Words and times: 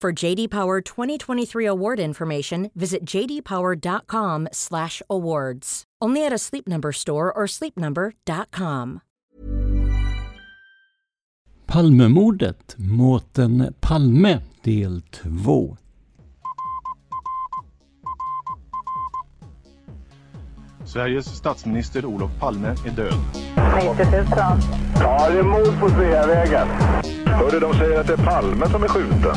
For 0.00 0.12
JD 0.12 0.48
Power 0.50 0.80
2023 0.80 1.66
award 1.66 1.98
information, 1.98 2.70
visit 2.76 3.04
jdpower.com/awards. 3.04 5.84
Only 6.00 6.24
at 6.24 6.32
a 6.32 6.38
Sleep 6.38 6.68
Number 6.68 6.92
store 6.92 7.32
or 7.32 7.48
sleepnumber.com. 7.48 9.00
Palmemordet, 11.66 12.76
Mårten 12.78 13.74
Palme, 13.80 14.40
del 14.62 15.00
2. 15.10 15.76
Sveriges 20.84 21.26
statsminister 21.26 22.06
Olof 22.06 22.30
Palme 22.40 22.68
är 22.68 22.90
död. 22.90 23.14
90 23.96 24.10
000. 24.12 24.24
Ja, 25.00 25.30
det 25.30 25.38
är 25.38 25.42
mord 25.42 25.80
på 25.80 25.88
Sveavägen. 25.88 26.68
Hörde 27.26 27.60
de 27.60 27.74
säger 27.74 28.00
att 28.00 28.06
det 28.06 28.12
är 28.12 28.24
Palme 28.24 28.68
som 28.68 28.82
är 28.82 28.88
skjuten. 28.88 29.36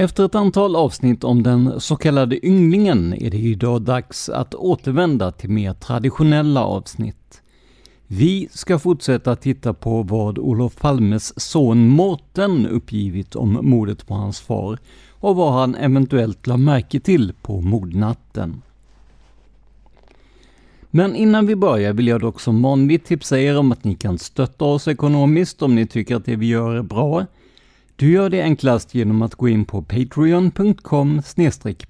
Efter 0.00 0.24
ett 0.24 0.34
antal 0.34 0.76
avsnitt 0.76 1.24
om 1.24 1.42
den 1.42 1.80
så 1.80 1.96
kallade 1.96 2.46
ynglingen 2.46 3.14
är 3.14 3.30
det 3.30 3.38
idag 3.38 3.82
dags 3.82 4.28
att 4.28 4.54
återvända 4.54 5.32
till 5.32 5.50
mer 5.50 5.72
traditionella 5.72 6.64
avsnitt. 6.64 7.42
Vi 8.06 8.48
ska 8.52 8.78
fortsätta 8.78 9.36
titta 9.36 9.74
på 9.74 10.02
vad 10.02 10.38
Olof 10.38 10.76
Palmes 10.76 11.40
son 11.40 11.88
Mårten 11.88 12.66
uppgivit 12.66 13.36
om 13.36 13.58
mordet 13.62 14.06
på 14.06 14.14
hans 14.14 14.40
far 14.40 14.78
och 15.10 15.36
vad 15.36 15.52
han 15.52 15.74
eventuellt 15.74 16.46
la 16.46 16.56
märke 16.56 17.00
till 17.00 17.32
på 17.42 17.60
mordnatten. 17.60 18.62
Men 20.90 21.16
innan 21.16 21.46
vi 21.46 21.56
börjar 21.56 21.92
vill 21.92 22.08
jag 22.08 22.20
dock 22.20 22.40
som 22.40 22.62
vanligt 22.62 23.04
tipsa 23.04 23.38
er 23.38 23.58
om 23.58 23.72
att 23.72 23.84
ni 23.84 23.94
kan 23.94 24.18
stötta 24.18 24.64
oss 24.64 24.88
ekonomiskt 24.88 25.62
om 25.62 25.74
ni 25.74 25.86
tycker 25.86 26.16
att 26.16 26.24
det 26.24 26.36
vi 26.36 26.46
gör 26.46 26.74
är 26.74 26.82
bra. 26.82 27.26
Du 28.00 28.12
gör 28.12 28.30
det 28.30 28.42
enklast 28.42 28.94
genom 28.94 29.22
att 29.22 29.34
gå 29.34 29.48
in 29.48 29.64
på 29.64 29.82
patreon.com 29.82 31.22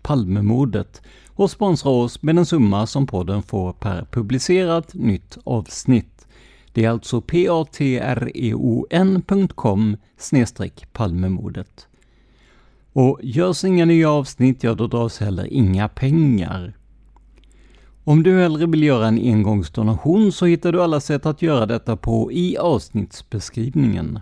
palmemordet 0.03 1.03
och 1.29 1.51
sponsra 1.51 1.91
oss 1.91 2.23
med 2.23 2.37
den 2.37 2.47
summa 2.47 2.87
som 2.87 3.07
podden 3.07 3.43
får 3.43 3.73
per 3.73 4.07
publicerat 4.11 4.95
nytt 4.95 5.39
avsnitt. 5.45 6.27
Det 6.73 6.85
är 6.85 6.91
alltså 6.91 7.21
patreon.com 7.21 7.97
palmemordet. 10.93 11.87
Och 12.93 13.21
görs 13.23 13.65
inga 13.65 13.85
nya 13.85 14.11
avsnitt, 14.11 14.63
ja 14.63 14.75
då 14.75 14.87
dras 14.87 15.21
heller 15.21 15.47
inga 15.53 15.89
pengar. 15.89 16.77
Om 18.05 18.23
du 18.23 18.41
hellre 18.41 18.67
vill 18.67 18.83
göra 18.83 19.07
en 19.07 19.19
engångsdonation 19.19 20.33
så 20.33 20.47
hittar 20.47 20.73
du 20.73 20.83
alla 20.83 21.01
sätt 21.01 21.27
att 21.27 21.43
göra 21.43 21.67
detta 21.67 21.97
på 21.97 22.33
i 22.33 22.57
avsnittsbeskrivningen. 22.57 24.19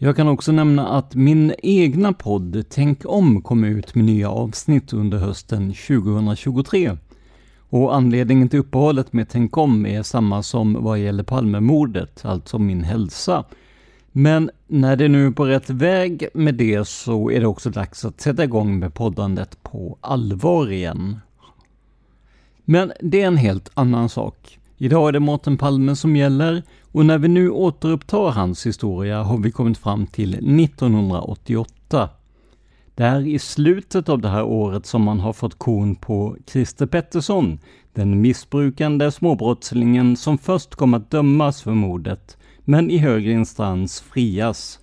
Jag 0.00 0.16
kan 0.16 0.28
också 0.28 0.52
nämna 0.52 0.88
att 0.88 1.14
min 1.14 1.54
egna 1.62 2.12
podd 2.12 2.64
Tänk 2.68 3.00
om 3.04 3.42
kom 3.42 3.64
ut 3.64 3.94
med 3.94 4.04
nya 4.04 4.30
avsnitt 4.30 4.92
under 4.92 5.18
hösten 5.18 5.74
2023. 5.74 6.96
Och 7.68 7.94
anledningen 7.94 8.48
till 8.48 8.58
uppehållet 8.58 9.12
med 9.12 9.28
Tänk 9.28 9.56
om 9.56 9.86
är 9.86 10.02
samma 10.02 10.42
som 10.42 10.84
vad 10.84 10.98
gäller 10.98 11.22
Palmemordet, 11.22 12.24
alltså 12.24 12.58
min 12.58 12.84
hälsa. 12.84 13.44
Men 14.12 14.50
när 14.66 14.96
det 14.96 15.08
nu 15.08 15.26
är 15.26 15.30
på 15.30 15.46
rätt 15.46 15.70
väg 15.70 16.28
med 16.34 16.54
det 16.54 16.88
så 16.88 17.30
är 17.30 17.40
det 17.40 17.46
också 17.46 17.70
dags 17.70 18.04
att 18.04 18.20
sätta 18.20 18.44
igång 18.44 18.78
med 18.78 18.94
poddandet 18.94 19.62
på 19.62 19.98
allvar 20.00 20.72
igen. 20.72 21.20
Men 22.64 22.92
det 23.00 23.22
är 23.22 23.26
en 23.26 23.36
helt 23.36 23.70
annan 23.74 24.08
sak. 24.08 24.57
Idag 24.80 25.08
är 25.08 25.12
det 25.12 25.20
Mårten 25.20 25.56
Palme 25.56 25.96
som 25.96 26.16
gäller 26.16 26.62
och 26.92 27.06
när 27.06 27.18
vi 27.18 27.28
nu 27.28 27.50
återupptar 27.50 28.30
hans 28.30 28.66
historia 28.66 29.22
har 29.22 29.38
vi 29.38 29.50
kommit 29.50 29.78
fram 29.78 30.06
till 30.06 30.34
1988. 30.34 32.08
Det 32.94 33.04
är 33.04 33.26
i 33.26 33.38
slutet 33.38 34.08
av 34.08 34.20
det 34.20 34.28
här 34.28 34.44
året 34.44 34.86
som 34.86 35.02
man 35.02 35.20
har 35.20 35.32
fått 35.32 35.58
korn 35.58 35.96
på 35.96 36.36
Christer 36.46 36.86
Pettersson, 36.86 37.58
den 37.92 38.20
missbrukande 38.20 39.10
småbrottslingen 39.10 40.16
som 40.16 40.38
först 40.38 40.74
kom 40.74 40.94
att 40.94 41.10
dömas 41.10 41.62
för 41.62 41.74
mordet, 41.74 42.36
men 42.64 42.90
i 42.90 42.98
högre 42.98 43.32
instans 43.32 44.00
frias. 44.00 44.78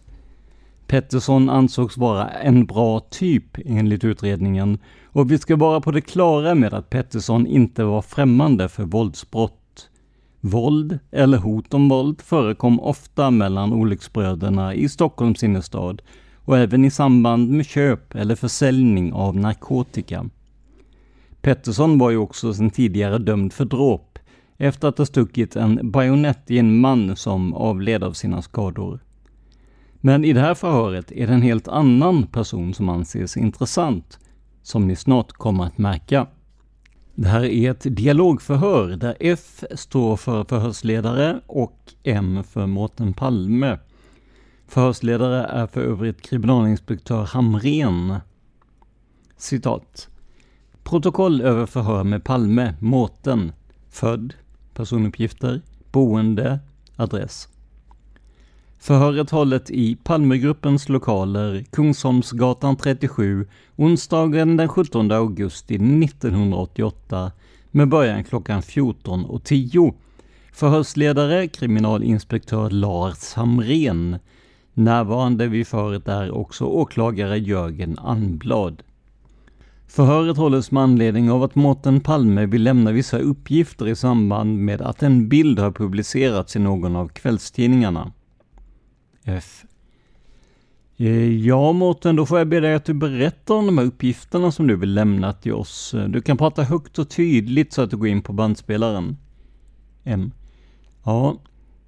Pettersson 0.88 1.50
ansågs 1.50 1.98
vara 1.98 2.30
en 2.30 2.66
bra 2.66 3.00
typ 3.00 3.58
enligt 3.66 4.04
utredningen 4.04 4.78
och 5.06 5.32
vi 5.32 5.38
ska 5.38 5.56
vara 5.56 5.82
på 5.82 5.92
det 5.92 6.02
klara 6.02 6.56
med 6.56 6.74
att 6.74 6.90
Pettersson 6.90 7.48
inte 7.48 7.84
var 7.84 8.02
främmande 8.02 8.70
för 8.70 8.84
våldsbrott. 8.84 9.62
Våld, 10.46 11.00
eller 11.12 11.38
hot 11.38 11.74
om 11.74 11.90
våld, 11.90 12.22
förekom 12.22 12.80
ofta 12.80 13.32
mellan 13.32 13.74
olycksbröderna 13.74 14.74
i 14.74 14.90
Stockholms 14.90 15.44
innerstad 15.44 16.02
och 16.36 16.58
även 16.58 16.86
i 16.86 16.92
samband 16.92 17.50
med 17.50 17.66
köp 17.66 18.16
eller 18.16 18.36
försäljning 18.36 19.14
av 19.14 19.38
narkotika. 19.38 20.30
Pettersson 21.42 21.98
var 21.98 22.10
ju 22.10 22.18
också 22.18 22.54
sedan 22.54 22.70
tidigare 22.70 23.18
dömd 23.18 23.54
för 23.54 23.66
dråp 23.66 24.20
efter 24.58 24.88
att 24.88 24.98
ha 24.98 25.06
stuckit 25.06 25.56
en 25.56 25.92
bajonett 25.92 26.52
i 26.52 26.60
en 26.60 26.80
man 26.80 27.16
som 27.16 27.54
avled 27.54 28.04
av 28.04 28.14
sina 28.14 28.42
skador. 28.42 29.00
Men 30.02 30.26
i 30.26 30.34
det 30.34 30.42
här 30.42 30.56
förhöret 30.56 31.12
är 31.12 31.28
det 31.28 31.34
en 31.34 31.42
helt 31.42 31.68
annan 31.68 32.28
person 32.28 32.74
som 32.74 32.90
anses 32.90 33.38
intressant, 33.38 34.20
som 34.62 34.88
ni 34.88 34.96
snart 34.96 35.32
kommer 35.32 35.64
att 35.64 35.78
märka. 35.78 36.28
Det 37.18 37.28
här 37.28 37.44
är 37.44 37.72
ett 37.72 37.96
dialogförhör 37.96 38.88
där 38.88 39.16
F 39.20 39.64
står 39.76 40.18
för 40.18 40.44
förhörsledare 40.44 41.40
och 41.48 41.94
M 42.04 42.44
för 42.44 42.66
Mårten 42.66 43.14
Palme. 43.14 43.80
Förhörsledare 44.68 45.44
är 45.44 45.68
för 45.68 45.82
övrigt 45.82 46.22
kriminalinspektör 46.22 47.24
Hamren. 47.24 48.16
Citat. 49.38 50.10
Protokoll 50.84 51.42
över 51.42 51.66
förhör 51.66 52.04
med 52.04 52.24
Palme, 52.24 52.74
Mårten. 52.80 53.52
Född. 53.90 54.34
Personuppgifter. 54.74 55.62
Boende. 55.92 56.60
Adress. 56.96 57.55
Förhöret 58.80 59.30
hållet 59.30 59.70
i 59.70 59.96
Palmegruppens 59.96 60.90
lokaler, 60.90 61.66
Kungsholmsgatan 61.72 62.76
37, 62.76 63.48
onsdagen 63.76 64.58
den 64.58 64.68
17 64.68 65.12
augusti 65.12 65.76
1988 65.76 67.32
med 67.72 67.90
början 67.90 68.24
klockan 68.24 68.62
14.10. 68.62 69.94
Förhörsledare 70.54 71.48
kriminalinspektör 71.48 72.70
Lars 72.70 73.34
Hamren. 73.34 74.18
Närvarande 74.74 75.48
vid 75.48 75.68
förhöret 75.68 76.08
är 76.08 76.32
också 76.32 76.66
åklagare 76.66 77.38
Jörgen 77.38 78.00
Anblad. 78.00 78.84
Förhöret 79.88 80.38
hålls 80.38 80.72
med 80.72 80.84
anledning 80.84 81.32
av 81.32 81.44
att 81.44 81.56
Mårten 81.56 82.02
Palme 82.02 82.46
vill 82.46 82.64
lämna 82.64 82.92
vissa 82.92 83.18
uppgifter 83.18 83.88
i 83.88 83.96
samband 83.96 84.58
med 84.58 84.82
att 84.82 85.04
en 85.04 85.30
bild 85.30 85.60
har 85.60 85.72
publicerats 85.72 86.56
i 86.56 86.60
någon 86.60 86.96
av 86.96 87.08
kvällstidningarna. 87.08 88.12
Yes. 89.28 89.66
Eh, 90.98 91.46
ja 91.46 91.72
Mårten, 91.72 92.16
då 92.16 92.26
får 92.26 92.38
jag 92.38 92.48
be 92.48 92.60
dig 92.60 92.74
att 92.74 92.86
du 92.86 92.94
berättar 92.94 93.56
om 93.56 93.66
de 93.66 93.78
här 93.78 93.86
uppgifterna 93.86 94.52
som 94.52 94.68
du 94.68 94.76
vill 94.76 94.94
lämna 94.94 95.34
till 95.34 95.54
oss. 95.54 95.96
Du 96.08 96.22
kan 96.22 96.38
prata 96.38 96.64
högt 96.64 97.00
och 97.00 97.10
tydligt 97.10 97.74
så 97.74 97.82
att 97.82 97.90
du 97.90 97.98
går 97.98 98.08
in 98.08 98.22
på 98.22 98.34
bandspelaren. 98.34 99.18
M. 100.04 100.32
Ja, 101.04 101.38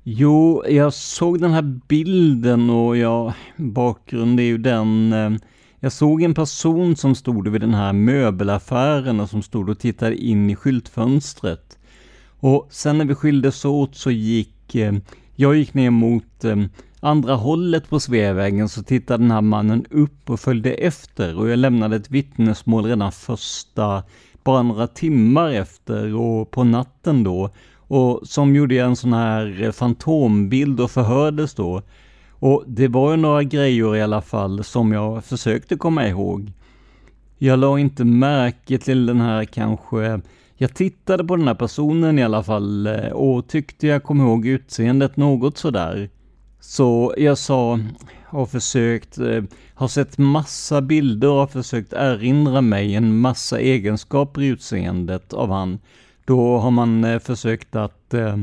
jo, 0.04 0.64
jag 0.70 0.94
såg 0.94 1.42
den 1.42 1.52
här 1.52 1.80
bilden 1.88 2.70
och 2.70 2.98
ja, 2.98 3.34
bakgrunden 3.58 4.40
är 4.40 4.44
ju 4.44 4.58
den. 4.58 5.14
Eh, 5.14 5.32
jag 5.80 5.92
såg 5.92 6.22
en 6.22 6.34
person 6.34 6.96
som 6.96 7.16
stod 7.16 7.48
vid 7.48 7.62
den 7.62 7.74
här 7.74 7.94
möbelaffären 7.94 9.20
och 9.20 9.30
som 9.30 9.42
stod 9.42 9.70
och 9.70 9.80
tittade 9.80 10.16
in 10.16 10.50
i 10.50 10.56
skyltfönstret. 10.56 11.78
Och 12.40 12.68
sen 12.70 12.98
när 12.98 13.06
vi 13.06 13.16
skildes 13.16 13.66
åt 13.66 13.96
så 13.96 14.12
gick 14.12 14.76
eh, 14.76 14.94
jag 15.36 15.56
gick 15.56 15.74
ner 15.74 15.90
mot 15.90 16.46
andra 17.00 17.36
hållet 17.36 17.90
på 17.90 18.00
Sveavägen 18.00 18.70
så 18.70 18.84
tittade 18.84 19.24
den 19.24 19.32
här 19.32 19.42
mannen 19.42 19.86
upp 19.90 20.30
och 20.30 20.40
följde 20.40 20.72
efter 20.72 21.38
och 21.38 21.50
jag 21.50 21.60
lämnade 21.60 21.96
ett 21.96 22.12
vittnesmål 22.12 22.86
redan 22.86 23.12
första, 23.12 24.04
bara 24.44 24.64
några 24.64 24.88
timmar 24.88 25.52
efter 25.52 26.16
och 26.16 26.52
på 26.52 26.64
natten 26.64 27.24
då. 27.24 27.50
Och 27.90 28.22
som 28.24 28.56
gjorde 28.56 28.76
jag 28.76 28.88
en 28.88 28.96
sån 28.96 29.14
här 29.14 29.72
fantombild 29.72 30.80
och 30.80 30.92
förhördes 30.92 31.54
då. 31.54 31.82
Och 32.30 32.64
det 32.68 32.88
var 32.88 33.12
ju 33.12 33.18
några 33.18 33.44
grejer 33.44 33.96
i 33.96 34.02
alla 34.02 34.22
fall 34.22 34.64
som 34.64 34.92
jag 34.92 35.26
försökte 35.26 35.76
komma 35.76 36.08
ihåg. 36.08 36.52
Jag 37.38 37.60
la 37.60 37.80
inte 37.80 38.06
märke 38.06 38.78
till 38.78 39.06
den 39.06 39.22
här 39.22 39.46
kanske 39.46 40.22
jag 40.60 40.74
tittade 40.74 41.24
på 41.24 41.36
den 41.36 41.48
här 41.48 41.56
personen 41.56 42.20
i 42.20 42.24
alla 42.24 42.44
fall 42.44 42.88
eh, 42.88 43.10
och 43.10 43.48
tyckte 43.48 43.88
jag 43.88 44.04
kom 44.04 44.22
ihåg 44.22 44.46
utseendet 44.46 45.18
något 45.18 45.58
sådär. 45.58 46.10
Så 46.60 47.14
jag 47.18 47.38
sa, 47.38 47.80
har 48.26 48.46
försökt, 48.46 49.18
eh, 49.18 49.44
har 49.74 49.88
sett 49.88 50.18
massa 50.18 50.82
bilder 50.82 51.30
och 51.30 51.40
har 51.40 51.48
försökt 51.48 51.94
erinra 51.94 52.62
mig 52.62 52.96
en 52.96 53.18
massa 53.18 53.60
egenskaper 53.60 54.42
i 54.42 54.48
utseendet 54.48 55.34
av 55.34 55.52
han. 55.52 55.80
Då 56.26 56.58
har 56.58 56.72
man 56.72 57.04
eh, 57.04 57.20
försökt 57.20 57.76
att, 57.76 58.14
eh, 58.14 58.38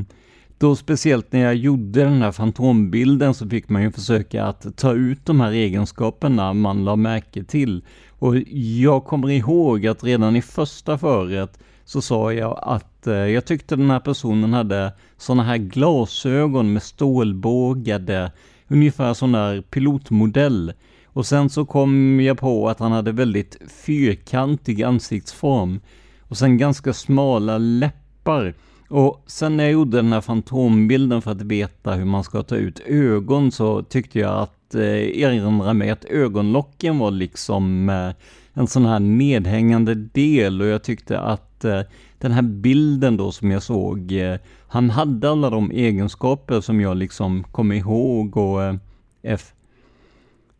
då 0.58 0.76
speciellt 0.76 1.32
när 1.32 1.40
jag 1.40 1.54
gjorde 1.54 2.00
den 2.00 2.22
här 2.22 2.32
fantombilden 2.32 3.34
så 3.34 3.48
fick 3.48 3.68
man 3.68 3.82
ju 3.82 3.92
försöka 3.92 4.44
att 4.44 4.76
ta 4.76 4.92
ut 4.92 5.26
de 5.26 5.40
här 5.40 5.52
egenskaperna 5.52 6.52
man 6.52 6.84
la 6.84 6.96
märke 6.96 7.44
till. 7.44 7.84
Och 8.08 8.36
jag 8.54 9.04
kommer 9.04 9.30
ihåg 9.30 9.86
att 9.86 10.04
redan 10.04 10.36
i 10.36 10.42
första 10.42 10.98
föret 10.98 11.58
så 11.84 12.02
sa 12.02 12.32
jag 12.32 12.58
att 12.62 13.06
eh, 13.06 13.14
jag 13.14 13.44
tyckte 13.44 13.76
den 13.76 13.90
här 13.90 14.00
personen 14.00 14.52
hade 14.52 14.92
sådana 15.16 15.42
här 15.42 15.56
glasögon 15.56 16.72
med 16.72 16.82
stålbågade, 16.82 18.32
ungefär 18.68 19.14
sån 19.14 19.32
där 19.32 19.60
pilotmodell. 19.60 20.72
Och 21.06 21.26
sen 21.26 21.50
så 21.50 21.64
kom 21.64 22.20
jag 22.20 22.38
på 22.38 22.68
att 22.68 22.78
han 22.78 22.92
hade 22.92 23.12
väldigt 23.12 23.58
fyrkantig 23.84 24.82
ansiktsform. 24.82 25.80
Och 26.22 26.38
sen 26.38 26.58
ganska 26.58 26.92
smala 26.92 27.58
läppar. 27.58 28.54
Och 28.88 29.24
sen 29.26 29.56
när 29.56 29.64
jag 29.64 29.72
gjorde 29.72 29.96
den 29.96 30.12
här 30.12 30.20
fantombilden 30.20 31.22
för 31.22 31.30
att 31.30 31.42
veta 31.42 31.92
hur 31.92 32.04
man 32.04 32.24
ska 32.24 32.42
ta 32.42 32.56
ut 32.56 32.80
ögon 32.86 33.52
så 33.52 33.82
tyckte 33.82 34.18
jag 34.18 34.38
att 34.38 34.74
eh, 34.74 35.20
erinra 35.22 35.72
mig 35.72 35.90
att 35.90 36.04
ögonlocken 36.04 36.98
var 36.98 37.10
liksom 37.10 37.88
eh, 37.88 38.10
en 38.54 38.66
sån 38.66 38.86
här 38.86 39.00
nedhängande 39.00 39.94
del 39.94 40.60
och 40.60 40.66
jag 40.66 40.82
tyckte 40.82 41.20
att 41.20 41.64
eh, 41.64 41.80
den 42.18 42.32
här 42.32 42.42
bilden 42.42 43.16
då 43.16 43.32
som 43.32 43.50
jag 43.50 43.62
såg, 43.62 44.12
eh, 44.12 44.36
han 44.68 44.90
hade 44.90 45.30
alla 45.30 45.50
de 45.50 45.70
egenskaper 45.70 46.60
som 46.60 46.80
jag 46.80 46.96
liksom 46.96 47.44
kom 47.44 47.72
ihåg 47.72 48.36
och 48.36 48.62
eh, 48.62 48.74
F. 49.22 49.52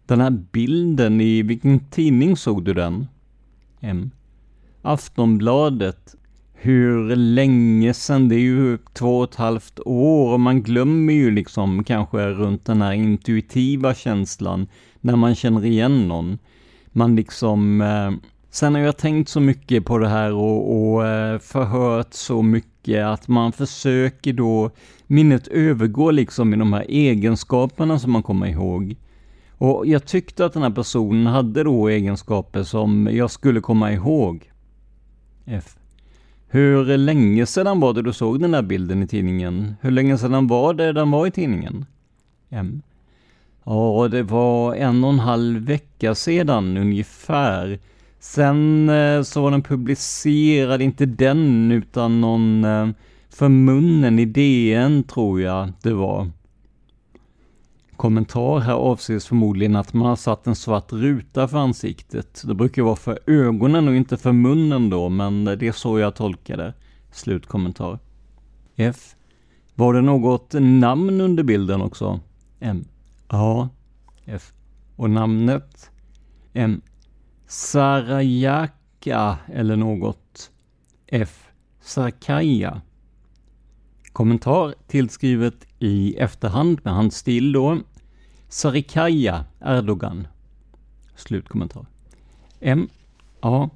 Den 0.06 0.20
här 0.20 0.30
bilden, 0.30 1.20
i 1.20 1.42
vilken 1.42 1.80
tidning 1.80 2.36
såg 2.36 2.64
du 2.64 2.74
den? 2.74 3.06
M. 3.80 4.10
Aftonbladet. 4.82 6.14
Hur 6.52 7.16
länge 7.16 7.94
sedan? 7.94 8.28
Det 8.28 8.34
är 8.34 8.40
ju 8.40 8.78
två 8.92 9.18
och 9.18 9.30
ett 9.30 9.34
halvt 9.34 9.80
år 9.80 10.32
och 10.32 10.40
man 10.40 10.62
glömmer 10.62 11.12
ju 11.12 11.30
liksom 11.30 11.84
kanske 11.84 12.28
runt 12.28 12.64
den 12.64 12.82
här 12.82 12.92
intuitiva 12.92 13.94
känslan 13.94 14.66
när 15.00 15.16
man 15.16 15.34
känner 15.34 15.64
igen 15.64 16.08
någon 16.08 16.38
man 16.94 17.16
liksom... 17.16 17.80
Eh, 17.80 18.12
sen 18.50 18.74
har 18.74 18.80
jag 18.80 18.96
tänkt 18.96 19.28
så 19.28 19.40
mycket 19.40 19.84
på 19.84 19.98
det 19.98 20.08
här 20.08 20.32
och, 20.32 20.92
och 20.92 21.06
eh, 21.06 21.38
förhört 21.38 22.14
så 22.14 22.42
mycket 22.42 23.04
att 23.04 23.28
man 23.28 23.52
försöker 23.52 24.32
då... 24.32 24.70
Minnet 25.06 25.48
övergår 25.48 26.12
liksom 26.12 26.54
i 26.54 26.56
de 26.56 26.72
här 26.72 26.84
egenskaperna 26.88 27.98
som 27.98 28.12
man 28.12 28.22
kommer 28.22 28.46
ihåg. 28.46 28.96
Och 29.58 29.86
jag 29.86 30.06
tyckte 30.06 30.44
att 30.44 30.52
den 30.52 30.62
här 30.62 30.70
personen 30.70 31.26
hade 31.26 31.62
då 31.62 31.88
egenskaper 31.88 32.62
som 32.62 33.08
jag 33.12 33.30
skulle 33.30 33.60
komma 33.60 33.92
ihåg. 33.92 34.50
F. 35.44 35.76
Hur 36.48 36.96
länge 36.96 37.46
sedan 37.46 37.80
var 37.80 37.92
det 37.92 38.02
du 38.02 38.12
såg 38.12 38.40
den 38.40 38.50
där 38.50 38.62
bilden 38.62 39.02
i 39.02 39.06
tidningen? 39.06 39.74
Hur 39.80 39.90
länge 39.90 40.18
sedan 40.18 40.46
var 40.46 40.74
det 40.74 40.92
den 40.92 41.10
var 41.10 41.26
i 41.26 41.30
tidningen? 41.30 41.84
M. 42.50 42.82
Ja, 43.64 44.08
det 44.10 44.22
var 44.22 44.74
en 44.74 45.04
och 45.04 45.10
en 45.10 45.18
halv 45.18 45.62
vecka 45.62 46.14
sedan 46.14 46.76
ungefär. 46.76 47.78
Sen 48.18 48.88
eh, 48.88 49.22
så 49.22 49.42
var 49.42 49.50
den 49.50 49.62
publicerad, 49.62 50.82
inte 50.82 51.06
den, 51.06 51.72
utan 51.72 52.20
någon 52.20 52.64
eh, 52.64 52.88
för 53.30 53.48
munnen 53.48 54.18
i 54.18 54.24
DN 54.24 55.02
tror 55.04 55.40
jag 55.40 55.72
det 55.82 55.92
var. 55.92 56.30
Kommentar 57.96 58.58
här 58.58 58.74
avses 58.74 59.26
förmodligen 59.26 59.76
att 59.76 59.94
man 59.94 60.08
har 60.08 60.16
satt 60.16 60.46
en 60.46 60.56
svart 60.56 60.92
ruta 60.92 61.48
för 61.48 61.58
ansiktet. 61.58 62.42
Det 62.46 62.54
brukar 62.54 62.82
vara 62.82 62.96
för 62.96 63.18
ögonen 63.26 63.88
och 63.88 63.96
inte 63.96 64.16
för 64.16 64.32
munnen 64.32 64.90
då, 64.90 65.08
men 65.08 65.44
det 65.44 65.62
är 65.62 65.72
så 65.72 65.98
jag 65.98 66.14
tolkar 66.14 66.56
det. 66.56 66.74
Slutkommentar. 67.12 67.98
F. 68.76 69.14
Var 69.74 69.94
det 69.94 70.00
något 70.00 70.52
namn 70.52 71.20
under 71.20 71.42
bilden 71.42 71.82
också? 71.82 72.20
M. 72.60 72.84
Ja. 73.34 73.68
F. 74.24 74.52
Och 74.96 75.10
namnet? 75.10 75.90
M. 76.52 76.80
Sarajaka 77.46 79.38
eller 79.52 79.76
något. 79.76 80.50
F. 81.06 81.48
Sarkaja. 81.80 82.82
Kommentar 84.12 84.74
tillskrivet 84.86 85.66
i 85.78 86.14
efterhand 86.14 86.80
med 86.84 86.94
hans 86.94 87.16
stil 87.16 87.52
då. 87.52 87.78
Sarikaya 88.48 89.44
Erdogan. 89.60 90.26
Slutkommentar. 91.16 91.86
M. 92.60 92.88
A. 93.40 93.70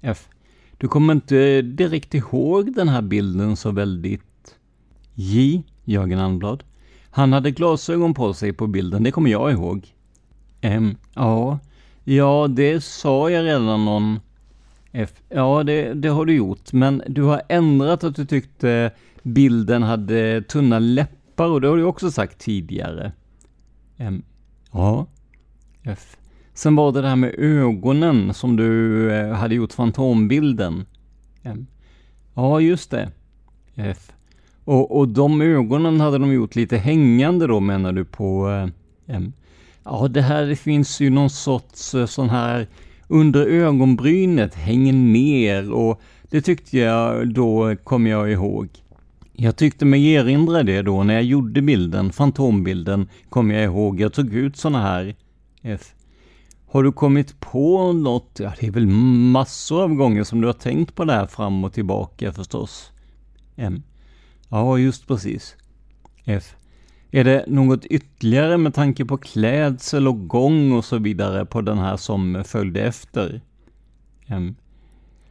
F. 0.00 0.28
Du 0.78 0.88
kommer 0.88 1.14
inte 1.14 1.62
direkt 1.62 2.14
ihåg 2.14 2.74
den 2.74 2.88
här 2.88 3.02
bilden 3.02 3.56
så 3.56 3.70
väldigt. 3.70 4.56
J. 5.14 5.62
Jörgen 5.84 6.18
Anblad. 6.18 6.62
Han 7.16 7.32
hade 7.32 7.50
glasögon 7.50 8.14
på 8.14 8.34
sig 8.34 8.52
på 8.52 8.66
bilden, 8.66 9.02
det 9.02 9.10
kommer 9.10 9.30
jag 9.30 9.52
ihåg. 9.52 9.94
Ehm, 10.60 10.96
Ja, 11.14 11.58
ja 12.04 12.46
det 12.50 12.84
sa 12.84 13.30
jag 13.30 13.44
redan 13.44 13.84
någon... 13.84 14.20
F. 14.92 15.10
Ja, 15.28 15.62
det, 15.62 15.94
det 15.94 16.08
har 16.08 16.24
du 16.24 16.34
gjort, 16.34 16.72
men 16.72 17.02
du 17.08 17.22
har 17.22 17.42
ändrat 17.48 18.04
att 18.04 18.16
du 18.16 18.26
tyckte 18.26 18.90
bilden 19.22 19.82
hade 19.82 20.42
tunna 20.42 20.78
läppar 20.78 21.48
och 21.48 21.60
det 21.60 21.68
har 21.68 21.76
du 21.76 21.84
också 21.84 22.10
sagt 22.10 22.38
tidigare. 22.38 23.12
Ehm, 23.96 24.22
Ja. 24.72 25.06
F. 25.82 26.16
Sen 26.54 26.76
var 26.76 26.92
det 26.92 27.02
det 27.02 27.08
här 27.08 27.16
med 27.16 27.34
ögonen 27.38 28.34
som 28.34 28.56
du 28.56 29.10
eh, 29.12 29.32
hade 29.32 29.54
gjort 29.54 29.72
fantombilden. 29.72 30.86
Ehm, 31.42 31.66
Ja, 32.34 32.60
just 32.60 32.90
det. 32.90 33.10
F. 33.74 34.12
Och, 34.64 34.98
och 34.98 35.08
de 35.08 35.42
ögonen 35.42 36.00
hade 36.00 36.18
de 36.18 36.32
gjort 36.32 36.56
lite 36.56 36.76
hängande 36.76 37.46
då 37.46 37.60
menar 37.60 37.92
du 37.92 38.04
på... 38.04 38.50
Eh, 39.06 39.20
ja, 39.84 40.08
det 40.08 40.22
här 40.22 40.46
det 40.46 40.56
finns 40.56 41.00
ju 41.00 41.10
någon 41.10 41.30
sorts 41.30 41.94
eh, 41.94 42.06
sån 42.06 42.30
här 42.30 42.68
under 43.08 43.46
ögonbrynet 43.46 44.54
hänger 44.54 44.92
ner 44.92 45.72
och 45.72 46.00
det 46.30 46.40
tyckte 46.40 46.78
jag 46.78 47.34
då, 47.34 47.76
kommer 47.84 48.10
jag 48.10 48.32
ihåg. 48.32 48.68
Jag 49.32 49.56
tyckte 49.56 49.84
mig 49.84 50.12
erinra 50.12 50.62
det 50.62 50.82
då 50.82 51.02
när 51.02 51.14
jag 51.14 51.22
gjorde 51.22 51.62
bilden, 51.62 52.12
fantombilden, 52.12 53.08
kommer 53.28 53.54
jag 53.54 53.64
ihåg. 53.64 54.00
Jag 54.00 54.12
tog 54.12 54.34
ut 54.34 54.56
såna 54.56 54.82
här 54.82 55.06
eh, 55.62 55.72
F. 55.72 55.94
Har 56.66 56.82
du 56.82 56.92
kommit 56.92 57.40
på 57.40 57.92
något? 57.92 58.40
Ja, 58.40 58.52
det 58.60 58.66
är 58.66 58.70
väl 58.70 58.86
massor 58.86 59.82
av 59.82 59.94
gånger 59.94 60.24
som 60.24 60.40
du 60.40 60.46
har 60.46 60.52
tänkt 60.52 60.94
på 60.94 61.04
det 61.04 61.12
här 61.12 61.26
fram 61.26 61.64
och 61.64 61.72
tillbaka 61.72 62.32
förstås. 62.32 62.92
M. 63.56 63.82
Ja, 64.48 64.78
just 64.78 65.06
precis. 65.06 65.56
F. 66.24 66.56
Är 67.10 67.24
det 67.24 67.44
något 67.46 67.84
ytterligare 67.84 68.58
med 68.58 68.74
tanke 68.74 69.04
på 69.04 69.16
klädsel 69.16 70.08
och 70.08 70.28
gång 70.28 70.72
och 70.72 70.84
så 70.84 70.98
vidare 70.98 71.46
på 71.46 71.60
den 71.60 71.78
här 71.78 71.96
som 71.96 72.44
följde 72.46 72.82
efter? 72.82 73.40
M. 74.26 74.56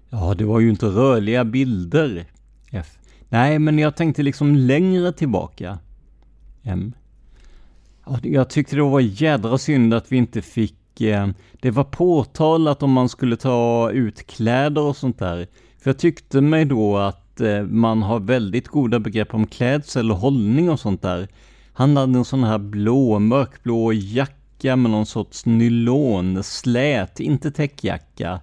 Ja, 0.10 0.34
det 0.38 0.46
var 0.46 0.60
ju 0.60 0.70
inte 0.70 0.86
rörliga 0.86 1.46
bilder. 1.46 2.26
F. 2.72 2.98
Nej, 3.30 3.60
men 3.60 3.80
jag 3.80 3.96
tänkte 3.96 4.24
liksom 4.24 4.56
längre 4.56 5.12
tillbaka. 5.12 5.80
M. 6.64 6.94
Ja, 8.06 8.20
jag 8.24 8.50
tyckte 8.50 8.76
det 8.76 8.82
var 8.82 9.00
jädra 9.00 9.58
synd 9.58 9.94
att 9.94 10.12
vi 10.12 10.18
inte 10.18 10.42
fick... 10.42 11.02
Eh, 11.02 11.28
det 11.62 11.72
var 11.72 11.84
påtalat 11.84 12.84
om 12.84 12.92
man 12.92 13.10
skulle 13.10 13.38
ta 13.38 13.92
ut 13.92 14.28
kläder 14.28 14.82
och 14.82 14.98
sånt 14.98 15.20
där. 15.20 15.48
För 15.80 15.90
jag 15.90 15.98
tyckte 15.98 16.42
mig 16.42 16.66
då 16.66 16.98
att 16.98 17.23
Eh, 17.42 17.64
man 17.64 18.02
har 18.02 18.20
väldigt 18.20 18.68
goda 18.68 19.00
begrepp 19.00 19.34
om 19.34 19.48
klädsel 19.48 20.12
och 20.12 20.18
hållning 20.18 20.70
och 20.70 20.80
sånt 20.80 21.02
där. 21.02 21.28
Han 21.74 21.98
hade 21.98 22.18
en 22.18 22.26
sån 22.26 22.44
här 22.44 22.58
blå, 22.58 23.20
mörkblå 23.20 23.94
jacka 23.94 24.76
med 24.76 24.92
någon 24.92 25.06
sorts 25.06 25.46
nylon, 25.46 26.44
slät, 26.44 27.20
inte 27.20 27.52
täckjacka. 27.52 28.42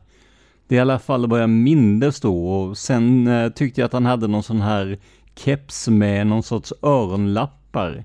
Det 0.69 0.75
är 0.75 0.79
i 0.79 0.81
alla 0.81 0.99
fall 0.99 1.31
vad 1.31 1.43
jag 1.43 1.51
mindes 1.51 2.21
då 2.21 2.49
och 2.51 2.79
sen 2.79 3.27
eh, 3.27 3.49
tyckte 3.49 3.81
jag 3.81 3.87
att 3.87 3.93
han 3.93 4.07
hade 4.07 4.27
någon 4.27 4.43
sån 4.43 4.61
här 4.61 4.99
keps 5.37 5.89
med 5.89 6.27
någon 6.27 6.43
sorts 6.43 6.73
öronlappar. 6.83 8.05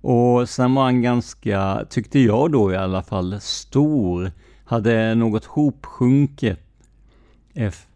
Och 0.00 0.48
sen 0.48 0.74
var 0.74 0.82
han 0.82 1.02
ganska, 1.02 1.84
tyckte 1.90 2.20
jag 2.20 2.52
då 2.52 2.72
i 2.72 2.76
alla 2.76 3.02
fall, 3.02 3.40
stor. 3.40 4.32
Hade 4.64 5.14
något 5.14 5.44
hopsjunket. 5.44 6.60
F. 7.54 7.86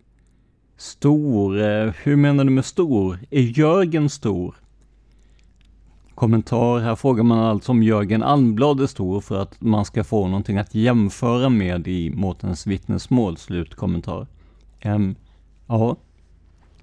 Stor, 0.76 1.60
eh, 1.60 1.92
hur 2.02 2.16
menar 2.16 2.44
du 2.44 2.50
med 2.50 2.64
stor? 2.64 3.18
Är 3.30 3.40
Jörgen 3.40 4.08
stor? 4.08 4.54
Kommentar, 6.14 6.78
här 6.78 6.96
frågar 6.96 7.22
man 7.22 7.38
alltså 7.38 7.72
om 7.72 7.82
Jörgen 7.82 8.22
Almblad 8.22 8.80
är 8.80 8.86
stor 8.86 9.20
för 9.20 9.42
att 9.42 9.60
man 9.60 9.84
ska 9.84 10.04
få 10.04 10.26
någonting 10.26 10.58
att 10.58 10.74
jämföra 10.74 11.48
med 11.48 11.88
i 11.88 12.10
Mårtens 12.10 12.66
vittnesmål. 12.66 13.36
Slutkommentar. 13.36 14.26
M. 14.80 15.14
Ja. 15.66 15.96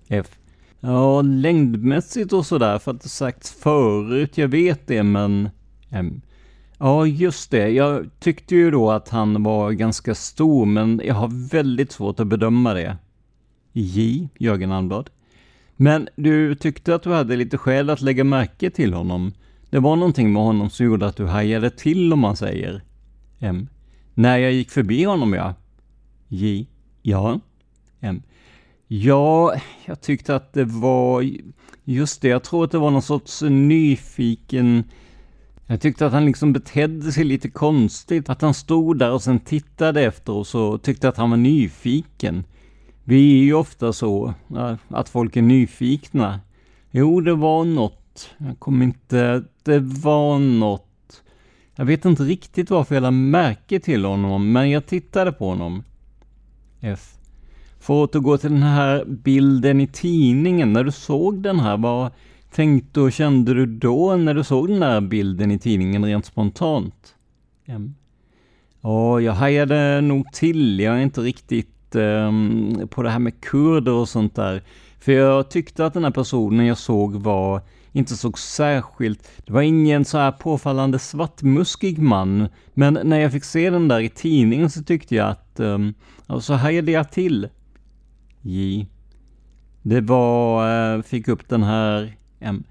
F. 0.08 0.28
Ja, 0.80 1.22
längdmässigt 1.22 2.34
och 2.34 2.46
sådär, 2.46 2.80
för 2.80 2.92
att 2.92 3.02
det 3.02 3.10
sagts 3.10 3.52
förut, 3.52 4.38
jag 4.38 4.48
vet 4.48 4.88
det, 4.88 5.04
men... 5.04 5.50
M. 5.90 6.22
Ja, 6.78 7.06
just 7.06 7.52
det. 7.52 7.70
Jag 7.70 8.10
tyckte 8.20 8.56
ju 8.56 8.72
då 8.72 8.92
att 8.92 9.10
han 9.10 9.44
var 9.44 9.72
ganska 9.72 10.16
stor, 10.16 10.66
men 10.66 11.02
jag 11.06 11.16
har 11.16 11.50
väldigt 11.50 11.92
svårt 11.92 12.20
att 12.20 12.28
bedöma 12.28 12.74
det. 12.74 12.98
J. 13.74 14.30
Jörgen 14.40 14.72
Almblad. 14.72 15.10
Men 15.76 16.10
du 16.16 16.56
tyckte 16.56 16.96
att 16.96 17.04
du 17.04 17.10
hade 17.10 17.36
lite 17.36 17.58
skäl 17.58 17.90
att 17.90 18.02
lägga 18.02 18.24
märke 18.24 18.70
till 18.70 18.94
honom. 18.94 19.34
Det 19.70 19.80
var 19.80 19.96
någonting 19.96 20.34
med 20.34 20.44
honom 20.44 20.70
som 20.70 20.86
gjorde 20.86 21.06
att 21.06 21.16
du 21.16 21.26
hajade 21.26 21.70
till 21.70 22.14
om 22.14 22.20
man 22.20 22.38
säger. 22.38 22.84
M. 23.40 23.68
När 24.14 24.38
jag 24.38 24.54
gick 24.54 24.72
förbi 24.72 25.04
honom 25.04 25.34
ja. 25.34 25.54
J. 26.28 26.68
Ja. 27.02 27.40
M. 28.00 28.22
Ja, 28.88 29.56
jag 29.86 30.02
tyckte 30.02 30.36
att 30.36 30.54
det 30.54 30.66
var 30.66 31.30
just 31.84 32.22
det. 32.22 32.28
Jag 32.28 32.44
tror 32.44 32.64
att 32.64 32.72
det 32.72 32.78
var 32.78 32.92
någon 32.92 33.02
sorts 33.02 33.42
nyfiken 33.42 34.84
jag 35.68 35.82
tyckte 35.82 36.06
att 36.06 36.14
han 36.14 36.26
liksom 36.26 36.54
betedde 36.54 37.12
sig 37.12 37.24
lite 37.24 37.50
konstigt. 37.50 38.30
Att 38.30 38.42
han 38.42 38.54
stod 38.54 39.00
där 39.00 39.12
och 39.12 39.22
sen 39.22 39.40
tittade 39.40 40.02
efter 40.02 40.34
oss 40.34 40.56
och 40.56 40.82
tyckte 40.82 41.10
att 41.10 41.18
han 41.18 41.30
var 41.30 41.38
nyfiken. 41.38 42.44
Vi 43.04 43.40
är 43.40 43.44
ju 43.44 43.54
ofta 43.54 43.94
så, 43.94 44.34
att 44.88 45.10
folk 45.10 45.36
är 45.36 45.42
nyfikna. 45.42 46.40
Jo, 46.92 47.22
det 47.22 47.34
var 47.34 47.66
något. 47.66 48.30
Jag 48.38 48.60
kommer 48.60 48.86
inte... 48.86 49.44
Det 49.64 49.80
var 49.80 50.40
något. 50.40 51.24
Jag 51.76 51.86
vet 51.86 52.06
inte 52.06 52.24
riktigt 52.24 52.70
varför 52.70 52.96
jag 52.96 53.02
lade 53.02 53.12
märke 53.12 53.80
till 53.80 54.06
honom, 54.06 54.52
men 54.52 54.70
jag 54.70 54.86
tittade 54.86 55.32
på 55.32 55.50
honom. 55.50 55.84
F. 56.82 57.14
För 57.80 58.04
att 58.04 58.10
återgå 58.10 58.38
till 58.38 58.52
den 58.52 58.64
här 58.64 59.06
bilden 59.06 59.82
i 59.82 59.88
tidningen, 59.88 60.74
när 60.74 60.84
du 60.84 60.92
såg 60.92 61.42
den 61.42 61.60
här, 61.60 61.78
vad 61.78 62.12
tänkte 62.52 63.02
och 63.02 63.12
kände 63.12 63.54
du 63.54 63.66
då 63.66 64.16
när 64.16 64.34
du 64.34 64.44
såg 64.44 64.68
den 64.68 64.84
här 64.84 65.02
bilden 65.02 65.52
i 65.52 65.60
tidningen 65.60 66.06
rent 66.06 66.26
spontant? 66.26 67.16
M. 67.66 67.96
Ja, 68.82 69.22
jag 69.22 69.34
hajade 69.34 70.02
nog 70.02 70.34
till. 70.34 70.80
Jag 70.80 70.96
är 70.96 71.02
inte 71.02 71.22
riktigt 71.22 71.83
Ehm, 71.96 72.88
på 72.90 73.04
det 73.04 73.10
här 73.10 73.20
med 73.20 73.42
kurder 73.42 73.92
och 73.92 74.10
sånt 74.10 74.36
där. 74.36 74.64
För 75.00 75.12
jag 75.12 75.50
tyckte 75.50 75.86
att 75.86 75.94
den 75.94 76.04
här 76.04 76.12
personen 76.12 76.66
jag 76.66 76.78
såg 76.78 77.16
var 77.16 77.62
inte 77.96 78.16
såg 78.16 78.40
särskilt, 78.40 79.30
det 79.46 79.54
var 79.54 79.62
ingen 79.62 80.06
så 80.06 80.18
här 80.18 80.32
påfallande 80.32 81.00
svartmuskig 81.00 82.00
man. 82.00 82.48
Men 82.74 83.00
när 83.04 83.20
jag 83.20 83.32
fick 83.32 83.44
se 83.44 83.70
den 83.70 83.88
där 83.88 84.00
i 84.00 84.10
tidningen 84.10 84.70
så 84.70 84.84
tyckte 84.84 85.16
jag 85.16 85.30
att, 85.30 85.60
ehm, 85.60 85.68
um, 85.68 85.94
och 86.28 86.44
så 86.44 86.54
hajade 86.54 86.92
jag 86.92 87.12
till. 87.12 87.48
J. 88.42 88.88
Det 89.82 90.02
var, 90.02 90.96
uh, 90.96 91.02
fick 91.02 91.28
upp 91.28 91.50
den 91.50 91.64
här, 91.64 92.18
um, 92.42 92.64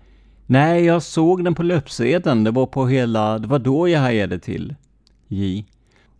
nej 0.46 0.84
jag 0.84 1.02
såg 1.02 1.44
den 1.44 1.54
på 1.54 1.62
löpsedeln, 1.62 2.44
det 2.44 2.50
var 2.50 2.66
på 2.66 2.86
hela, 2.86 3.38
det 3.38 3.48
var 3.48 3.58
då 3.58 3.88
jag 3.88 4.00
hajade 4.00 4.38
till. 4.38 4.74
J. 5.28 5.64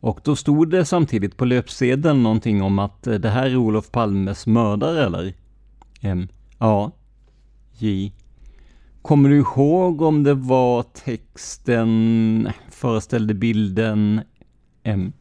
Och 0.03 0.21
då 0.25 0.37
stod 0.37 0.71
det 0.71 0.85
samtidigt 0.85 1.37
på 1.37 1.45
löpsedeln 1.45 2.23
någonting 2.23 2.63
om 2.63 2.79
att 2.79 3.07
eh, 3.07 3.15
det 3.15 3.29
här 3.29 3.47
är 3.47 3.57
Olof 3.57 3.91
Palmes 3.91 4.47
mördare 4.47 5.05
eller? 5.07 5.35
M. 6.01 6.29
Ja. 6.59 6.93
J. 7.79 8.13
Kommer 9.03 9.29
du 9.29 9.37
ihåg 9.37 10.03
om 10.03 10.23
det 10.23 10.35
var 10.35 10.83
texten, 10.83 12.49
föreställde 12.71 13.35
bilden 13.35 14.21
M? 14.83 15.13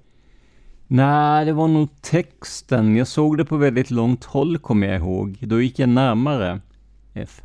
Nej, 0.87 1.45
det 1.45 1.53
var 1.53 1.67
nog 1.67 2.01
texten. 2.01 2.95
Jag 2.95 3.07
såg 3.07 3.37
det 3.37 3.45
på 3.45 3.57
väldigt 3.57 3.91
långt 3.91 4.23
håll 4.23 4.57
kommer 4.57 4.87
jag 4.87 4.95
ihåg. 4.95 5.37
Då 5.41 5.61
gick 5.61 5.79
jag 5.79 5.89
närmare. 5.89 6.61
F. 7.13 7.41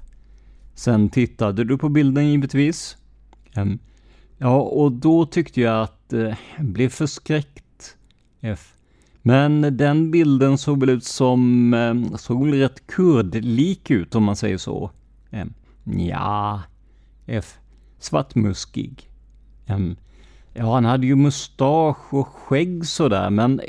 Sen 0.75 1.09
tittade 1.09 1.65
du 1.65 1.79
på 1.79 1.89
bilden 1.89 2.29
givetvis. 2.29 2.97
M. 3.55 3.79
Ja, 4.39 4.61
och 4.61 4.93
då 4.93 5.27
tyckte 5.27 5.61
jag 5.61 5.83
att 5.83 5.96
Eh, 6.13 6.35
blev 6.59 6.89
förskräckt. 6.89 7.97
F. 8.41 8.73
Men 9.23 9.77
den 9.77 10.11
bilden 10.11 10.59
såg 10.59 10.81
väl 10.81 10.91
ut 10.91 11.05
som, 11.05 11.75
eh, 11.75 12.17
såg 12.17 12.45
väl 12.45 12.55
rätt 12.55 12.87
kurdlik 12.87 13.91
ut 13.91 14.15
om 14.15 14.25
man 14.25 14.37
säger 14.37 14.59
så. 14.59 14.91
M. 15.31 15.55
Ja. 15.85 16.63
F. 17.27 17.59
Svartmuskig. 17.99 19.11
M. 19.67 19.97
Ja, 20.55 20.75
han 20.75 20.85
hade 20.85 21.07
ju 21.07 21.17
mustasch 21.17 22.15
och 22.15 22.29
skägg 22.29 22.87
sådär, 22.87 23.31
men 23.31 23.61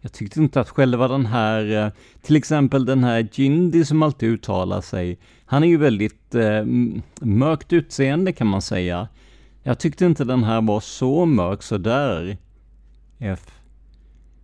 jag 0.00 0.12
tyckte 0.12 0.40
inte 0.40 0.60
att 0.60 0.68
själva 0.68 1.08
den 1.08 1.26
här, 1.26 1.86
eh, 1.86 1.92
till 2.22 2.36
exempel 2.36 2.84
den 2.84 3.04
här 3.04 3.28
Jindy 3.32 3.84
som 3.84 4.02
alltid 4.02 4.28
uttalar 4.28 4.80
sig, 4.80 5.18
han 5.44 5.64
är 5.64 5.68
ju 5.68 5.76
väldigt 5.76 6.34
eh, 6.34 6.64
mörkt 7.20 7.72
utseende 7.72 8.32
kan 8.32 8.46
man 8.46 8.62
säga. 8.62 9.08
Jag 9.62 9.78
tyckte 9.78 10.06
inte 10.06 10.24
den 10.24 10.44
här 10.44 10.62
var 10.62 10.80
så 10.80 11.26
mörk 11.26 11.62
så 11.62 11.78
där. 11.78 12.36
F. 13.18 13.46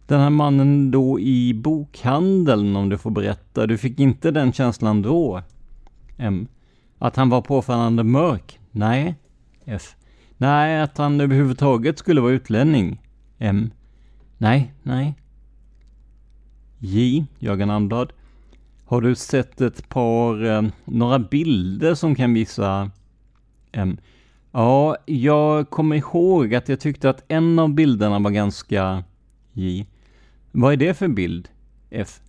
Den 0.06 0.20
här 0.20 0.30
mannen 0.30 0.90
då 0.90 1.20
i 1.20 1.54
bokhandeln, 1.54 2.76
om 2.76 2.88
du 2.88 2.98
får 2.98 3.10
berätta, 3.10 3.66
du 3.66 3.78
fick 3.78 4.00
inte 4.00 4.30
den 4.30 4.52
känslan 4.52 5.02
då? 5.02 5.42
M. 6.16 6.48
Att 6.98 7.16
han 7.16 7.28
var 7.28 7.40
påfallande 7.40 8.04
mörk? 8.04 8.60
Nej. 8.70 9.14
F. 9.64 9.96
Nej, 10.36 10.80
att 10.80 10.98
han 10.98 11.20
överhuvudtaget 11.20 11.98
skulle 11.98 12.20
vara 12.20 12.32
utlänning? 12.32 13.02
M. 13.38 13.70
Nej, 14.38 14.74
nej. 14.82 15.14
J. 16.78 17.26
Jörgen 17.38 17.70
Almblad. 17.70 18.12
Har 18.84 19.00
du 19.00 19.14
sett 19.14 19.60
ett 19.60 19.88
par, 19.88 20.44
eh, 20.44 20.62
några 20.84 21.18
bilder 21.18 21.94
som 21.94 22.14
kan 22.14 22.34
visa 22.34 22.90
M. 23.72 23.98
Ja, 24.58 24.96
jag 25.06 25.70
kommer 25.70 25.96
ihåg 25.96 26.54
att 26.54 26.68
jag 26.68 26.80
tyckte 26.80 27.10
att 27.10 27.24
en 27.28 27.58
av 27.58 27.74
bilderna 27.74 28.18
var 28.18 28.30
ganska 28.30 29.04
J. 29.52 29.86
Vad 30.52 30.72
är 30.72 30.76
det 30.76 30.94
för 30.94 31.08
bild? 31.08 31.48
F. 31.90 32.20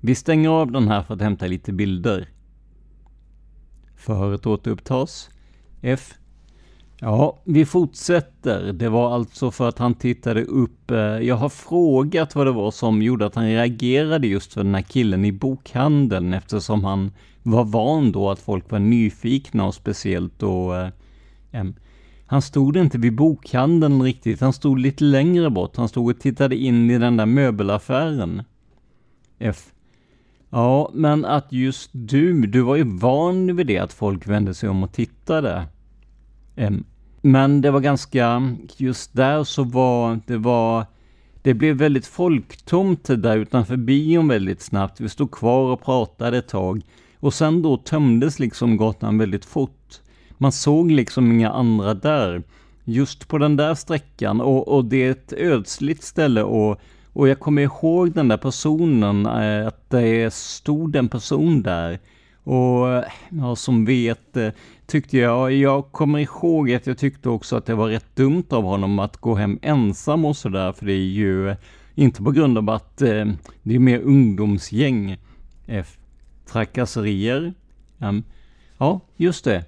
Vi 0.00 0.14
stänger 0.14 0.48
av 0.48 0.72
den 0.72 0.88
här 0.88 1.02
för 1.02 1.14
att 1.14 1.20
hämta 1.20 1.46
lite 1.46 1.72
bilder. 1.72 2.28
Förhöret 3.96 4.46
återupptas. 4.46 5.30
F. 5.82 6.14
Ja, 7.00 7.38
vi 7.44 7.66
fortsätter. 7.66 8.72
Det 8.72 8.88
var 8.88 9.14
alltså 9.14 9.50
för 9.50 9.68
att 9.68 9.78
han 9.78 9.94
tittade 9.94 10.44
upp. 10.44 10.90
Eh, 10.90 10.98
jag 10.98 11.36
har 11.36 11.48
frågat 11.48 12.34
vad 12.34 12.46
det 12.46 12.52
var 12.52 12.70
som 12.70 13.02
gjorde 13.02 13.26
att 13.26 13.34
han 13.34 13.46
reagerade 13.46 14.26
just 14.26 14.52
för 14.52 14.64
den 14.64 14.74
här 14.74 14.82
killen 14.82 15.24
i 15.24 15.32
bokhandeln 15.32 16.34
eftersom 16.34 16.84
han 16.84 17.12
var 17.42 17.64
van 17.64 18.12
då 18.12 18.30
att 18.30 18.40
folk 18.40 18.70
var 18.70 18.78
nyfikna 18.78 19.66
och 19.66 19.74
speciellt 19.74 20.38
då 20.38 20.74
eh, 20.74 20.88
eh, 21.56 21.64
han 22.26 22.42
stod 22.42 22.76
inte 22.76 22.98
vid 22.98 23.14
bokhandeln 23.14 24.02
riktigt, 24.02 24.40
han 24.40 24.52
stod 24.52 24.78
lite 24.78 25.04
längre 25.04 25.50
bort. 25.50 25.76
Han 25.76 25.88
stod 25.88 26.10
och 26.10 26.20
tittade 26.20 26.56
in 26.56 26.90
i 26.90 26.98
den 26.98 27.16
där 27.16 27.26
möbelaffären. 27.26 28.42
F. 29.38 29.72
Ja, 30.50 30.90
men 30.94 31.24
att 31.24 31.52
just 31.52 31.90
du, 31.92 32.46
du 32.46 32.60
var 32.60 32.76
ju 32.76 32.84
van 32.84 33.56
vid 33.56 33.66
det 33.66 33.78
att 33.78 33.92
folk 33.92 34.26
vände 34.26 34.54
sig 34.54 34.68
om 34.68 34.82
och 34.82 34.92
tittade. 34.92 35.66
M. 36.56 36.84
Men 37.22 37.60
det 37.60 37.70
var 37.70 37.80
ganska, 37.80 38.56
just 38.76 39.14
där 39.14 39.44
så 39.44 39.64
var, 39.64 40.20
det 40.26 40.36
var, 40.36 40.86
det 41.42 41.54
blev 41.54 41.76
väldigt 41.76 42.06
folktomt 42.06 43.04
där 43.04 43.36
utanför 43.36 43.76
bion 43.76 44.28
väldigt 44.28 44.60
snabbt. 44.60 45.00
Vi 45.00 45.08
stod 45.08 45.30
kvar 45.30 45.72
och 45.72 45.82
pratade 45.82 46.38
ett 46.38 46.48
tag. 46.48 46.82
Och 47.20 47.34
sen 47.34 47.62
då 47.62 47.76
tömdes 47.76 48.38
liksom 48.38 48.76
gatan 48.76 49.18
väldigt 49.18 49.44
fort. 49.44 50.00
Man 50.38 50.52
såg 50.52 50.90
liksom 50.90 51.32
inga 51.32 51.50
andra 51.50 51.94
där. 51.94 52.42
Just 52.84 53.28
på 53.28 53.38
den 53.38 53.56
där 53.56 53.74
sträckan 53.74 54.40
och, 54.40 54.68
och 54.68 54.84
det 54.84 54.96
är 54.96 55.10
ett 55.10 55.32
ödsligt 55.32 56.02
ställe 56.02 56.42
och, 56.42 56.80
och 57.12 57.28
jag 57.28 57.40
kommer 57.40 57.62
ihåg 57.62 58.12
den 58.12 58.28
där 58.28 58.36
personen, 58.36 59.26
eh, 59.26 59.66
att 59.66 59.90
det 59.90 60.34
stod 60.34 60.96
en 60.96 61.08
person 61.08 61.62
där. 61.62 61.98
Och 62.44 63.04
ja, 63.28 63.56
som 63.56 63.84
vet 63.84 64.36
eh, 64.36 64.48
tyckte 64.86 65.18
jag, 65.18 65.52
jag 65.52 65.92
kommer 65.92 66.18
ihåg 66.18 66.72
att 66.72 66.86
jag 66.86 66.98
tyckte 66.98 67.28
också 67.28 67.56
att 67.56 67.66
det 67.66 67.74
var 67.74 67.88
rätt 67.88 68.16
dumt 68.16 68.46
av 68.50 68.64
honom 68.64 68.98
att 68.98 69.16
gå 69.16 69.34
hem 69.34 69.58
ensam 69.62 70.24
och 70.24 70.36
sådär, 70.36 70.72
för 70.72 70.86
det 70.86 70.92
är 70.92 70.96
ju 70.96 71.56
inte 71.94 72.22
på 72.22 72.30
grund 72.30 72.58
av 72.58 72.70
att 72.70 73.02
eh, 73.02 73.24
det 73.62 73.74
är 73.74 73.78
mer 73.78 74.00
ungdomsgäng. 74.00 75.10
Eh, 75.10 75.18
f. 75.66 75.98
Trakasserier. 76.46 77.54
Um, 77.98 78.24
ja, 78.78 79.00
just 79.16 79.44
det. 79.44 79.64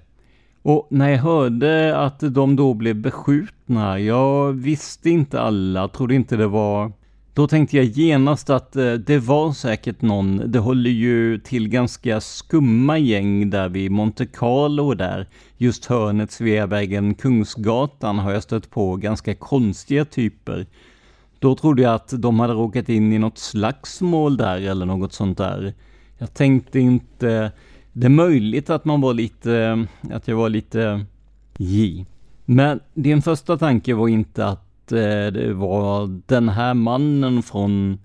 Och 0.61 0.87
när 0.89 1.09
jag 1.09 1.17
hörde 1.17 1.97
att 1.97 2.19
de 2.19 2.55
då 2.55 2.73
blev 2.73 2.95
beskjutna, 2.95 3.99
jag 3.99 4.53
visste 4.53 5.09
inte 5.09 5.41
alla, 5.41 5.87
trodde 5.87 6.15
inte 6.15 6.37
det 6.37 6.47
var... 6.47 6.91
Då 7.33 7.47
tänkte 7.47 7.77
jag 7.77 7.85
genast 7.85 8.49
att 8.49 8.75
eh, 8.75 8.93
det 8.93 9.17
var 9.17 9.51
säkert 9.51 10.01
någon, 10.01 10.51
det 10.51 10.59
håller 10.59 10.89
ju 10.89 11.37
till 11.37 11.67
ganska 11.67 12.21
skumma 12.21 12.97
gäng 12.97 13.49
där 13.49 13.69
vid 13.69 13.91
Monte 13.91 14.25
Carlo 14.25 14.93
där. 14.93 15.27
Just 15.57 15.85
hörnet 15.85 16.31
Sveavägen, 16.31 17.15
Kungsgatan 17.15 18.19
har 18.19 18.31
jag 18.31 18.43
stött 18.43 18.69
på 18.69 18.95
ganska 18.95 19.35
konstiga 19.35 20.05
typer. 20.05 20.65
Då 21.39 21.55
trodde 21.55 21.81
jag 21.81 21.93
att 21.93 22.13
de 22.17 22.39
hade 22.39 22.53
råkat 22.53 22.89
in 22.89 23.13
i 23.13 23.19
något 23.19 23.37
slagsmål 23.37 24.37
där 24.37 24.61
eller 24.61 24.85
något 24.85 25.13
sånt 25.13 25.37
där. 25.37 25.73
Jag 26.17 26.33
tänkte 26.33 26.79
inte 26.79 27.51
det 27.99 28.07
är 28.07 28.09
möjligt 28.09 28.69
att 28.69 28.85
man 28.85 29.01
var 29.01 29.13
lite, 29.13 29.53
eh, 29.55 30.15
att 30.15 30.27
jag 30.27 30.35
var 30.35 30.49
lite 30.49 30.83
eh, 30.83 30.99
J. 31.57 32.05
Men 32.45 32.79
din 32.93 33.21
första 33.21 33.57
tanke 33.57 33.93
var 33.93 34.07
inte 34.07 34.45
att 34.45 34.91
eh, 34.91 35.27
det 35.33 35.53
var 35.53 36.21
den 36.25 36.49
här 36.49 36.73
mannen 36.73 37.43
från, 37.43 37.99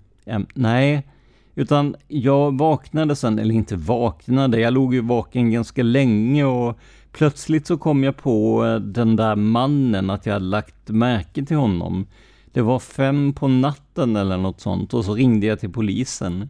nej, 0.53 1.07
utan 1.55 1.95
jag 2.07 2.57
vaknade 2.57 3.15
sen, 3.15 3.39
eller 3.39 3.55
inte 3.55 3.75
vaknade, 3.75 4.59
jag 4.59 4.73
låg 4.73 4.93
ju 4.93 5.01
vaken 5.01 5.51
ganska 5.51 5.83
länge 5.83 6.43
och 6.43 6.77
plötsligt 7.11 7.67
så 7.67 7.77
kom 7.77 8.03
jag 8.03 8.17
på 8.17 8.63
den 8.81 9.15
där 9.15 9.35
mannen, 9.35 10.09
att 10.09 10.25
jag 10.25 10.33
hade 10.33 10.45
lagt 10.45 10.89
märke 10.89 11.45
till 11.45 11.57
honom. 11.57 12.07
Det 12.51 12.61
var 12.61 12.79
fem 12.79 13.33
på 13.33 13.47
natten 13.47 14.15
eller 14.15 14.37
något 14.37 14.61
sånt 14.61 14.93
och 14.93 15.05
så 15.05 15.15
ringde 15.15 15.47
jag 15.47 15.59
till 15.59 15.71
polisen. 15.71 16.49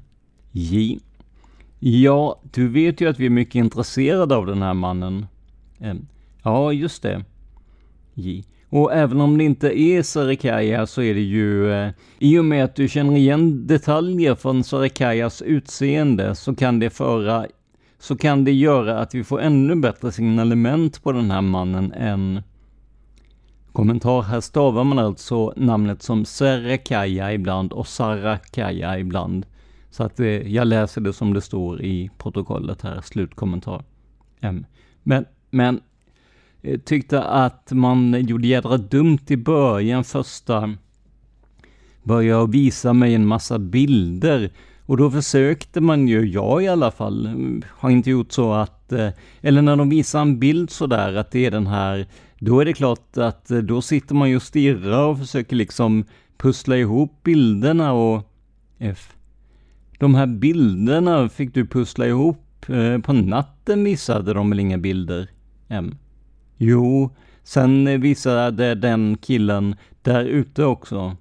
J. 0.52 1.00
Ja, 1.79 2.41
du 2.51 2.67
vet 2.67 3.01
ju 3.01 3.10
att 3.10 3.20
vi 3.20 3.25
är 3.25 3.29
mycket 3.29 3.55
intresserade 3.55 4.36
av 4.36 4.46
den 4.46 4.61
här 4.61 4.74
mannen. 4.74 5.27
Ja, 6.44 6.74
just 6.74 7.03
det. 7.03 7.24
J. 8.14 8.44
Och 8.70 8.94
även 8.94 9.22
om 9.22 9.38
det 9.38 9.44
inte 9.44 9.79
är 9.79 10.03
Sarikaya 10.03 10.88
så 10.88 11.01
är 11.01 11.14
det 11.14 11.22
ju, 11.22 11.72
eh, 11.72 11.92
i 12.20 12.40
och 12.40 12.46
med 12.46 12.64
att 12.64 12.75
du 12.75 12.88
känner 12.88 13.16
igen 13.16 13.68
detaljer 13.68 14.35
från 14.35 14.64
Sarikayas 14.64 15.42
utseende 15.42 16.35
så 16.35 16.55
kan 16.55 16.79
det 16.79 16.90
föra, 16.90 17.46
så 18.00 18.18
kan 18.18 18.44
det 18.44 18.53
göra 18.53 19.00
att 19.00 19.16
vi 19.16 19.24
får 19.24 19.42
ännu 19.42 19.75
bättre 19.75 20.11
signalement 20.11 21.03
på 21.03 21.11
den 21.11 21.31
här 21.31 21.42
mannen 21.42 21.92
än 21.92 22.42
Kommentar, 23.75 24.22
här 24.22 24.42
stavar 24.42 24.83
man 24.83 25.00
alltså 25.00 25.53
namnet 25.55 26.03
som 26.03 26.25
Serekaja 26.25 27.33
ibland 27.33 27.74
och 27.74 27.88
Sarakaya 27.88 29.00
ibland. 29.00 29.46
Så 29.96 30.03
att 30.03 30.20
eh, 30.20 30.27
jag 30.27 30.68
läser 30.68 31.01
det 31.01 31.14
som 31.14 31.34
det 31.34 31.42
står 31.42 31.81
i 31.81 32.10
protokollet 32.18 32.81
här, 32.81 33.01
slutkommentar. 33.01 33.84
M. 34.42 34.66
Men, 35.03 35.25
men 35.50 35.81
eh, 36.62 36.79
tyckte 36.79 37.24
att 37.24 37.72
man 37.72 38.25
gjorde 38.27 38.48
jädra 38.48 38.77
dumt 38.77 39.25
i 39.27 39.38
början, 39.38 40.03
första 40.03 40.74
började 42.03 42.51
visa 42.51 42.94
mig 42.94 43.16
en 43.16 43.27
massa 43.27 43.60
bilder 43.60 44.51
och 44.86 44.98
då 44.98 45.12
försökte 45.12 45.81
man 45.81 46.08
ju, 46.08 46.25
jag 46.25 46.64
i 46.64 46.68
alla 46.68 46.92
fall, 46.92 47.25
eh, 47.25 47.68
har 47.70 47.90
inte 47.90 48.10
gjort 48.10 48.31
så 48.31 48.53
att, 48.53 48.92
eh, 48.92 49.10
eller 49.42 49.62
när 49.62 49.75
de 49.75 49.90
visar 49.90 50.22
en 50.22 50.40
bild 50.40 50.70
sådär 50.70 51.14
att 51.16 51.31
det 51.31 51.46
är 51.46 51.51
den 51.51 51.68
här, 51.68 52.08
då 52.40 52.60
är 52.60 52.66
det 52.66 52.74
klart 52.74 53.18
att 53.18 53.51
eh, 53.51 53.58
då 53.58 53.81
sitter 53.81 54.16
man 54.16 54.29
ju 54.29 54.36
och 54.36 54.42
stirrar 54.42 55.05
och 55.05 55.20
försöker 55.20 55.55
liksom 55.55 56.03
pussla 56.38 56.77
ihop 56.77 57.24
bilderna 57.24 57.94
och 57.94 58.31
F. 58.79 59.16
De 59.98 60.16
här 60.16 60.27
bilderna 60.27 61.29
fick 61.29 61.53
du 61.53 61.66
pussla 61.66 62.08
ihop. 62.08 62.70
Eh, 62.70 62.98
på 63.00 63.14
natten 63.14 63.84
visade 63.84 64.34
de 64.34 64.50
väl 64.50 64.60
inga 64.60 64.77
bilder? 64.77 65.29
M. 65.68 65.98
Jo, 66.58 67.16
sen 67.44 68.01
visade 68.01 68.75
den 68.75 69.18
killen 69.18 69.75
där 70.01 70.25
ute 70.25 70.64
också. 70.66 71.18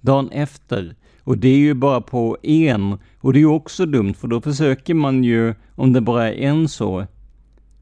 Dagen 0.00 0.30
efter. 0.30 0.94
Och 1.24 1.38
det 1.38 1.48
är 1.48 1.58
ju 1.58 1.74
bara 1.74 2.00
på 2.00 2.36
en. 2.42 2.98
Och 3.20 3.32
det 3.32 3.38
är 3.38 3.40
ju 3.40 3.46
också 3.46 3.86
dumt, 3.86 4.14
för 4.14 4.28
då 4.28 4.40
försöker 4.40 4.94
man 4.94 5.24
ju, 5.24 5.54
om 5.74 5.92
det 5.92 6.00
bara 6.00 6.28
är 6.28 6.48
en 6.48 6.68
så. 6.68 7.06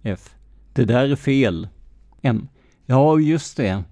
F. 0.03 0.35
Det 0.73 0.85
där 0.85 1.09
är 1.09 1.17
fel. 1.17 1.69
M. 2.23 2.49
Ja, 2.87 3.19
just 3.19 3.57
det. 3.57 3.85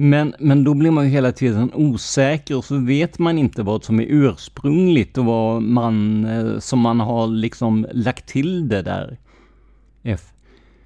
Men, 0.00 0.34
men 0.38 0.64
då 0.64 0.74
blir 0.74 0.90
man 0.90 1.04
ju 1.04 1.10
hela 1.10 1.32
tiden 1.32 1.70
osäker 1.74 2.56
och 2.56 2.64
så 2.64 2.76
vet 2.76 3.18
man 3.18 3.38
inte 3.38 3.62
vad 3.62 3.84
som 3.84 4.00
är 4.00 4.06
ursprungligt 4.08 5.18
och 5.18 5.24
vad 5.24 5.62
man, 5.62 6.24
eh, 6.24 6.58
som 6.58 6.78
man 6.80 7.00
har 7.00 7.26
liksom 7.26 7.86
lagt 7.92 8.26
till 8.26 8.68
det 8.68 8.82
där. 8.82 9.18
F. 10.02 10.20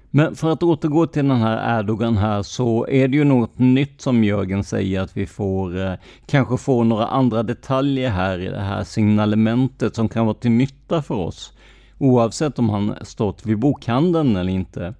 Men 0.09 0.35
för 0.35 0.49
att 0.49 0.63
återgå 0.63 1.07
till 1.07 1.27
den 1.27 1.37
här 1.37 1.79
Erdogan 1.79 2.17
här 2.17 2.43
så 2.43 2.87
är 2.87 3.07
det 3.07 3.17
ju 3.17 3.23
något 3.23 3.59
nytt 3.59 4.01
som 4.01 4.23
Jörgen 4.23 4.63
säger 4.63 5.01
att 5.01 5.17
vi 5.17 5.25
får, 5.25 5.79
eh, 5.79 5.93
kanske 6.25 6.57
får 6.57 6.83
några 6.83 7.07
andra 7.07 7.43
detaljer 7.43 8.09
här 8.09 8.39
i 8.39 8.47
det 8.47 8.61
här 8.61 8.83
signalementet 8.83 9.95
som 9.95 10.09
kan 10.09 10.25
vara 10.25 10.35
till 10.35 10.51
nytta 10.51 11.01
för 11.01 11.15
oss. 11.15 11.53
Oavsett 11.97 12.59
om 12.59 12.69
han 12.69 12.95
stått 13.01 13.45
vid 13.45 13.59
bokhandeln 13.59 14.35
eller 14.35 14.53
inte. 14.53 14.93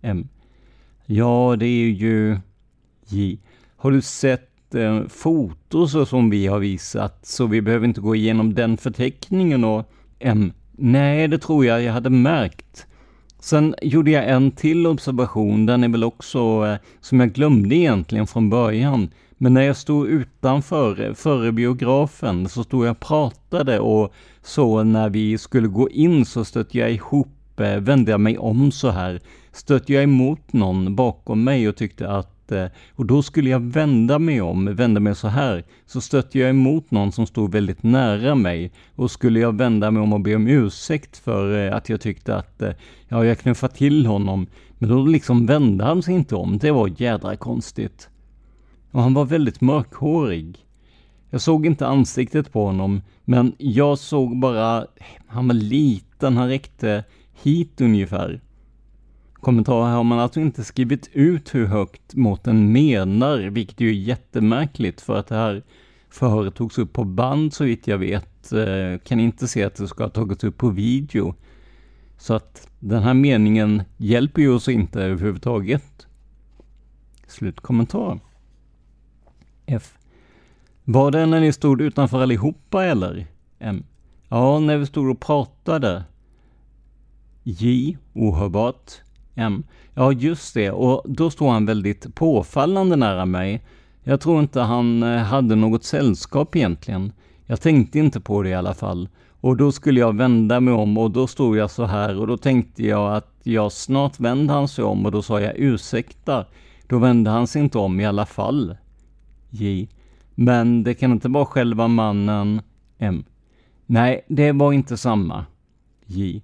M. 0.00 0.28
Ja, 1.06 1.56
det 1.58 1.66
är 1.66 1.88
ju 1.88 2.38
J. 3.08 3.38
Har 3.76 3.90
du 3.90 4.02
sett 4.02 4.74
eh, 4.74 5.02
fotos 5.08 6.08
som 6.08 6.30
vi 6.30 6.46
har 6.46 6.58
visat, 6.58 7.26
så 7.26 7.46
vi 7.46 7.62
behöver 7.62 7.86
inte 7.86 8.00
gå 8.00 8.14
igenom 8.14 8.54
den 8.54 8.76
förteckningen 8.76 9.64
och 9.64 9.90
M. 10.18 10.52
Nej, 10.72 11.28
det 11.28 11.38
tror 11.38 11.66
jag 11.66 11.82
jag 11.82 11.92
hade 11.92 12.10
märkt. 12.10 12.86
Sen 13.40 13.74
gjorde 13.82 14.10
jag 14.10 14.28
en 14.28 14.50
till 14.50 14.86
observation, 14.86 15.66
den 15.66 15.84
är 15.84 15.88
väl 15.88 16.04
också 16.04 16.66
eh, 16.66 16.76
som 17.00 17.20
jag 17.20 17.32
glömde 17.32 17.74
egentligen 17.74 18.26
från 18.26 18.50
början. 18.50 19.10
Men 19.38 19.54
när 19.54 19.62
jag 19.62 19.76
stod 19.76 20.06
utanför, 20.06 21.04
eh, 21.04 21.14
före 21.14 21.52
biografen, 21.52 22.48
så 22.48 22.64
stod 22.64 22.86
jag 22.86 22.90
och 22.90 23.00
pratade 23.00 23.80
och 23.80 24.14
så 24.42 24.82
när 24.82 25.08
vi 25.08 25.38
skulle 25.38 25.68
gå 25.68 25.90
in 25.90 26.24
så 26.24 26.44
stötte 26.44 26.78
jag 26.78 26.92
ihop, 26.92 27.60
eh, 27.60 27.76
vände 27.76 28.10
jag 28.10 28.20
mig 28.20 28.38
om 28.38 28.72
så 28.72 28.90
här, 28.90 29.20
stötte 29.52 29.92
jag 29.92 30.02
emot 30.02 30.52
någon 30.52 30.96
bakom 30.96 31.44
mig 31.44 31.68
och 31.68 31.76
tyckte 31.76 32.08
att 32.08 32.35
Eh, 32.52 32.66
och 32.94 33.06
då 33.06 33.22
skulle 33.22 33.50
jag 33.50 33.60
vända 33.60 34.18
mig 34.18 34.40
om, 34.40 34.74
vända 34.74 35.00
mig 35.00 35.14
så 35.14 35.28
här, 35.28 35.64
så 35.86 36.00
stötte 36.00 36.38
jag 36.38 36.50
emot 36.50 36.90
någon 36.90 37.12
som 37.12 37.26
stod 37.26 37.52
väldigt 37.52 37.82
nära 37.82 38.34
mig. 38.34 38.72
Och 38.94 39.10
skulle 39.10 39.40
jag 39.40 39.58
vända 39.58 39.90
mig 39.90 40.02
om 40.02 40.12
och 40.12 40.20
be 40.20 40.36
om 40.36 40.48
ursäkt 40.48 41.16
för 41.16 41.66
eh, 41.66 41.76
att 41.76 41.88
jag 41.88 42.00
tyckte 42.00 42.36
att, 42.36 42.62
eh, 42.62 42.72
ja, 43.08 43.24
jag 43.24 43.38
knuffade 43.38 43.74
till 43.74 44.06
honom. 44.06 44.46
Men 44.78 44.88
då 44.88 45.06
liksom 45.06 45.46
vände 45.46 45.84
han 45.84 46.02
sig 46.02 46.14
inte 46.14 46.34
om. 46.36 46.58
Det 46.58 46.70
var 46.70 46.92
jädra 46.96 47.36
konstigt. 47.36 48.08
Och 48.90 49.02
han 49.02 49.14
var 49.14 49.24
väldigt 49.24 49.60
mörkhårig. 49.60 50.58
Jag 51.30 51.40
såg 51.40 51.66
inte 51.66 51.86
ansiktet 51.86 52.52
på 52.52 52.66
honom, 52.66 53.02
men 53.24 53.52
jag 53.58 53.98
såg 53.98 54.38
bara, 54.38 54.86
han 55.26 55.48
var 55.48 55.54
liten, 55.54 56.36
han 56.36 56.48
räckte 56.48 57.04
hit 57.42 57.80
ungefär. 57.80 58.40
Kommentar 59.46 59.86
här 59.86 59.96
har 59.96 60.04
man 60.04 60.18
alltså 60.18 60.40
inte 60.40 60.64
skrivit 60.64 61.10
ut 61.12 61.54
hur 61.54 61.66
högt 61.66 62.14
måtten 62.14 62.72
menar, 62.72 63.38
vilket 63.38 63.80
är 63.80 63.84
ju 63.84 63.94
jättemärkligt 63.94 65.00
för 65.00 65.18
att 65.18 65.26
det 65.26 65.34
här 65.34 65.62
förhöret 66.10 66.54
togs 66.54 66.78
upp 66.78 66.92
på 66.92 67.04
band 67.04 67.54
så 67.54 67.64
vitt 67.64 67.86
jag 67.86 67.98
vet. 67.98 68.52
Eh, 68.52 68.98
kan 69.04 69.20
inte 69.20 69.48
se 69.48 69.64
att 69.64 69.74
det 69.74 69.88
ska 69.88 70.04
ha 70.04 70.10
tagits 70.10 70.44
upp 70.44 70.56
på 70.56 70.68
video. 70.68 71.34
Så 72.18 72.34
att 72.34 72.68
den 72.80 73.02
här 73.02 73.14
meningen 73.14 73.82
hjälper 73.96 74.42
ju 74.42 74.54
oss 74.54 74.68
inte 74.68 75.02
överhuvudtaget. 75.02 76.06
Slutkommentar. 77.26 78.20
F. 79.66 79.98
Var 80.84 81.10
det 81.10 81.26
när 81.26 81.40
ni 81.40 81.52
stod 81.52 81.80
utanför 81.80 82.22
allihopa 82.22 82.84
eller? 82.84 83.26
M. 83.58 83.84
Ja, 84.28 84.58
när 84.58 84.76
vi 84.76 84.86
stod 84.86 85.10
och 85.10 85.20
pratade. 85.20 86.04
J. 87.42 87.96
Ohörbart. 88.14 89.05
M. 89.36 89.62
Ja, 89.94 90.12
just 90.12 90.54
det. 90.54 90.70
Och 90.70 91.02
då 91.04 91.30
stod 91.30 91.48
han 91.48 91.66
väldigt 91.66 92.14
påfallande 92.14 92.96
nära 92.96 93.26
mig. 93.26 93.64
Jag 94.02 94.20
tror 94.20 94.40
inte 94.40 94.60
han 94.60 95.02
eh, 95.02 95.18
hade 95.18 95.54
något 95.54 95.84
sällskap 95.84 96.56
egentligen. 96.56 97.12
Jag 97.46 97.60
tänkte 97.60 97.98
inte 97.98 98.20
på 98.20 98.42
det 98.42 98.48
i 98.48 98.54
alla 98.54 98.74
fall. 98.74 99.08
Och 99.40 99.56
då 99.56 99.72
skulle 99.72 100.00
jag 100.00 100.16
vända 100.16 100.60
mig 100.60 100.74
om 100.74 100.98
och 100.98 101.10
då 101.10 101.26
stod 101.26 101.56
jag 101.56 101.70
så 101.70 101.84
här 101.84 102.20
och 102.20 102.26
då 102.26 102.36
tänkte 102.36 102.86
jag 102.86 103.16
att 103.16 103.32
jag 103.42 103.72
snart 103.72 104.20
vände 104.20 104.52
han 104.52 104.68
sig 104.68 104.84
om 104.84 105.06
och 105.06 105.12
då 105.12 105.22
sa 105.22 105.40
jag 105.40 105.52
ursäkta. 105.56 106.44
Då 106.86 106.98
vände 106.98 107.30
han 107.30 107.46
sig 107.46 107.62
inte 107.62 107.78
om 107.78 108.00
i 108.00 108.06
alla 108.06 108.26
fall. 108.26 108.76
J. 109.50 109.88
Men 110.34 110.82
det 110.82 110.94
kan 110.94 111.12
inte 111.12 111.28
vara 111.28 111.46
själva 111.46 111.88
mannen 111.88 112.60
M. 112.98 113.24
Nej, 113.86 114.24
det 114.28 114.52
var 114.52 114.72
inte 114.72 114.96
samma. 114.96 115.44
J. 116.06 116.42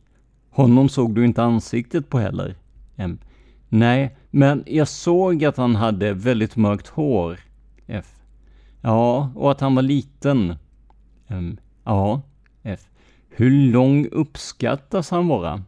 Honom 0.51 0.89
såg 0.89 1.15
du 1.15 1.25
inte 1.25 1.43
ansiktet 1.43 2.09
på 2.09 2.19
heller. 2.19 2.57
M. 3.03 3.19
Nej, 3.69 4.17
men 4.31 4.65
jag 4.67 4.89
såg 4.89 5.45
att 5.45 5.57
han 5.57 5.77
hade 5.77 6.13
väldigt 6.13 6.57
mörkt 6.57 6.89
hår. 6.89 7.41
F. 7.87 8.07
Ja, 8.81 9.33
och 9.35 9.51
att 9.51 9.61
han 9.61 9.75
var 9.75 9.83
liten. 9.83 10.57
M. 11.29 11.57
Ja. 11.85 12.23
F. 12.63 12.81
Hur 13.29 13.51
lång 13.51 14.07
uppskattas 14.07 15.11
han 15.11 15.29
vara? 15.29 15.63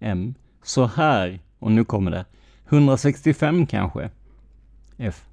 M. 0.00 0.34
Så 0.62 0.86
här, 0.86 1.40
och 1.58 1.72
nu 1.72 1.84
kommer 1.84 2.10
det. 2.10 2.24
165 2.68 3.66
kanske? 3.66 4.10
F. 4.96 5.24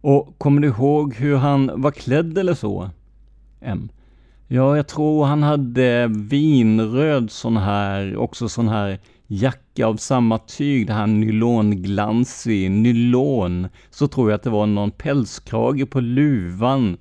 Och 0.00 0.38
kommer 0.38 0.60
du 0.60 0.68
ihåg 0.68 1.14
hur 1.14 1.36
han 1.36 1.82
var 1.82 1.90
klädd 1.90 2.38
eller 2.38 2.54
så? 2.54 2.90
M. 3.60 3.88
Ja, 4.48 4.76
jag 4.76 4.88
tror 4.88 5.24
han 5.24 5.42
hade 5.42 6.06
vinröd 6.08 7.30
sån 7.30 7.56
här, 7.56 8.16
också 8.16 8.48
sån 8.48 8.68
här 8.68 8.98
jacka 9.26 9.86
av 9.86 9.96
samma 9.96 10.38
tyg, 10.38 10.86
det 10.86 10.92
här 10.92 11.06
nylonglansig, 11.06 12.70
nylon. 12.70 13.68
Så 13.90 14.08
tror 14.08 14.30
jag 14.30 14.36
att 14.36 14.42
det 14.42 14.50
var 14.50 14.66
någon 14.66 14.90
pälskrage 14.90 15.90
på 15.90 16.00
luvan. 16.00 16.96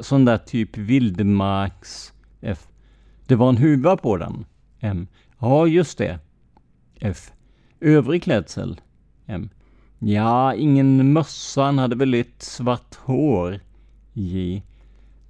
Sån 0.00 0.24
där 0.24 0.38
typ 0.38 0.76
vildmarks... 0.76 2.12
F. 2.40 2.58
Det 3.26 3.34
var 3.34 3.48
en 3.48 3.56
huva 3.56 3.96
på 3.96 4.16
den. 4.16 4.44
M. 4.80 5.06
Ja, 5.38 5.66
just 5.66 5.98
det. 5.98 6.18
F. 7.00 7.32
Övrig 7.80 8.22
klädsel. 8.22 8.80
M. 9.26 9.48
Ja, 9.98 10.54
ingen 10.54 11.12
mössa, 11.12 11.62
han 11.62 11.78
hade 11.78 11.96
väldigt 11.96 12.42
svart 12.42 12.94
hår. 12.94 13.60
J. 14.12 14.62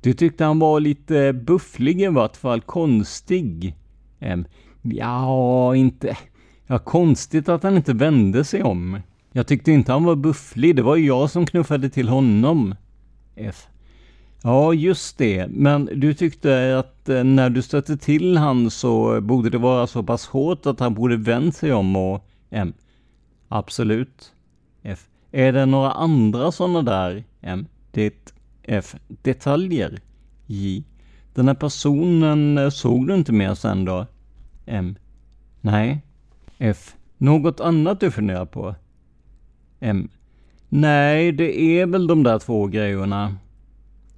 Du 0.01 0.13
tyckte 0.13 0.45
han 0.45 0.59
var 0.59 0.81
lite 0.81 1.33
bufflig 1.33 2.03
i 2.03 2.07
vart 2.07 2.37
fall, 2.37 2.61
konstig. 2.61 3.77
M. 4.21 4.45
Ja, 4.87 5.77
inte... 5.77 6.17
Ja, 6.67 6.79
konstigt 6.79 7.49
att 7.49 7.63
han 7.63 7.77
inte 7.77 7.93
vände 7.93 8.45
sig 8.45 8.63
om. 8.63 9.01
Jag 9.33 9.47
tyckte 9.47 9.73
inte 9.73 9.93
han 9.93 10.05
var 10.05 10.17
bufflig, 10.17 10.77
det 10.77 10.83
var 10.83 10.97
ju 10.97 11.07
jag 11.07 11.31
som 11.31 11.47
knuffade 11.47 11.91
till 11.91 12.09
honom. 12.09 12.75
F. 13.37 13.67
Ja, 14.43 14.75
just 14.75 15.19
det. 15.19 15.47
Men 15.51 15.85
du 15.95 16.15
tyckte 16.15 16.79
att 16.79 17.09
eh, 17.09 17.25
när 17.25 17.51
du 17.51 17.63
stötte 17.63 17.97
till 17.97 18.37
han 18.37 18.71
så 18.71 19.21
borde 19.21 19.51
det 19.51 19.59
vara 19.59 19.87
så 19.87 20.03
pass 20.03 20.27
hårt 20.27 20.67
att 20.67 20.81
han 20.81 20.95
borde 20.95 21.17
vänt 21.17 21.57
sig 21.57 21.73
om 21.73 21.97
och... 21.97 22.29
M. 22.51 22.73
Absolut. 23.49 24.33
F. 24.83 25.07
Är 25.33 25.53
det 25.53 25.67
några 25.67 25.93
andra 25.93 26.53
sådana 26.53 26.83
där? 26.83 27.25
M. 27.41 27.67
Det. 27.91 28.33
F. 28.63 28.95
Detaljer. 29.09 30.01
J. 30.47 30.85
Den 31.35 31.49
här 31.49 31.55
personen 31.55 32.59
eh, 32.59 32.71
såg 32.71 33.09
du 33.09 33.15
inte 33.15 33.33
mer 33.33 33.55
sen 33.55 33.85
då? 33.85 34.07
M. 34.67 34.97
Nej. 35.61 36.03
F. 36.59 36.97
Något 37.19 37.61
annat 37.61 38.01
du 38.01 38.11
funderar 38.11 38.47
på? 38.47 38.75
M. 39.81 40.09
Nej, 40.69 41.33
det 41.33 41.61
är 41.61 41.87
väl 41.87 42.07
de 42.07 42.23
där 42.23 42.39
två 42.39 42.67
grejerna. 42.67 43.37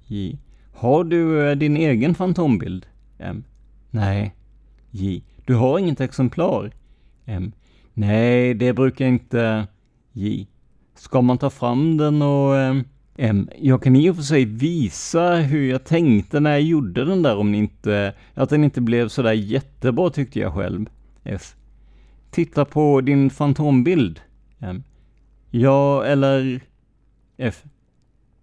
J. 0.07 0.37
Har 0.73 1.03
du 1.03 1.49
eh, 1.49 1.55
din 1.55 1.77
egen 1.77 2.15
fantombild? 2.15 2.85
M. 3.17 3.43
Nej. 3.91 4.35
J. 4.91 5.23
Du 5.45 5.55
har 5.55 5.79
inget 5.79 6.01
exemplar? 6.01 6.71
M. 7.25 7.51
Nej, 7.93 8.53
det 8.53 8.73
brukar 8.73 9.05
inte... 9.05 9.67
J. 10.11 10.47
Ska 10.95 11.21
man 11.21 11.37
ta 11.37 11.49
fram 11.49 11.97
den 11.97 12.21
och... 12.21 12.57
Eh, 12.57 12.75
jag 13.57 13.83
kan 13.83 13.95
i 13.95 14.09
och 14.09 14.15
för 14.15 14.23
sig 14.23 14.45
visa 14.45 15.35
hur 15.35 15.69
jag 15.69 15.83
tänkte 15.83 16.39
när 16.39 16.51
jag 16.51 16.61
gjorde 16.61 17.05
den 17.05 17.21
där 17.21 17.37
om 17.37 17.51
ni 17.51 17.57
inte... 17.57 18.13
Att 18.33 18.49
den 18.49 18.63
inte 18.63 18.81
blev 18.81 19.07
sådär 19.07 19.31
jättebra 19.31 20.09
tyckte 20.09 20.39
jag 20.39 20.53
själv. 20.53 20.89
F. 21.23 21.55
Titta 22.31 22.65
på 22.65 23.01
din 23.01 23.29
fantombild. 23.29 24.19
M. 24.59 24.83
Ja, 25.49 26.03
eller... 26.05 26.61
F. 27.37 27.63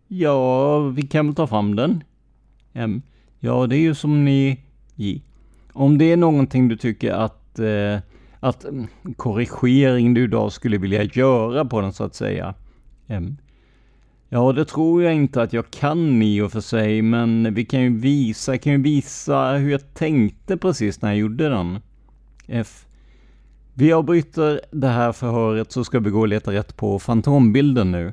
Ja, 0.09 0.79
vi 0.79 1.03
kan 1.03 1.27
väl 1.27 1.35
ta 1.35 1.47
fram 1.47 1.77
den. 1.77 2.05
M. 2.73 3.03
Ja, 3.41 3.67
det 3.67 3.77
är 3.77 3.81
ju 3.81 3.95
som 3.95 4.25
ni... 4.25 4.61
J. 4.95 5.23
Om 5.73 5.99
det 5.99 6.13
är 6.13 6.17
någonting 6.17 6.69
du 6.69 6.77
tycker 6.77 7.13
att... 7.13 7.59
Eh, 7.59 7.99
att 8.41 8.65
mm, 8.65 8.87
korrigering 9.17 10.15
du 10.15 10.25
idag 10.25 10.53
skulle 10.53 10.79
vilja 10.79 11.03
göra 11.03 11.65
på 11.65 11.81
den 11.81 11.93
så 11.93 12.05
att 12.05 12.15
säga. 12.15 12.55
M. 13.07 13.37
Ja, 14.35 14.53
det 14.53 14.65
tror 14.65 15.03
jag 15.03 15.15
inte 15.15 15.43
att 15.43 15.53
jag 15.53 15.71
kan 15.71 16.23
i 16.23 16.41
och 16.41 16.53
för 16.53 16.61
sig, 16.61 17.03
men 17.03 17.55
vi 17.55 17.65
kan 17.65 17.83
ju 17.83 17.97
visa, 17.99 18.53
jag 18.53 18.63
kan 18.63 18.73
ju 18.73 18.83
visa 18.83 19.53
hur 19.53 19.71
jag 19.71 19.95
tänkte 19.95 20.57
precis 20.57 21.03
när 21.03 21.09
jag 21.09 21.19
gjorde 21.19 21.49
den. 21.49 21.79
F. 22.47 22.87
Vi 23.75 23.93
avbryter 23.93 24.61
det 24.71 24.89
här 24.89 25.13
förhöret 25.13 25.73
så 25.73 25.85
ska 25.85 25.99
vi 25.99 26.11
gå 26.11 26.21
och 26.21 26.29
leta 26.29 26.53
rätt 26.53 26.77
på 26.77 26.99
fantombilden 26.99 27.93
nu. 27.93 28.13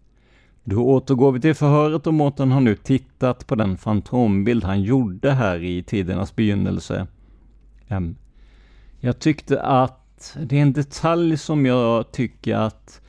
Då 0.63 0.85
återgår 0.85 1.31
vi 1.31 1.39
till 1.39 1.55
förhöret 1.55 2.07
och 2.07 2.13
Mårten 2.13 2.51
har 2.51 2.61
nu 2.61 2.75
tittat 2.75 3.47
på 3.47 3.55
den 3.55 3.77
fantombild 3.77 4.63
han 4.63 4.81
gjorde 4.81 5.31
här 5.31 5.63
i 5.63 5.83
tidernas 5.83 6.35
begynnelse. 6.35 7.07
Jag 8.99 9.19
tyckte 9.19 9.61
att 9.61 10.37
det 10.39 10.57
är 10.57 10.61
en 10.61 10.73
detalj 10.73 11.37
som 11.37 11.65
jag 11.65 12.11
tycker 12.11 12.55
att 12.55 13.01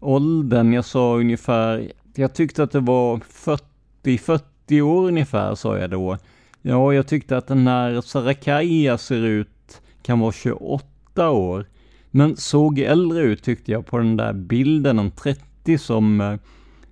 åldern, 0.00 0.72
jag 0.72 0.84
sa 0.84 1.16
ungefär, 1.16 1.92
jag 2.14 2.34
tyckte 2.34 2.62
att 2.62 2.72
det 2.72 2.80
var 2.80 3.20
40, 3.28 4.18
40 4.18 4.82
år 4.82 5.08
ungefär 5.08 5.54
sa 5.54 5.78
jag 5.78 5.90
då. 5.90 6.18
Ja, 6.62 6.92
jag 6.92 7.06
tyckte 7.06 7.36
att 7.36 7.46
den 7.46 7.66
här 7.66 8.00
Sarakaia 8.00 8.98
ser 8.98 9.22
ut, 9.22 9.82
kan 10.02 10.20
vara 10.20 10.32
28 10.32 11.30
år. 11.30 11.66
Men 12.10 12.36
såg 12.36 12.78
äldre 12.78 13.20
ut 13.20 13.42
tyckte 13.42 13.72
jag 13.72 13.86
på 13.86 13.98
den 13.98 14.16
där 14.16 14.32
bilden, 14.32 14.98
en 14.98 15.10
30 15.10 15.78
som, 15.78 16.20
eh, 16.20 16.36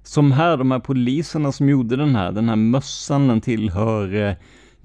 som 0.05 0.33
här, 0.33 0.57
de 0.57 0.71
här 0.71 0.79
poliserna 0.79 1.53
som 1.53 1.69
gjorde 1.69 1.97
den 1.97 2.17
här, 2.17 2.33
den 2.33 2.49
här 2.49 2.57
mössan 2.57 3.29
den 3.29 3.41
tillhör 3.41 4.15
eh, 4.15 4.35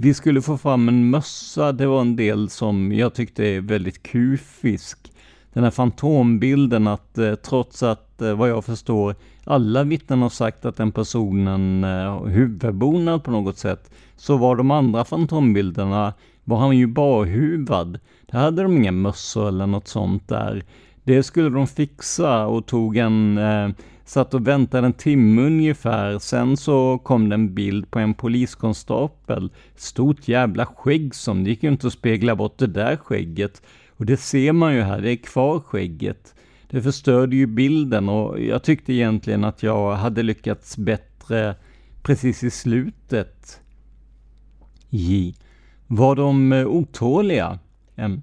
vi 0.01 0.13
skulle 0.13 0.41
få 0.41 0.57
fram 0.57 0.87
en 0.87 1.09
mössa, 1.09 1.71
det 1.71 1.87
var 1.87 2.01
en 2.01 2.15
del 2.15 2.49
som 2.49 2.91
jag 2.91 3.13
tyckte 3.13 3.45
är 3.45 3.61
väldigt 3.61 4.03
kufisk. 4.03 5.11
Den 5.53 5.63
här 5.63 5.71
fantombilden 5.71 6.87
att 6.87 7.17
eh, 7.17 7.35
trots 7.35 7.83
att, 7.83 8.21
eh, 8.21 8.33
vad 8.33 8.49
jag 8.49 8.65
förstår, 8.65 9.15
alla 9.43 9.83
vittnen 9.83 10.21
har 10.21 10.29
sagt 10.29 10.65
att 10.65 10.77
den 10.77 10.91
personen 10.91 11.83
eh, 11.83 12.23
huvudbonad 12.25 13.23
på 13.23 13.31
något 13.31 13.57
sätt, 13.57 13.91
så 14.15 14.37
var 14.37 14.55
de 14.55 14.71
andra 14.71 15.05
fantombilderna, 15.05 16.13
var 16.43 16.57
han 16.57 16.77
ju 16.77 16.87
barhuvad. 16.87 17.99
Där 18.31 18.39
hade 18.39 18.63
de 18.63 18.77
inga 18.77 18.91
mössor 18.91 19.47
eller 19.47 19.67
något 19.67 19.87
sånt 19.87 20.27
där. 20.27 20.63
Det 21.03 21.23
skulle 21.23 21.49
de 21.49 21.67
fixa 21.67 22.47
och 22.47 22.65
tog 22.65 22.97
en 22.97 23.37
eh, 23.37 23.69
Satt 24.09 24.33
och 24.33 24.47
väntade 24.47 24.87
en 24.87 24.93
timme 24.93 25.41
ungefär, 25.41 26.19
sen 26.19 26.57
så 26.57 26.97
kom 26.97 27.29
det 27.29 27.35
en 27.35 27.53
bild 27.53 27.91
på 27.91 27.99
en 27.99 28.13
poliskonstapel. 28.13 29.51
Stort 29.75 30.27
jävla 30.27 30.65
skägg 30.65 31.15
som, 31.15 31.43
det 31.43 31.49
gick 31.49 31.63
ju 31.63 31.69
inte 31.69 31.87
att 31.87 31.93
spegla 31.93 32.35
bort 32.35 32.57
det 32.57 32.67
där 32.67 32.95
skägget. 32.95 33.61
Och 33.89 34.05
det 34.05 34.17
ser 34.17 34.51
man 34.53 34.73
ju 34.75 34.81
här, 34.81 35.01
det 35.01 35.11
är 35.11 35.15
kvar 35.15 35.59
skägget. 35.59 36.35
Det 36.69 36.81
förstörde 36.81 37.35
ju 37.35 37.45
bilden 37.45 38.09
och 38.09 38.39
jag 38.39 38.63
tyckte 38.63 38.93
egentligen 38.93 39.43
att 39.43 39.63
jag 39.63 39.95
hade 39.95 40.23
lyckats 40.23 40.77
bättre 40.77 41.55
precis 42.01 42.43
i 42.43 42.51
slutet. 42.51 43.61
J. 44.89 45.35
Var 45.87 46.15
de 46.15 46.51
eh, 46.51 46.67
otåliga? 46.67 47.59
M. 47.95 48.21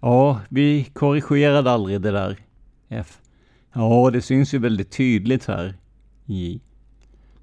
Ja, 0.00 0.40
vi 0.48 0.84
korrigerade 0.84 1.70
aldrig 1.70 2.00
det 2.00 2.10
där. 2.10 2.36
F. 2.88 3.19
Ja, 3.72 4.10
det 4.12 4.22
syns 4.22 4.54
ju 4.54 4.58
väldigt 4.58 4.90
tydligt 4.90 5.46
här. 5.46 5.74
J. 6.24 6.60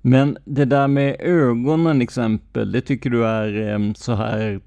Men 0.01 0.37
det 0.45 0.65
där 0.65 0.87
med 0.87 1.15
ögonen 1.19 2.01
exempel, 2.01 2.71
det 2.71 2.81
tycker 2.81 3.09
du 3.09 3.25
är 3.25 3.73
eh, 3.73 3.93
så 3.93 4.13
här, 4.13 4.61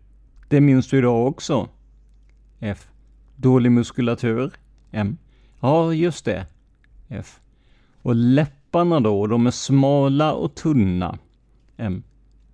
det 0.49 0.61
minns 0.61 0.89
du 0.89 0.99
idag 0.99 1.27
också? 1.27 1.69
F. 2.61 2.89
Dålig 3.37 3.73
muskulatur? 3.73 4.53
M. 4.91 5.17
Ja, 5.61 5.95
just 5.95 6.25
det. 6.25 6.47
F. 7.09 7.41
Och 8.03 8.15
läpparna 8.15 9.01
då, 9.01 9.27
de 9.27 9.47
är 9.47 9.51
smala 9.51 10.33
och 10.33 10.55
tunna? 10.55 11.19
M. 11.77 12.03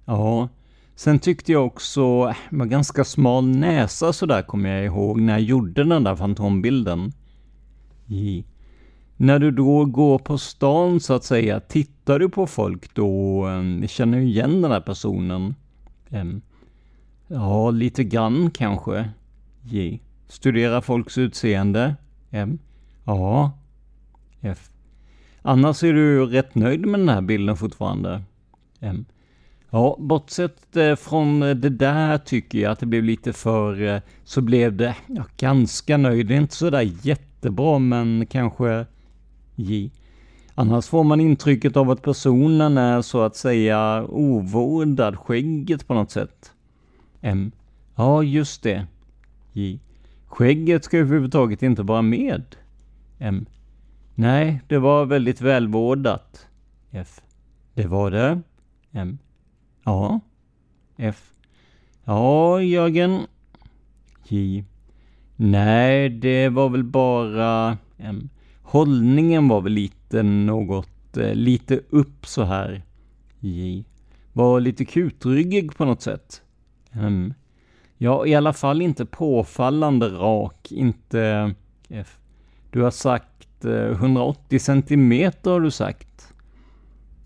Ja. 0.04 0.48
Sen 0.94 1.18
tyckte 1.18 1.52
jag 1.52 1.66
också, 1.66 2.28
äh, 2.28 2.36
med 2.50 2.70
ganska 2.70 3.04
smal 3.04 3.46
näsa 3.46 4.12
sådär 4.12 4.42
kommer 4.42 4.70
jag 4.70 4.84
ihåg 4.84 5.20
när 5.20 5.32
jag 5.32 5.42
gjorde 5.42 5.84
den 5.84 6.04
där 6.04 6.16
fantombilden. 6.16 7.12
J. 8.06 8.44
När 9.16 9.38
du 9.38 9.50
då 9.50 9.84
går 9.84 10.18
på 10.18 10.38
stan 10.38 11.00
så 11.00 11.14
att 11.14 11.24
säga, 11.24 11.60
tittar 11.60 12.18
du 12.18 12.28
på 12.28 12.46
folk 12.46 12.94
då? 12.94 13.44
Ehm, 13.44 13.88
känner 13.88 14.18
du 14.18 14.24
igen 14.24 14.62
den 14.62 14.70
här 14.70 14.80
personen? 14.80 15.54
Ehm, 16.10 16.40
ja, 17.28 17.70
lite 17.70 18.04
grann 18.04 18.50
kanske. 18.50 19.10
J. 19.62 20.00
Studera 20.28 20.80
folks 20.80 21.18
utseende? 21.18 21.96
M. 22.30 22.58
Ja. 23.04 23.52
F. 24.40 24.70
Annars 25.42 25.84
är 25.84 25.92
du 25.92 26.26
rätt 26.26 26.54
nöjd 26.54 26.86
med 26.86 27.00
den 27.00 27.08
här 27.08 27.22
bilden 27.22 27.56
fortfarande? 27.56 28.22
M. 28.80 29.04
Ja, 29.70 29.96
bortsett 30.00 30.76
eh, 30.76 30.96
från 30.96 31.40
det 31.40 31.54
där 31.54 32.18
tycker 32.18 32.58
jag 32.58 32.72
att 32.72 32.80
det 32.80 32.86
blev 32.86 33.04
lite 33.04 33.32
för, 33.32 33.82
eh, 33.82 34.00
så 34.24 34.40
blev 34.40 34.76
det 34.76 34.96
ja, 35.06 35.24
ganska 35.36 35.96
nöjd. 35.96 36.26
Det 36.26 36.34
är 36.34 36.40
inte 36.40 36.56
sådär 36.56 36.90
jättebra, 37.02 37.78
men 37.78 38.26
kanske 38.26 38.86
J. 39.56 39.90
Annars 40.54 40.86
får 40.86 41.04
man 41.04 41.20
intrycket 41.20 41.76
av 41.76 41.90
att 41.90 42.02
personen 42.02 42.78
är 42.78 43.02
så 43.02 43.22
att 43.22 43.36
säga 43.36 44.06
ovårdad, 44.08 45.18
skägget 45.18 45.86
på 45.86 45.94
något 45.94 46.10
sätt. 46.10 46.52
M. 47.20 47.52
Ja, 47.94 48.22
just 48.22 48.62
det. 48.62 48.86
J. 49.52 49.80
Skägget 50.26 50.84
ska 50.84 50.98
överhuvudtaget 50.98 51.62
inte 51.62 51.82
vara 51.82 52.02
med. 52.02 52.56
M. 53.18 53.46
Nej, 54.14 54.62
det 54.68 54.78
var 54.78 55.04
väldigt 55.04 55.40
välvårdat. 55.40 56.46
F. 56.90 57.20
Det 57.74 57.86
var 57.86 58.10
det. 58.10 58.40
M. 58.92 59.18
Ja. 59.84 60.20
F. 60.96 61.30
Ja, 62.04 62.60
Jörgen. 62.62 63.20
J. 64.28 64.64
Nej, 65.36 66.08
det 66.08 66.48
var 66.48 66.68
väl 66.68 66.84
bara... 66.84 67.78
M. 67.98 68.28
Hållningen 68.68 69.48
var 69.48 69.60
väl 69.60 69.72
lite 69.72 70.22
något, 70.22 71.16
eh, 71.16 71.34
lite 71.34 71.80
upp 71.90 72.26
så 72.26 72.42
här. 72.42 72.82
J. 73.40 73.84
Var 74.32 74.60
lite 74.60 74.84
kutryggig 74.84 75.76
på 75.76 75.84
något 75.84 76.02
sätt. 76.02 76.42
Mm. 76.92 77.34
Ja, 77.98 78.26
i 78.26 78.34
alla 78.34 78.52
fall 78.52 78.82
inte 78.82 79.06
påfallande 79.06 80.08
rak, 80.08 80.72
inte... 80.72 81.54
F. 81.88 82.18
Du 82.70 82.82
har 82.82 82.90
sagt 82.90 83.64
eh, 83.64 83.90
180 83.90 84.58
centimeter 84.58 85.50
har 85.50 85.60
du 85.60 85.70
sagt. 85.70 86.32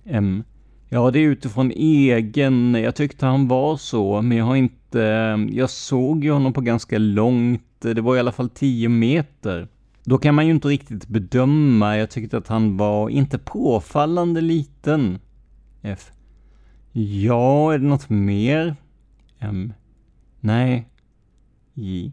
M. 0.04 0.44
Ja, 0.88 1.10
det 1.10 1.18
är 1.18 1.28
utifrån 1.28 1.70
egen, 1.70 2.74
jag 2.74 2.94
tyckte 2.94 3.26
han 3.26 3.48
var 3.48 3.76
så, 3.76 4.22
men 4.22 4.38
jag 4.38 4.44
har 4.44 4.56
inte, 4.56 5.04
ehm, 5.04 5.48
jag 5.52 5.70
såg 5.70 6.24
ju 6.24 6.30
honom 6.30 6.52
på 6.52 6.60
ganska 6.60 6.98
långt, 6.98 7.62
det 7.80 8.00
var 8.00 8.16
i 8.16 8.18
alla 8.18 8.32
fall 8.32 8.48
10 8.48 8.88
meter. 8.88 9.68
Då 10.04 10.18
kan 10.18 10.34
man 10.34 10.46
ju 10.46 10.52
inte 10.52 10.68
riktigt 10.68 11.08
bedöma. 11.08 11.96
Jag 11.96 12.10
tyckte 12.10 12.38
att 12.38 12.48
han 12.48 12.76
var 12.76 13.08
inte 13.08 13.38
påfallande 13.38 14.40
liten. 14.40 15.18
F. 15.82 16.10
Ja, 16.92 17.74
är 17.74 17.78
det 17.78 17.86
något 17.86 18.08
mer? 18.10 18.76
M. 19.38 19.72
Nej. 20.40 20.88
J. 21.74 22.12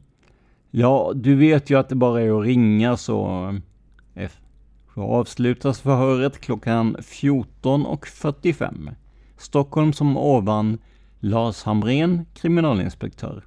Ja, 0.72 1.12
du 1.16 1.36
vet 1.36 1.70
ju 1.70 1.80
att 1.80 1.90
det 1.90 1.96
bara 1.96 2.22
är 2.22 2.40
att 2.40 2.46
ringa 2.46 2.98
så... 2.98 3.56
F. 4.16 4.40
Då 4.96 5.04
avslutas 5.04 5.82
förhöret 5.82 6.40
klockan 6.40 6.98
14.45. 6.98 8.96
Stockholm 9.38 9.94
som 9.94 10.18
ovan. 10.18 10.78
Lars 11.20 11.64
Hamrén, 11.64 12.26
kriminalinspektör. 12.34 13.44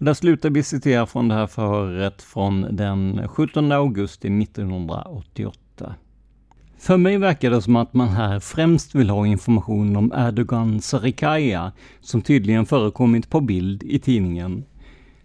Och 0.00 0.06
där 0.06 0.14
slutar 0.14 0.50
vi 0.50 0.62
citera 0.62 1.06
från 1.06 1.28
det 1.28 1.34
här 1.34 1.46
förhöret 1.46 2.22
från 2.22 2.76
den 2.76 3.28
17 3.28 3.72
augusti 3.72 4.42
1988. 4.42 5.94
För 6.78 6.96
mig 6.96 7.18
verkar 7.18 7.50
det 7.50 7.62
som 7.62 7.76
att 7.76 7.94
man 7.94 8.08
här 8.08 8.40
främst 8.40 8.94
vill 8.94 9.10
ha 9.10 9.26
information 9.26 9.96
om 9.96 10.12
Erdogan 10.16 10.80
Sarikaya, 10.80 11.72
som 12.00 12.22
tydligen 12.22 12.66
förekommit 12.66 13.30
på 13.30 13.40
bild 13.40 13.82
i 13.82 13.98
tidningen. 13.98 14.64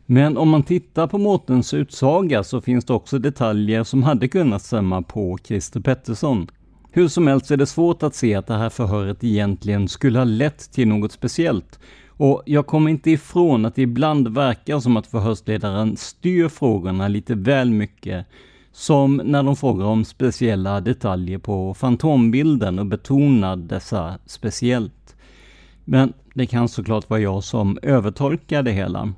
Men 0.05 0.37
om 0.37 0.49
man 0.49 0.63
tittar 0.63 1.07
på 1.07 1.17
Mårtens 1.17 1.73
utsaga 1.73 2.43
så 2.43 2.61
finns 2.61 2.85
det 2.85 2.93
också 2.93 3.19
detaljer 3.19 3.83
som 3.83 4.03
hade 4.03 4.27
kunnat 4.27 4.61
stämma 4.61 5.01
på 5.01 5.37
Christer 5.43 5.79
Pettersson. 5.79 6.47
Hur 6.91 7.07
som 7.07 7.27
helst 7.27 7.51
är 7.51 7.57
det 7.57 7.65
svårt 7.65 8.03
att 8.03 8.15
se 8.15 8.35
att 8.35 8.47
det 8.47 8.57
här 8.57 8.69
förhöret 8.69 9.23
egentligen 9.23 9.87
skulle 9.87 10.19
ha 10.19 10.25
lett 10.25 10.71
till 10.71 10.87
något 10.87 11.11
speciellt 11.11 11.79
och 12.17 12.43
jag 12.45 12.67
kommer 12.67 12.91
inte 12.91 13.11
ifrån 13.11 13.65
att 13.65 13.75
det 13.75 13.81
ibland 13.81 14.27
verkar 14.27 14.79
som 14.79 14.97
att 14.97 15.07
förhörsledaren 15.07 15.97
styr 15.97 16.47
frågorna 16.47 17.07
lite 17.07 17.35
väl 17.35 17.71
mycket, 17.71 18.25
som 18.71 19.21
när 19.25 19.43
de 19.43 19.55
frågar 19.55 19.85
om 19.85 20.05
speciella 20.05 20.81
detaljer 20.81 21.37
på 21.37 21.73
fantombilden 21.73 22.79
och 22.79 22.85
betonar 22.85 23.55
dessa 23.55 24.19
speciellt. 24.25 25.15
Men 25.85 26.13
det 26.33 26.45
kan 26.45 26.69
såklart 26.69 27.09
vara 27.09 27.19
jag 27.19 27.43
som 27.43 27.79
övertolkar 27.81 28.63
det 28.63 28.71
hela. 28.71 29.13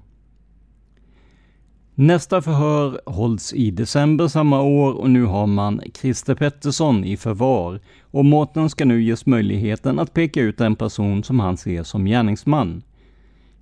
Nästa 1.96 2.42
förhör 2.42 3.02
hålls 3.06 3.54
i 3.54 3.72
december 3.72 4.28
samma 4.28 4.62
år 4.62 4.94
och 4.94 5.10
nu 5.10 5.24
har 5.24 5.48
man 5.48 5.82
Christer 6.02 6.36
Pettersson 6.36 7.04
i 7.04 7.18
förvar 7.18 7.80
och 8.02 8.26
Mårten 8.26 8.70
ska 8.70 8.86
nu 8.86 9.04
ges 9.04 9.26
möjligheten 9.26 10.00
att 10.00 10.14
peka 10.14 10.42
ut 10.42 10.62
en 10.62 10.76
person 10.76 11.24
som 11.24 11.40
han 11.40 11.58
ser 11.58 11.84
som 11.84 12.06
gärningsman. 12.06 12.82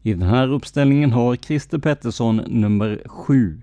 I 0.06 0.14
den 0.14 0.30
här 0.30 0.52
uppställningen 0.52 1.12
har 1.12 1.36
Christer 1.36 1.78
Pettersson 1.78 2.36
nummer 2.48 3.02
7. 3.06 3.62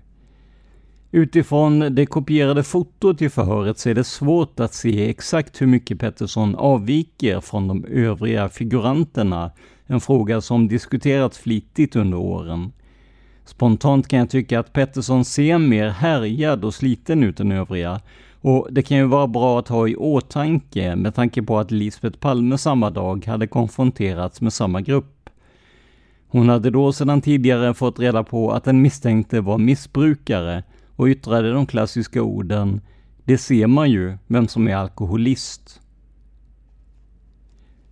Utifrån 1.11 1.79
det 1.79 2.05
kopierade 2.05 2.63
fotot 2.63 3.21
i 3.21 3.29
förhöret 3.29 3.79
så 3.79 3.89
är 3.89 3.93
det 3.93 4.03
svårt 4.03 4.59
att 4.59 4.73
se 4.73 5.09
exakt 5.09 5.61
hur 5.61 5.67
mycket 5.67 5.99
Pettersson 5.99 6.55
avviker 6.55 7.39
från 7.39 7.67
de 7.67 7.85
övriga 7.85 8.49
figuranterna, 8.49 9.51
en 9.85 9.99
fråga 9.99 10.41
som 10.41 10.67
diskuterats 10.67 11.37
flitigt 11.37 11.95
under 11.95 12.17
åren. 12.17 12.71
Spontant 13.45 14.07
kan 14.07 14.19
jag 14.19 14.29
tycka 14.29 14.59
att 14.59 14.73
Pettersson 14.73 15.25
ser 15.25 15.57
mer 15.57 15.89
härjad 15.89 16.65
och 16.65 16.73
sliten 16.73 17.23
ut 17.23 17.39
än 17.39 17.51
övriga, 17.51 18.01
och 18.41 18.67
det 18.71 18.81
kan 18.81 18.97
ju 18.97 19.05
vara 19.05 19.27
bra 19.27 19.59
att 19.59 19.67
ha 19.67 19.87
i 19.87 19.95
åtanke 19.95 20.95
med 20.95 21.15
tanke 21.15 21.43
på 21.43 21.59
att 21.59 21.71
Lisbeth 21.71 22.19
Palme 22.19 22.57
samma 22.57 22.89
dag 22.89 23.25
hade 23.25 23.47
konfronterats 23.47 24.41
med 24.41 24.53
samma 24.53 24.81
grupp. 24.81 25.12
Hon 26.33 26.49
hade 26.49 26.69
då 26.69 26.93
sedan 26.93 27.21
tidigare 27.21 27.73
fått 27.73 27.99
reda 27.99 28.23
på 28.23 28.51
att 28.51 28.63
den 28.63 28.81
misstänkte 28.81 29.41
var 29.41 29.57
missbrukare 29.57 30.63
och 30.95 31.07
yttrade 31.07 31.51
de 31.51 31.65
klassiska 31.65 32.21
orden 32.21 32.81
”Det 33.25 33.37
ser 33.37 33.67
man 33.67 33.91
ju, 33.91 34.17
vem 34.27 34.47
som 34.47 34.67
är 34.67 34.75
alkoholist”. 34.75 35.81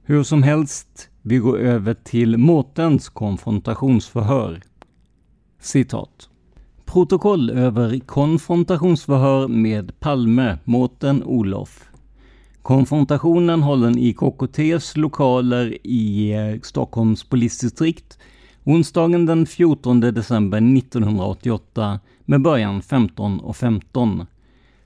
Hur 0.04 0.24
som 0.24 0.44
helst, 0.44 1.10
vi 1.22 1.38
går 1.38 1.60
över 1.60 1.94
till 1.94 2.38
Mårtens 2.38 3.10
konfrontationsförhör. 3.10 4.62
Citat. 5.60 6.30
Protokoll 6.86 7.50
över 7.50 8.00
konfrontationsförhör 8.00 9.48
med 9.48 10.00
Palme, 10.00 10.58
Mårten 10.64 11.24
Olof. 11.24 11.90
Konfrontationen 12.62 13.64
hållen 13.64 13.98
i 13.98 14.14
KKTs 14.14 14.98
lokaler 14.98 15.78
i 15.88 16.32
eh, 16.32 16.62
Stockholms 16.62 17.24
polisdistrikt 17.24 18.18
onsdagen 18.64 19.26
den 19.26 19.46
14 19.46 20.00
december 20.00 20.58
1988 20.58 22.00
med 22.26 22.42
början 22.42 22.82
15.15. 22.82 23.54
15. 23.54 24.26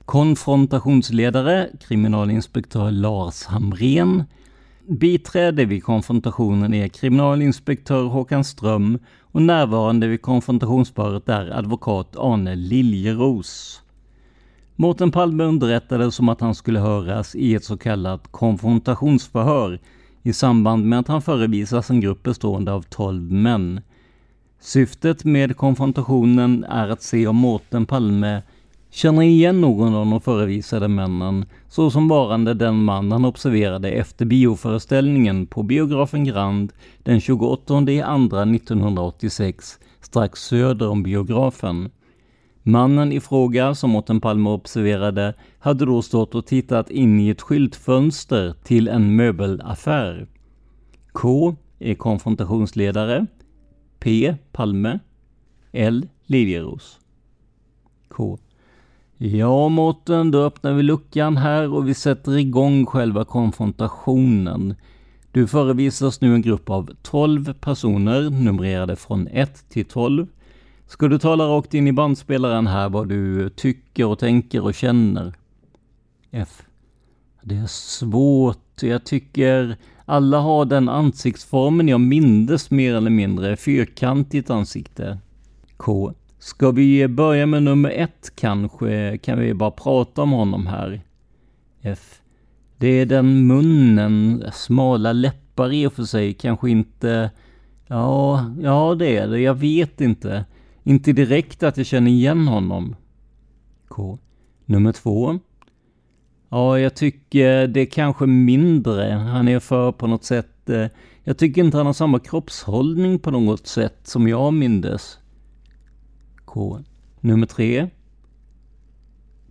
Konfrontationsledare 0.04 1.68
kriminalinspektör 1.80 2.90
Lars 2.90 3.44
Hamrén. 3.44 4.24
Biträde 4.88 5.64
vid 5.64 5.84
konfrontationen 5.84 6.74
är 6.74 6.88
kriminalinspektör 6.88 8.04
Håkan 8.04 8.44
Ström 8.44 8.98
och 9.20 9.42
närvarande 9.42 10.06
vid 10.06 10.22
konfrontationsförhöret 10.22 11.28
är 11.28 11.50
advokat 11.50 12.16
Arne 12.16 12.54
Liljeros. 12.54 13.82
Mårten 14.76 15.10
Palme 15.10 15.44
underrättades 15.44 16.20
om 16.20 16.28
att 16.28 16.40
han 16.40 16.54
skulle 16.54 16.78
höras 16.78 17.34
i 17.34 17.54
ett 17.54 17.64
så 17.64 17.76
kallat 17.76 18.32
konfrontationsförhör 18.32 19.80
i 20.26 20.32
samband 20.32 20.84
med 20.86 20.98
att 20.98 21.08
han 21.08 21.22
förevisas 21.22 21.90
en 21.90 22.00
grupp 22.00 22.22
bestående 22.22 22.72
av 22.72 22.82
12 22.82 23.32
män. 23.32 23.80
Syftet 24.60 25.24
med 25.24 25.56
konfrontationen 25.56 26.64
är 26.64 26.88
att 26.88 27.02
se 27.02 27.26
om 27.26 27.36
Mårten 27.36 27.86
Palme 27.86 28.42
känner 28.90 29.22
igen 29.22 29.60
någon 29.60 29.94
av 29.94 30.06
de 30.06 30.20
förevisade 30.20 30.88
männen 30.88 31.44
såsom 31.68 32.08
varande 32.08 32.54
den 32.54 32.84
man 32.84 33.12
han 33.12 33.24
observerade 33.24 33.90
efter 33.90 34.24
bioföreställningen 34.24 35.46
på 35.46 35.62
biografen 35.62 36.24
Grand 36.24 36.72
den 37.02 37.20
28 37.20 37.90
i 37.90 38.00
andra 38.00 38.42
1986 38.42 39.78
strax 40.00 40.40
söder 40.40 40.88
om 40.88 41.02
biografen. 41.02 41.90
Mannen 42.68 43.12
i 43.12 43.20
fråga 43.20 43.74
som 43.74 43.90
Mårten 43.90 44.20
Palme 44.20 44.50
observerade 44.50 45.34
hade 45.58 45.84
då 45.84 46.02
stått 46.02 46.34
och 46.34 46.46
tittat 46.46 46.90
in 46.90 47.20
i 47.20 47.28
ett 47.28 47.42
skyltfönster 47.42 48.54
till 48.64 48.88
en 48.88 49.16
möbelaffär. 49.16 50.26
K 51.12 51.56
är 51.78 51.94
konfrontationsledare. 51.94 53.26
P. 53.98 54.34
Palme. 54.52 54.98
L. 55.72 56.08
Liljeros. 56.24 56.98
K. 58.08 58.38
Ja, 59.16 59.68
Mårten, 59.68 60.30
då 60.30 60.42
öppnar 60.42 60.72
vi 60.72 60.82
luckan 60.82 61.36
här 61.36 61.72
och 61.72 61.88
vi 61.88 61.94
sätter 61.94 62.38
igång 62.38 62.86
själva 62.86 63.24
konfrontationen. 63.24 64.74
Du 65.32 65.46
förevisas 65.46 66.20
nu 66.20 66.34
en 66.34 66.42
grupp 66.42 66.70
av 66.70 66.90
12 67.02 67.52
personer, 67.52 68.30
numrerade 68.30 68.96
från 68.96 69.28
1 69.28 69.68
till 69.68 69.84
12. 69.84 70.26
Ska 70.86 71.08
du 71.08 71.18
tala 71.18 71.44
rakt 71.44 71.74
in 71.74 71.88
i 71.88 71.92
bandspelaren 71.92 72.66
här 72.66 72.88
vad 72.88 73.08
du 73.08 73.48
tycker 73.48 74.06
och 74.06 74.18
tänker 74.18 74.64
och 74.64 74.74
känner? 74.74 75.34
F. 76.30 76.62
Det 77.42 77.54
är 77.54 77.66
svårt. 77.66 78.82
Jag 78.82 79.04
tycker 79.04 79.76
alla 80.04 80.38
har 80.38 80.64
den 80.64 80.88
ansiktsformen 80.88 81.88
jag 81.88 82.00
mindes 82.00 82.70
mer 82.70 82.94
eller 82.94 83.10
mindre, 83.10 83.56
fyrkantigt 83.56 84.50
ansikte. 84.50 85.18
K. 85.76 86.12
Ska 86.38 86.70
vi 86.70 87.08
börja 87.08 87.46
med 87.46 87.62
nummer 87.62 87.90
ett 87.90 88.32
kanske? 88.36 89.18
Kan 89.18 89.38
vi 89.38 89.54
bara 89.54 89.70
prata 89.70 90.22
om 90.22 90.30
honom 90.30 90.66
här? 90.66 91.00
F. 91.80 92.20
Det 92.76 92.88
är 92.88 93.06
den 93.06 93.46
munnen, 93.46 94.44
smala 94.52 95.12
läppar 95.12 95.72
i 95.72 95.86
och 95.86 95.92
för 95.92 96.04
sig, 96.04 96.34
kanske 96.34 96.70
inte... 96.70 97.30
Ja, 97.86 98.44
ja 98.60 98.94
det 98.94 99.16
är 99.16 99.28
det. 99.28 99.40
Jag 99.40 99.54
vet 99.54 100.00
inte. 100.00 100.44
Inte 100.88 101.12
direkt 101.12 101.62
att 101.62 101.76
jag 101.76 101.86
känner 101.86 102.10
igen 102.10 102.48
honom. 102.48 102.96
K. 103.88 104.18
Nummer 104.64 104.92
två. 104.92 105.38
Ja, 106.48 106.78
jag 106.78 106.94
tycker 106.94 107.66
det 107.66 107.80
är 107.80 107.86
kanske 107.86 108.26
mindre. 108.26 109.12
Han 109.12 109.48
är 109.48 109.60
för 109.60 109.92
på 109.92 110.06
något 110.06 110.24
sätt... 110.24 110.70
Eh, 110.70 110.86
jag 111.24 111.38
tycker 111.38 111.64
inte 111.64 111.76
han 111.76 111.86
har 111.86 111.92
samma 111.92 112.18
kroppshållning 112.18 113.18
på 113.18 113.30
något 113.30 113.66
sätt 113.66 113.98
som 114.02 114.28
jag 114.28 114.54
mindes. 114.54 115.18
K. 116.44 116.80
Nummer 117.20 117.46
tre. 117.46 117.90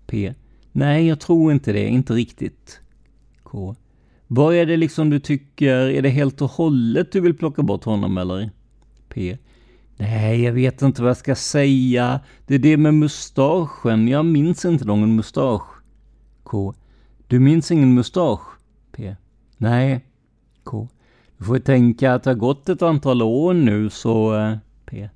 P. 0.07 0.33
Nej, 0.71 1.07
jag 1.07 1.19
tror 1.19 1.51
inte 1.51 1.73
det. 1.73 1.87
Inte 1.87 2.13
riktigt. 2.13 2.79
K. 3.43 3.75
Vad 4.27 4.55
är 4.55 4.65
det 4.65 4.77
liksom 4.77 5.09
du 5.09 5.19
tycker? 5.19 5.75
Är 5.75 6.01
det 6.01 6.09
helt 6.09 6.41
och 6.41 6.51
hållet 6.51 7.11
du 7.11 7.19
vill 7.19 7.37
plocka 7.37 7.63
bort 7.63 7.83
honom 7.83 8.17
eller? 8.17 8.49
P. 9.09 9.37
Nej, 9.97 10.41
jag 10.41 10.53
vet 10.53 10.81
inte 10.81 11.01
vad 11.01 11.09
jag 11.09 11.17
ska 11.17 11.35
säga. 11.35 12.19
Det 12.47 12.55
är 12.55 12.59
det 12.59 12.77
med 12.77 12.93
mustaschen. 12.93 14.07
Jag 14.07 14.25
minns 14.25 14.65
inte 14.65 14.85
någon 14.85 15.15
mustasch. 15.15 15.81
K. 16.43 16.73
Du 17.27 17.39
minns 17.39 17.71
ingen 17.71 17.93
mustasch? 17.93 18.59
P. 18.91 19.15
Nej. 19.57 20.05
K. 20.63 20.87
Du 21.37 21.45
får 21.45 21.59
tänka 21.59 22.13
att 22.13 22.23
det 22.23 22.29
har 22.29 22.35
gått 22.35 22.69
ett 22.69 22.81
antal 22.81 23.21
år 23.21 23.53
nu 23.53 23.89
så... 23.89 24.35
Eh, 24.35 24.57
P. 24.85 25.09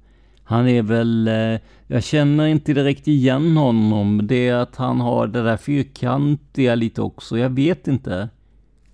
Han 0.43 0.67
är 0.67 0.81
väl... 0.81 1.27
Eh, 1.27 1.59
jag 1.87 2.03
känner 2.03 2.45
inte 2.45 2.73
direkt 2.73 3.07
igen 3.07 3.57
honom. 3.57 4.21
Det 4.23 4.47
är 4.47 4.55
att 4.55 4.75
han 4.75 4.99
har 4.99 5.27
det 5.27 5.43
där 5.43 5.57
fyrkantiga 5.57 6.75
lite 6.75 7.01
också. 7.01 7.37
Jag 7.37 7.49
vet 7.49 7.87
inte. 7.87 8.29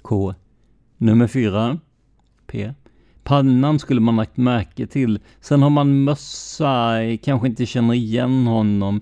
K. 0.02 0.34
Nummer 0.98 1.28
fyra. 1.28 1.80
P. 2.48 2.74
Pannan 3.26 3.80
skulle 3.80 4.02
man 4.02 4.16
lagt 4.16 4.38
märke 4.38 4.88
till. 4.88 5.20
Sen 5.42 5.62
har 5.62 5.70
man 5.70 6.04
mössa, 6.04 6.98
kanske 7.24 7.48
inte 7.48 7.66
känner 7.66 7.94
igen 7.94 8.48
honom. 8.48 9.02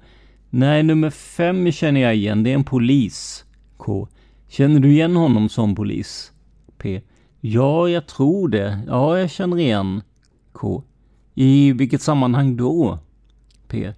Nej, 0.49 0.83
nummer 0.83 1.09
fem 1.09 1.71
känner 1.71 2.01
jag 2.01 2.15
igen. 2.15 2.43
Det 2.43 2.49
är 2.49 2.55
en 2.55 2.63
polis. 2.63 3.45
K. 3.77 4.07
Känner 4.47 4.79
du 4.79 4.91
igen 4.91 5.15
honom 5.15 5.49
som 5.49 5.75
polis? 5.75 6.31
P. 6.77 7.01
Ja, 7.41 7.89
jag 7.89 8.07
tror 8.07 8.47
det. 8.47 8.79
Ja, 8.87 9.19
jag 9.19 9.29
känner 9.29 9.57
igen. 9.57 10.01
K. 10.51 10.83
I 11.33 11.71
vilket 11.71 12.01
sammanhang 12.01 12.57
då? 12.57 12.99
P. 13.67 13.93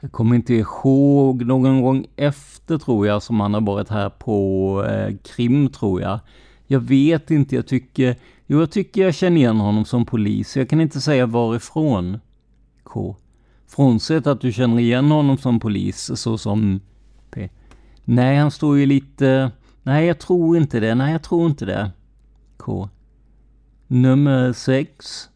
Jag 0.00 0.12
kommer 0.12 0.36
inte 0.36 0.54
ihåg, 0.54 1.46
någon 1.46 1.82
gång 1.82 2.06
efter 2.16 2.78
tror 2.78 3.06
jag 3.06 3.22
som 3.22 3.40
han 3.40 3.54
har 3.54 3.60
varit 3.60 3.88
här 3.88 4.10
på 4.10 4.84
eh, 4.88 5.16
krim 5.24 5.68
tror 5.68 6.00
jag. 6.00 6.20
Jag 6.72 6.80
vet 6.80 7.30
inte, 7.30 7.54
jag 7.54 7.66
tycker, 7.66 8.16
jo 8.46 8.60
jag 8.60 8.70
tycker 8.70 9.02
jag 9.02 9.14
känner 9.14 9.36
igen 9.36 9.56
honom 9.56 9.84
som 9.84 10.06
polis. 10.06 10.56
Jag 10.56 10.68
kan 10.68 10.80
inte 10.80 11.00
säga 11.00 11.26
varifrån. 11.26 12.18
K. 12.82 13.16
Frånsett 13.66 14.26
att 14.26 14.40
du 14.40 14.52
känner 14.52 14.78
igen 14.78 15.10
honom 15.10 15.38
som 15.38 15.60
polis 15.60 16.10
så 16.14 16.38
som 16.38 16.80
P. 17.30 17.48
Nej, 18.04 18.36
han 18.36 18.50
står 18.50 18.78
ju 18.78 18.86
lite, 18.86 19.50
nej 19.82 20.06
jag 20.06 20.18
tror 20.18 20.56
inte 20.56 20.80
det, 20.80 20.94
nej 20.94 21.12
jag 21.12 21.22
tror 21.22 21.50
inte 21.50 21.64
det. 21.64 21.90
K. 22.56 22.88
Nummer 23.86 24.52
sex. 24.52 25.28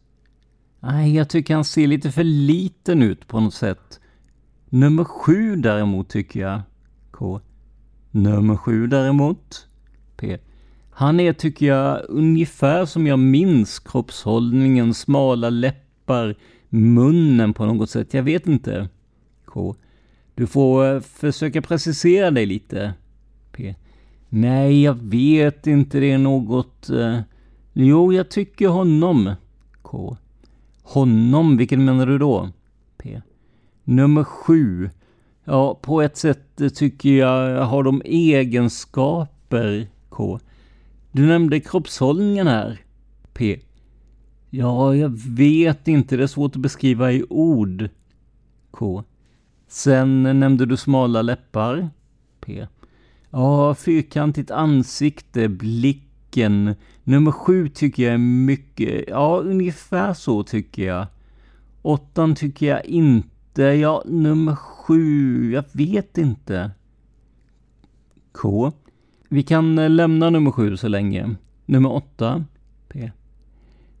Nej, 0.79 1.15
jag 1.15 1.29
tycker 1.29 1.55
han 1.55 1.65
ser 1.65 1.87
lite 1.87 2.11
för 2.11 2.23
liten 2.23 3.01
ut 3.01 3.27
på 3.27 3.39
något 3.39 3.53
sätt. 3.53 3.99
Nummer 4.69 5.03
sju 5.03 5.55
däremot 5.55 6.09
tycker 6.09 6.39
jag. 6.39 6.61
K. 7.11 7.41
Nummer 8.11 8.57
sju 8.57 8.87
däremot. 8.87 9.67
P. 10.15 10.37
Han 10.99 11.19
är, 11.19 11.33
tycker 11.33 11.65
jag, 11.65 12.01
ungefär 12.09 12.85
som 12.85 13.07
jag 13.07 13.19
minns 13.19 13.79
kroppshållningen, 13.79 14.93
smala 14.93 15.49
läppar, 15.49 16.35
munnen 16.69 17.53
på 17.53 17.65
något 17.65 17.89
sätt. 17.89 18.13
Jag 18.13 18.23
vet 18.23 18.47
inte. 18.47 18.89
K. 19.45 19.75
Du 20.35 20.47
får 20.47 20.93
eh, 20.95 20.99
försöka 20.99 21.61
precisera 21.61 22.31
dig 22.31 22.45
lite. 22.45 22.93
P. 23.51 23.75
Nej, 24.29 24.83
jag 24.83 24.93
vet 24.93 25.67
inte. 25.67 25.99
Det 25.99 26.11
är 26.11 26.17
något... 26.17 26.89
Eh... 26.89 27.19
Jo, 27.73 28.13
jag 28.13 28.29
tycker 28.29 28.67
honom. 28.67 29.31
K. 29.81 30.17
Honom, 30.81 31.57
vilken 31.57 31.85
menar 31.85 32.05
du 32.07 32.17
då? 32.17 32.49
P. 32.97 33.21
Nummer 33.83 34.23
sju. 34.23 34.89
Ja, 35.43 35.79
på 35.81 36.01
ett 36.01 36.17
sätt 36.17 36.61
eh, 36.61 36.69
tycker 36.69 37.09
jag 37.09 37.65
har 37.65 37.83
de 37.83 38.01
egenskaper, 38.05 39.87
K. 40.09 40.39
Du 41.17 41.25
nämnde 41.25 41.59
kroppshållningen 41.59 42.47
här, 42.47 42.81
P. 43.33 43.59
Ja, 44.49 44.95
jag 44.95 45.09
vet 45.27 45.87
inte, 45.87 46.17
det 46.17 46.23
är 46.23 46.27
svårt 46.27 46.55
att 46.55 46.61
beskriva 46.61 47.11
i 47.11 47.25
ord, 47.29 47.89
K. 48.71 49.03
Sen 49.67 50.23
nämnde 50.23 50.65
du 50.65 50.77
smala 50.77 51.21
läppar, 51.21 51.89
P. 52.39 52.67
Ja, 53.29 53.75
fyrkantigt 53.75 54.51
ansikte, 54.51 55.47
blicken. 55.47 56.75
Nummer 57.03 57.31
sju 57.31 57.69
tycker 57.69 58.03
jag 58.03 58.13
är 58.13 58.17
mycket, 58.17 59.05
ja 59.07 59.39
ungefär 59.39 60.13
så 60.13 60.43
tycker 60.43 60.87
jag. 60.87 61.07
Åttan 61.81 62.35
tycker 62.35 62.65
jag 62.65 62.85
inte, 62.85 63.63
ja 63.63 64.03
nummer 64.05 64.55
sju, 64.55 65.51
jag 65.51 65.63
vet 65.71 66.17
inte. 66.17 66.71
K. 68.31 68.71
Vi 69.29 69.43
kan 69.43 69.79
eh, 69.79 69.89
lämna 69.89 70.29
nummer 70.29 70.51
sju 70.51 70.77
så 70.77 70.87
länge. 70.87 71.35
Nummer 71.65 71.91
åtta, 71.93 72.45
P. 72.89 73.11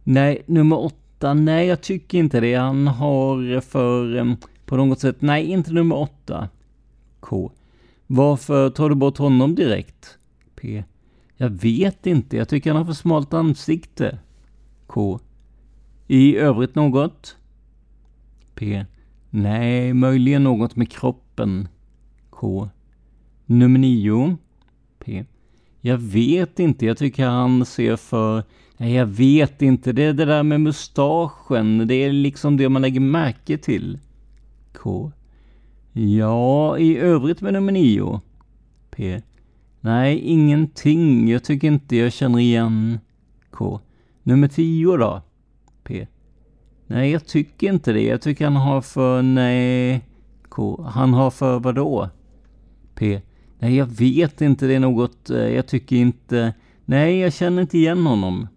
Nej, 0.03 0.41
nummer 0.45 0.79
åtta, 0.79 1.33
nej 1.33 1.67
jag 1.67 1.81
tycker 1.81 2.17
inte 2.17 2.39
det. 2.39 2.55
Han 2.55 2.87
har 2.87 3.61
för, 3.61 4.15
eh, 4.15 4.33
på 4.65 4.77
något 4.77 4.99
sätt, 4.99 5.17
nej 5.19 5.45
inte 5.45 5.73
nummer 5.73 5.95
åtta. 5.95 6.49
K. 7.19 7.51
Varför 8.07 8.69
tar 8.69 8.89
du 8.89 8.95
bort 8.95 9.17
honom 9.17 9.55
direkt? 9.55 10.17
P. 10.55 10.83
Jag 11.37 11.49
vet 11.49 12.05
inte, 12.05 12.37
jag 12.37 12.49
tycker 12.49 12.69
han 12.69 12.77
har 12.77 12.85
för 12.85 12.93
smalt 12.93 13.33
ansikte. 13.33 14.19
K. 14.87 15.19
I 16.07 16.35
övrigt 16.37 16.75
något? 16.75 17.37
P. 18.55 18.85
Nej, 19.29 19.93
möjligen 19.93 20.43
något 20.43 20.75
med 20.75 20.91
kroppen. 20.91 21.67
K. 22.29 22.69
Nummer 23.45 23.79
nio. 23.79 24.37
Jag 25.81 25.97
vet 25.97 26.59
inte, 26.59 26.85
jag 26.85 26.97
tycker 26.97 27.25
han 27.25 27.65
ser 27.65 27.95
för... 27.95 28.43
Nej, 28.77 28.93
jag 28.93 29.05
vet 29.05 29.61
inte, 29.61 29.91
det 29.91 30.03
är 30.03 30.13
det 30.13 30.25
där 30.25 30.43
med 30.43 30.61
mustaschen, 30.61 31.87
det 31.87 31.95
är 31.95 32.11
liksom 32.11 32.57
det 32.57 32.69
man 32.69 32.81
lägger 32.81 32.99
märke 32.99 33.57
till. 33.57 33.99
K. 34.73 35.11
Ja, 35.93 36.77
i 36.77 36.97
övrigt 36.97 37.41
med 37.41 37.53
nummer 37.53 37.71
nio. 37.71 38.21
P. 38.89 39.21
Nej, 39.81 40.19
ingenting. 40.19 41.29
Jag 41.29 41.43
tycker 41.43 41.67
inte 41.67 41.95
jag 41.95 42.13
känner 42.13 42.39
igen 42.39 42.99
K. 43.51 43.79
Nummer 44.23 44.47
tio 44.47 44.97
då? 44.97 45.21
P. 45.83 46.07
Nej, 46.87 47.11
jag 47.11 47.25
tycker 47.25 47.73
inte 47.73 47.93
det. 47.93 48.03
Jag 48.03 48.21
tycker 48.21 48.45
han 48.45 48.55
har 48.55 48.81
för... 48.81 49.21
Nej... 49.21 50.01
K. 50.49 50.83
Han 50.83 51.13
har 51.13 51.31
för 51.31 51.59
vad 51.59 51.75
då? 51.75 52.09
P. 52.95 53.21
Nej, 53.59 53.75
jag 53.75 53.85
vet 53.85 54.41
inte. 54.41 54.67
Det 54.67 54.73
är 54.73 54.79
något... 54.79 55.29
Eh, 55.29 55.37
jag 55.37 55.67
tycker 55.67 55.95
inte... 55.95 56.53
Nej, 56.85 57.19
jag 57.19 57.33
känner 57.33 57.61
inte 57.61 57.77
igen 57.77 58.05
honom. 58.05 58.47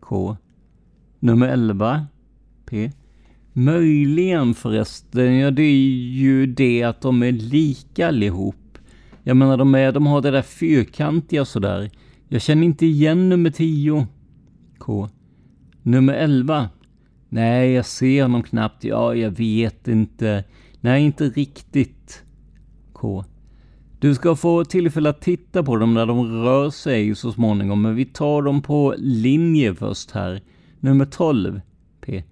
K. 0.00 0.36
Nummer 1.18 1.48
11. 1.48 2.06
P. 2.66 2.90
Möjligen 3.52 4.54
förresten, 4.54 5.34
ja 5.38 5.50
det 5.50 5.62
är 5.62 6.10
ju 6.12 6.46
det 6.46 6.82
att 6.82 7.00
de 7.00 7.22
är 7.22 7.32
lika 7.32 8.08
allihop. 8.08 8.78
Jag 9.22 9.36
menar 9.36 9.56
de, 9.56 9.74
är, 9.74 9.92
de 9.92 10.06
har 10.06 10.22
det 10.22 10.30
där 10.30 10.42
fyrkantiga 10.42 11.44
sådär. 11.44 11.90
Jag 12.28 12.42
känner 12.42 12.64
inte 12.64 12.86
igen 12.86 13.28
nummer 13.28 13.50
10. 13.50 14.06
K. 14.78 15.08
Nummer 15.82 16.14
11. 16.14 16.68
Nej, 17.28 17.72
jag 17.72 17.86
ser 17.86 18.22
honom 18.22 18.42
knappt. 18.42 18.84
Ja, 18.84 19.14
jag 19.14 19.30
vet 19.30 19.88
inte. 19.88 20.44
Nej, 20.80 21.04
inte 21.04 21.24
riktigt. 21.24 22.22
K. 22.92 23.24
Du 24.00 24.14
ska 24.14 24.36
få 24.36 24.64
tillfälle 24.64 25.08
att 25.10 25.20
titta 25.20 25.62
på 25.62 25.76
dem 25.76 25.94
när 25.94 26.06
de 26.06 26.44
rör 26.44 26.70
sig 26.70 27.14
så 27.14 27.32
småningom, 27.32 27.82
men 27.82 27.94
vi 27.94 28.04
tar 28.04 28.42
dem 28.42 28.62
på 28.62 28.94
linje 28.98 29.74
först 29.74 30.10
här. 30.10 30.40
Nummer 30.80 31.04
12. 31.04 31.60
P. 32.00 32.22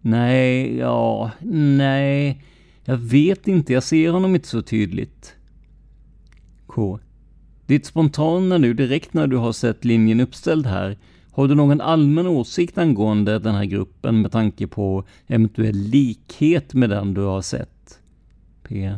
Nej, 0.00 0.76
ja, 0.76 1.30
nej. 1.42 2.44
Jag 2.84 2.96
vet 2.96 3.48
inte, 3.48 3.72
jag 3.72 3.82
ser 3.82 4.10
honom 4.10 4.34
inte 4.34 4.48
så 4.48 4.62
tydligt. 4.62 5.34
K. 6.66 6.98
Ditt 7.66 7.86
spontana 7.86 8.58
nu, 8.58 8.74
direkt 8.74 9.14
när 9.14 9.26
du 9.26 9.36
har 9.36 9.52
sett 9.52 9.84
linjen 9.84 10.20
uppställd 10.20 10.66
här, 10.66 10.98
har 11.30 11.48
du 11.48 11.54
någon 11.54 11.80
allmän 11.80 12.26
åsikt 12.26 12.78
angående 12.78 13.38
den 13.38 13.54
här 13.54 13.64
gruppen 13.64 14.22
med 14.22 14.32
tanke 14.32 14.66
på 14.66 15.04
eventuell 15.26 15.76
likhet 15.76 16.74
med 16.74 16.90
den 16.90 17.14
du 17.14 17.20
har 17.20 17.42
sett? 17.42 18.00
P. 18.62 18.92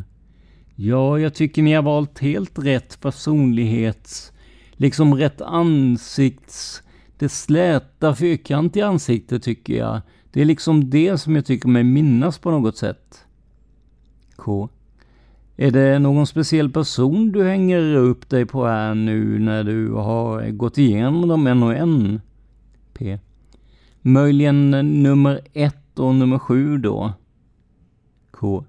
Ja, 0.75 1.19
jag 1.19 1.33
tycker 1.33 1.63
ni 1.63 1.73
har 1.73 1.83
valt 1.83 2.19
helt 2.19 2.59
rätt 2.59 3.01
personlighets... 3.01 4.33
Liksom 4.71 5.15
rätt 5.15 5.41
ansikts... 5.41 6.83
Det 7.17 7.29
släta, 7.29 8.15
fyrkantiga 8.15 8.87
ansiktet 8.87 9.43
tycker 9.43 9.73
jag. 9.73 10.01
Det 10.31 10.41
är 10.41 10.45
liksom 10.45 10.89
det 10.89 11.17
som 11.17 11.35
jag 11.35 11.45
tycker 11.45 11.67
mig 11.67 11.83
minnas 11.83 12.37
på 12.37 12.51
något 12.51 12.77
sätt. 12.77 13.25
K. 14.35 14.69
Är 15.55 15.71
det 15.71 15.99
någon 15.99 16.27
speciell 16.27 16.71
person 16.71 17.31
du 17.31 17.43
hänger 17.43 17.95
upp 17.95 18.29
dig 18.29 18.45
på 18.45 18.65
här 18.65 18.95
nu 18.95 19.39
när 19.39 19.63
du 19.63 19.91
har 19.91 20.49
gått 20.49 20.77
igenom 20.77 21.27
dem 21.27 21.47
en 21.47 21.63
och 21.63 21.75
en? 21.75 22.21
P. 22.93 23.19
Möjligen 24.01 24.71
nummer 25.03 25.41
ett 25.53 25.99
och 25.99 26.15
nummer 26.15 26.39
sju 26.39 26.77
då? 26.77 27.13
K. 28.31 28.65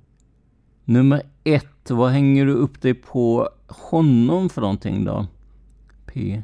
Nummer 0.85 1.23
1. 1.45 1.91
vad 1.91 2.11
hänger 2.11 2.47
du 2.47 2.53
upp 2.53 2.83
dig 2.83 2.95
på 2.95 3.49
honom 3.69 4.49
för 4.49 4.61
någonting 4.61 5.05
då? 5.05 5.27
P. 6.07 6.43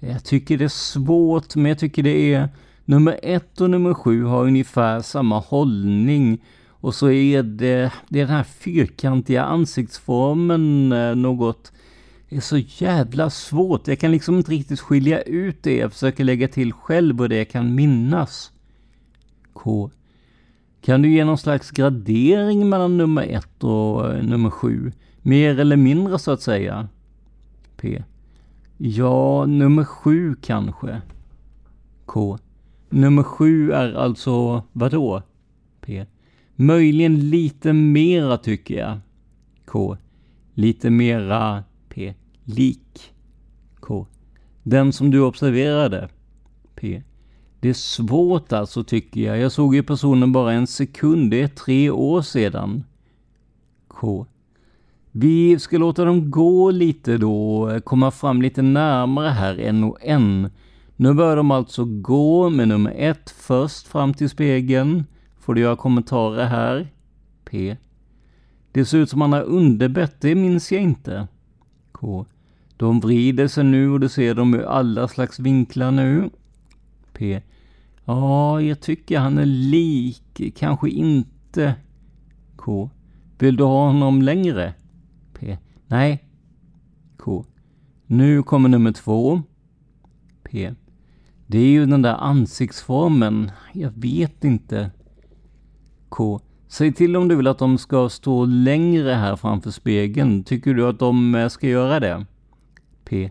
Jag 0.00 0.24
tycker 0.24 0.58
det 0.58 0.64
är 0.64 0.68
svårt, 0.68 1.56
men 1.56 1.66
jag 1.66 1.78
tycker 1.78 2.02
det 2.02 2.34
är 2.34 2.48
nummer 2.84 3.20
1 3.22 3.60
och 3.60 3.70
nummer 3.70 3.94
7 3.94 4.24
har 4.24 4.44
ungefär 4.44 5.00
samma 5.00 5.38
hållning. 5.38 6.44
Och 6.68 6.94
så 6.94 7.10
är 7.10 7.42
det, 7.42 7.92
det 8.08 8.20
är 8.20 8.26
den 8.26 8.36
här 8.36 8.44
fyrkantiga 8.44 9.44
ansiktsformen 9.44 10.92
eh, 10.92 11.14
något 11.14 11.72
det 12.28 12.36
är 12.36 12.40
så 12.40 12.58
jävla 12.58 13.30
svårt. 13.30 13.88
Jag 13.88 13.98
kan 13.98 14.10
liksom 14.10 14.36
inte 14.36 14.50
riktigt 14.50 14.80
skilja 14.80 15.22
ut 15.22 15.62
det. 15.62 15.76
Jag 15.76 15.92
försöker 15.92 16.24
lägga 16.24 16.48
till 16.48 16.72
själv 16.72 17.20
och 17.20 17.28
det 17.28 17.36
jag 17.36 17.50
kan 17.50 17.74
minnas. 17.74 18.52
K. 19.52 19.90
Kan 20.80 21.02
du 21.02 21.08
ge 21.08 21.24
någon 21.24 21.38
slags 21.38 21.70
gradering 21.70 22.68
mellan 22.68 22.96
nummer 22.96 23.22
ett 23.22 23.64
och 23.64 24.14
eh, 24.14 24.22
nummer 24.22 24.50
sju? 24.50 24.92
Mer 25.22 25.60
eller 25.60 25.76
mindre 25.76 26.18
så 26.18 26.30
att 26.30 26.42
säga? 26.42 26.88
P. 27.76 28.02
Ja, 28.76 29.46
nummer 29.46 29.84
sju 29.84 30.36
kanske. 30.42 31.00
K. 32.06 32.38
Nummer 32.90 33.22
sju 33.22 33.72
är 33.72 33.94
alltså 33.94 34.62
vadå? 34.72 35.22
P. 35.80 36.06
Möjligen 36.54 37.30
lite 37.30 37.72
mera 37.72 38.36
tycker 38.36 38.78
jag. 38.78 38.98
K. 39.64 39.96
Lite 40.54 40.90
mera 40.90 41.64
P. 41.88 42.14
Lik. 42.44 43.14
K. 43.80 44.06
Den 44.62 44.92
som 44.92 45.10
du 45.10 45.20
observerade. 45.20 46.08
P. 46.74 47.02
Det 47.60 47.68
är 47.68 47.74
svårt 47.74 48.52
alltså 48.52 48.84
tycker 48.84 49.20
jag. 49.20 49.38
Jag 49.38 49.52
såg 49.52 49.74
ju 49.74 49.82
personen 49.82 50.32
bara 50.32 50.52
en 50.52 50.66
sekund. 50.66 51.30
Det 51.30 51.42
är 51.42 51.48
tre 51.48 51.90
år 51.90 52.22
sedan. 52.22 52.84
K. 53.88 54.26
Vi 55.12 55.58
ska 55.58 55.78
låta 55.78 56.04
dem 56.04 56.30
gå 56.30 56.70
lite 56.70 57.18
då, 57.18 57.70
komma 57.84 58.10
fram 58.10 58.42
lite 58.42 58.62
närmare 58.62 59.28
här 59.28 59.60
en 59.60 59.84
och 59.84 59.98
en. 60.00 60.50
Nu 60.96 61.14
börjar 61.14 61.36
de 61.36 61.50
alltså 61.50 61.84
gå 61.84 62.50
med 62.50 62.68
nummer 62.68 62.94
ett 62.96 63.30
först 63.30 63.86
fram 63.86 64.14
till 64.14 64.30
spegeln. 64.30 65.04
Får 65.40 65.54
du 65.54 65.60
göra 65.60 65.76
kommentarer 65.76 66.46
här? 66.46 66.88
P. 67.44 67.76
Det 68.72 68.84
ser 68.84 68.98
ut 68.98 69.10
som 69.10 69.20
han 69.20 69.32
har 69.32 69.42
underbett, 69.42 70.20
det 70.20 70.34
minns 70.34 70.72
jag 70.72 70.82
inte. 70.82 71.28
K. 71.92 72.26
De 72.76 73.00
vrider 73.00 73.48
sig 73.48 73.64
nu 73.64 73.90
och 73.90 74.00
du 74.00 74.08
ser 74.08 74.34
dem 74.34 74.54
ur 74.54 74.62
alla 74.62 75.08
slags 75.08 75.38
vinklar 75.38 75.90
nu. 75.90 76.30
P. 77.18 77.40
Ja, 78.04 78.60
jag 78.60 78.80
tycker 78.80 79.18
han 79.18 79.38
är 79.38 79.46
lik, 79.46 80.54
kanske 80.56 80.90
inte. 80.90 81.74
K. 82.56 82.90
Vill 83.38 83.56
du 83.56 83.64
ha 83.64 83.86
honom 83.86 84.22
längre? 84.22 84.74
P. 85.38 85.58
Nej. 85.86 86.24
K. 87.16 87.44
Nu 88.06 88.42
kommer 88.42 88.68
nummer 88.68 88.92
två. 88.92 89.42
P. 90.42 90.74
Det 91.46 91.58
är 91.58 91.70
ju 91.70 91.86
den 91.86 92.02
där 92.02 92.14
ansiktsformen. 92.14 93.50
Jag 93.72 93.92
vet 93.94 94.44
inte. 94.44 94.90
K. 96.08 96.40
Säg 96.68 96.92
till 96.92 97.16
om 97.16 97.28
du 97.28 97.36
vill 97.36 97.46
att 97.46 97.58
de 97.58 97.78
ska 97.78 98.08
stå 98.08 98.44
längre 98.44 99.12
här 99.12 99.36
framför 99.36 99.70
spegeln. 99.70 100.44
Tycker 100.44 100.74
du 100.74 100.86
att 100.86 100.98
de 100.98 101.34
eh, 101.34 101.48
ska 101.48 101.68
göra 101.68 102.00
det? 102.00 102.26
P. 103.04 103.30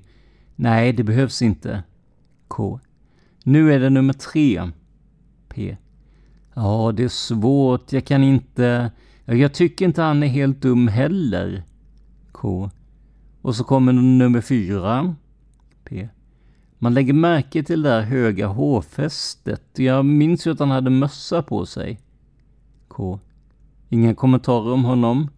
Nej, 0.56 0.94
det 0.94 1.04
behövs 1.04 1.42
inte. 1.42 1.84
K. 2.48 2.80
Nu 3.48 3.74
är 3.74 3.80
det 3.80 3.90
nummer 3.90 4.14
tre. 4.14 4.72
P. 5.50 5.78
Ja, 6.54 6.92
det 6.96 7.04
är 7.04 7.08
svårt. 7.10 7.94
Jag 7.94 8.06
kan 8.06 8.24
inte... 8.24 8.92
Jag 9.26 9.54
tycker 9.54 9.86
inte 9.86 10.02
han 10.02 10.24
är 10.24 10.28
helt 10.28 10.62
dum 10.62 10.88
heller. 10.88 11.64
K. 12.32 12.70
Och 13.42 13.56
så 13.56 13.64
kommer 13.64 13.94
nummer 13.94 14.42
fyra. 14.42 15.16
P. 15.84 16.10
Man 16.80 16.94
lägger 16.94 17.14
märke 17.14 17.64
till 17.64 17.82
det 17.82 17.90
där 17.90 18.02
höga 18.02 18.48
hårfästet. 18.48 19.64
Jag 19.76 20.06
minns 20.06 20.48
ju 20.48 20.52
att 20.52 20.60
han 20.60 20.72
hade 20.72 20.90
mössa 20.90 21.44
på 21.44 21.66
sig. 21.66 22.00
K. 22.88 23.20
Inga 23.90 24.16
kommentarer 24.16 24.72
om 24.72 24.84
honom? 24.84 25.30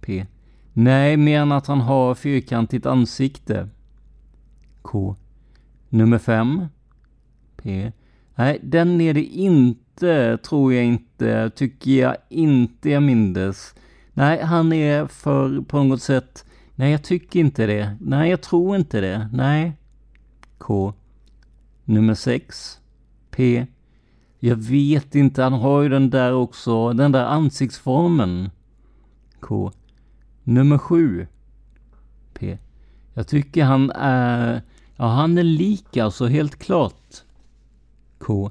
P. 0.00 0.26
Nej, 0.72 1.16
mer 1.16 1.40
än 1.40 1.52
att 1.52 1.66
han 1.66 1.80
har 1.80 2.14
fyrkantigt 2.14 2.86
ansikte. 2.86 3.68
K. 4.82 5.16
Nummer 5.88 6.18
fem. 6.18 6.66
Nej, 8.34 8.58
den 8.62 9.00
är 9.00 9.14
det 9.14 9.24
inte, 9.24 10.38
tror 10.38 10.74
jag 10.74 10.84
inte, 10.84 11.50
tycker 11.50 11.90
jag 11.90 12.16
inte 12.28 12.90
jag 12.90 13.02
mindes. 13.02 13.74
Nej, 14.12 14.42
han 14.42 14.72
är 14.72 15.06
för, 15.06 15.60
på 15.60 15.82
något 15.82 16.02
sätt, 16.02 16.44
nej 16.74 16.92
jag 16.92 17.02
tycker 17.02 17.40
inte 17.40 17.66
det, 17.66 17.96
nej 18.00 18.30
jag 18.30 18.42
tror 18.42 18.76
inte 18.76 19.00
det, 19.00 19.28
nej. 19.32 19.72
K. 20.58 20.94
Nummer 21.84 22.14
6. 22.14 22.78
P. 23.30 23.66
Jag 24.38 24.56
vet 24.56 25.14
inte, 25.14 25.42
han 25.42 25.52
har 25.52 25.82
ju 25.82 25.88
den 25.88 26.10
där 26.10 26.32
också, 26.32 26.92
den 26.92 27.12
där 27.12 27.24
ansiktsformen. 27.24 28.50
K. 29.40 29.72
Nummer 30.42 30.78
7. 30.78 31.26
P. 32.34 32.58
Jag 33.14 33.28
tycker 33.28 33.64
han 33.64 33.90
är, 33.90 34.62
ja 34.96 35.06
han 35.06 35.38
är 35.38 35.42
lik 35.42 35.96
alltså, 35.96 36.26
helt 36.26 36.56
klart. 36.58 37.25
K. 38.18 38.50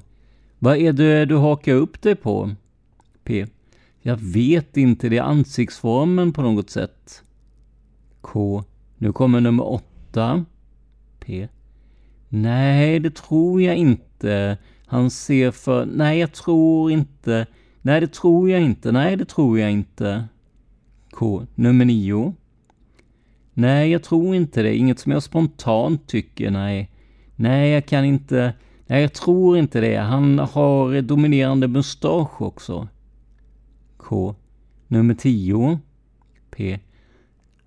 Vad 0.58 0.76
är 0.76 0.92
det 0.92 1.24
du 1.24 1.36
hakar 1.36 1.74
upp 1.74 2.02
dig 2.02 2.14
på? 2.14 2.50
P. 3.24 3.46
Jag 4.00 4.16
vet 4.16 4.76
inte, 4.76 5.08
det 5.08 5.16
är 5.16 5.22
ansiktsformen 5.22 6.32
på 6.32 6.42
något 6.42 6.70
sätt. 6.70 7.22
K. 8.20 8.64
Nu 8.98 9.12
kommer 9.12 9.40
nummer 9.40 9.66
åtta. 9.72 10.44
P. 11.20 11.48
Nej, 12.28 13.00
det 13.00 13.14
tror 13.14 13.62
jag 13.62 13.76
inte. 13.76 14.58
Han 14.86 15.10
ser 15.10 15.50
för... 15.50 15.86
Nej, 15.86 16.18
jag 16.18 16.32
tror 16.32 16.90
inte. 16.90 17.46
Nej, 17.82 18.00
det 18.00 18.12
tror 18.12 18.50
jag 18.50 18.62
inte. 18.62 18.92
Nej, 18.92 19.16
det 19.16 19.24
tror 19.24 19.58
jag 19.58 19.70
inte. 19.70 20.24
K. 21.10 21.46
Nummer 21.54 21.84
nio. 21.84 22.34
Nej, 23.54 23.90
jag 23.90 24.02
tror 24.02 24.34
inte 24.34 24.62
det. 24.62 24.76
Inget 24.76 24.98
som 24.98 25.12
jag 25.12 25.22
spontant 25.22 26.06
tycker, 26.06 26.50
nej. 26.50 26.90
Nej, 27.36 27.70
jag 27.70 27.86
kan 27.86 28.04
inte... 28.04 28.54
Nej, 28.86 29.02
jag 29.02 29.12
tror 29.12 29.58
inte 29.58 29.80
det. 29.80 29.96
Han 29.96 30.38
har 30.38 31.02
dominerande 31.02 31.68
mustasch 31.68 32.42
också. 32.42 32.88
K. 33.96 34.34
Nummer 34.86 35.14
10. 35.14 35.78
P. 36.50 36.80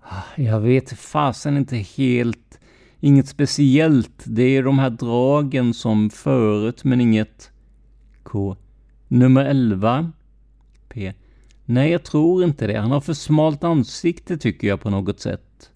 Ah, 0.00 0.22
jag 0.36 0.60
vet 0.60 0.98
fasen 0.98 1.56
inte 1.56 1.76
helt. 1.76 2.60
Inget 3.00 3.28
speciellt. 3.28 4.24
Det 4.24 4.42
är 4.42 4.62
de 4.62 4.78
här 4.78 4.90
dragen 4.90 5.74
som 5.74 6.10
förut, 6.10 6.84
men 6.84 7.00
inget... 7.00 7.50
K. 8.22 8.56
Nummer 9.08 9.44
11. 9.44 10.12
P. 10.88 11.14
Nej, 11.64 11.90
jag 11.90 12.02
tror 12.04 12.44
inte 12.44 12.66
det. 12.66 12.78
Han 12.78 12.90
har 12.90 13.00
för 13.00 13.14
smalt 13.14 13.64
ansikte 13.64 14.38
tycker 14.38 14.68
jag 14.68 14.80
på 14.80 14.90
något 14.90 15.20
sätt. 15.20 15.70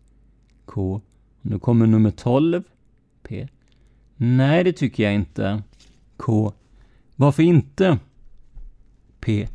K. 0.64 1.00
Nu 1.40 1.58
kommer 1.58 1.86
nummer 1.86 2.10
12. 2.10 2.62
P. 3.22 3.48
Nej, 4.16 4.64
det 4.64 4.72
tycker 4.72 5.02
jag 5.02 5.14
inte. 5.14 5.62
K. 6.16 6.52
Varför 7.16 7.42
inte? 7.42 7.98
P. 9.20 9.48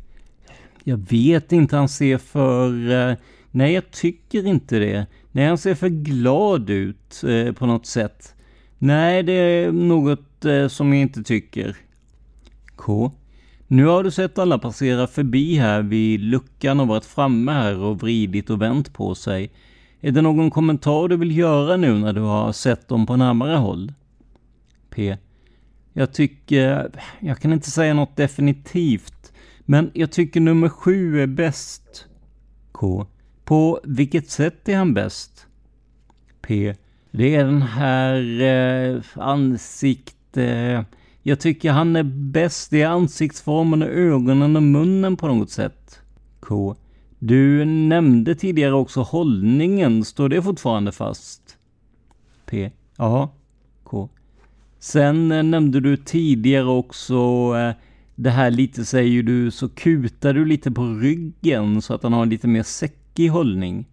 Jag 0.84 0.96
vet 0.96 1.52
inte, 1.52 1.76
han 1.76 1.88
ser 1.88 2.18
för... 2.18 2.90
Eh, 2.90 3.16
nej, 3.50 3.72
jag 3.72 3.90
tycker 3.90 4.46
inte 4.46 4.78
det. 4.78 5.06
Nej, 5.32 5.46
han 5.46 5.58
ser 5.58 5.74
för 5.74 5.88
glad 5.88 6.70
ut 6.70 7.24
eh, 7.24 7.52
på 7.52 7.66
något 7.66 7.86
sätt. 7.86 8.34
Nej, 8.78 9.22
det 9.22 9.32
är 9.32 9.72
något 9.72 10.44
eh, 10.44 10.68
som 10.68 10.92
jag 10.92 11.02
inte 11.02 11.22
tycker. 11.22 11.76
K. 12.76 13.12
Nu 13.66 13.84
har 13.84 14.04
du 14.04 14.10
sett 14.10 14.38
alla 14.38 14.58
passera 14.58 15.06
förbi 15.06 15.54
här 15.54 15.82
vid 15.82 16.20
luckan 16.20 16.80
och 16.80 16.88
varit 16.88 17.04
framme 17.04 17.52
här 17.52 17.78
och 17.78 18.02
vridit 18.02 18.50
och 18.50 18.62
vänt 18.62 18.92
på 18.92 19.14
sig. 19.14 19.50
Är 20.00 20.12
det 20.12 20.22
någon 20.22 20.50
kommentar 20.50 21.08
du 21.08 21.16
vill 21.16 21.38
göra 21.38 21.76
nu 21.76 21.98
när 21.98 22.12
du 22.12 22.20
har 22.20 22.52
sett 22.52 22.88
dem 22.88 23.06
på 23.06 23.16
närmare 23.16 23.56
håll? 23.56 23.92
P. 24.90 25.16
Jag 25.92 26.12
tycker, 26.12 26.90
jag 27.20 27.38
kan 27.38 27.52
inte 27.52 27.70
säga 27.70 27.94
något 27.94 28.16
definitivt, 28.16 29.32
men 29.60 29.90
jag 29.94 30.12
tycker 30.12 30.40
nummer 30.40 30.68
sju 30.68 31.22
är 31.22 31.26
bäst. 31.26 32.06
K. 32.72 33.06
På 33.44 33.80
vilket 33.84 34.30
sätt 34.30 34.68
är 34.68 34.76
han 34.76 34.94
bäst? 34.94 35.46
P. 36.42 36.74
Det 37.10 37.34
är 37.34 37.44
den 37.44 37.62
här 37.62 38.40
eh, 38.40 39.02
ansikte... 39.14 40.44
Eh, 40.44 40.82
jag 41.22 41.40
tycker 41.40 41.72
han 41.72 41.96
är 41.96 42.02
bäst 42.32 42.72
i 42.72 42.84
ansiktsformen 42.84 43.82
och 43.82 43.88
ögonen 43.88 44.56
och 44.56 44.62
munnen 44.62 45.16
på 45.16 45.28
något 45.28 45.50
sätt. 45.50 46.00
K. 46.40 46.76
Du 47.18 47.64
nämnde 47.64 48.34
tidigare 48.34 48.74
också 48.74 49.00
hållningen. 49.00 50.04
Står 50.04 50.28
det 50.28 50.42
fortfarande 50.42 50.92
fast? 50.92 51.56
P. 52.46 52.70
Ja. 52.96 53.32
Sen 54.80 55.32
eh, 55.32 55.42
nämnde 55.42 55.80
du 55.80 55.96
tidigare 55.96 56.64
också 56.64 57.14
eh, 57.56 57.72
det 58.14 58.30
här 58.30 58.50
lite 58.50 58.84
säger 58.84 59.22
du 59.22 59.50
så 59.50 59.68
kutar 59.68 60.34
du 60.34 60.44
lite 60.44 60.70
på 60.70 60.86
ryggen 60.86 61.82
så 61.82 61.94
att 61.94 62.02
han 62.02 62.12
har 62.12 62.26
lite 62.26 62.48
mer 62.48 62.62
säckig 62.62 63.28
hållning. 63.28 63.88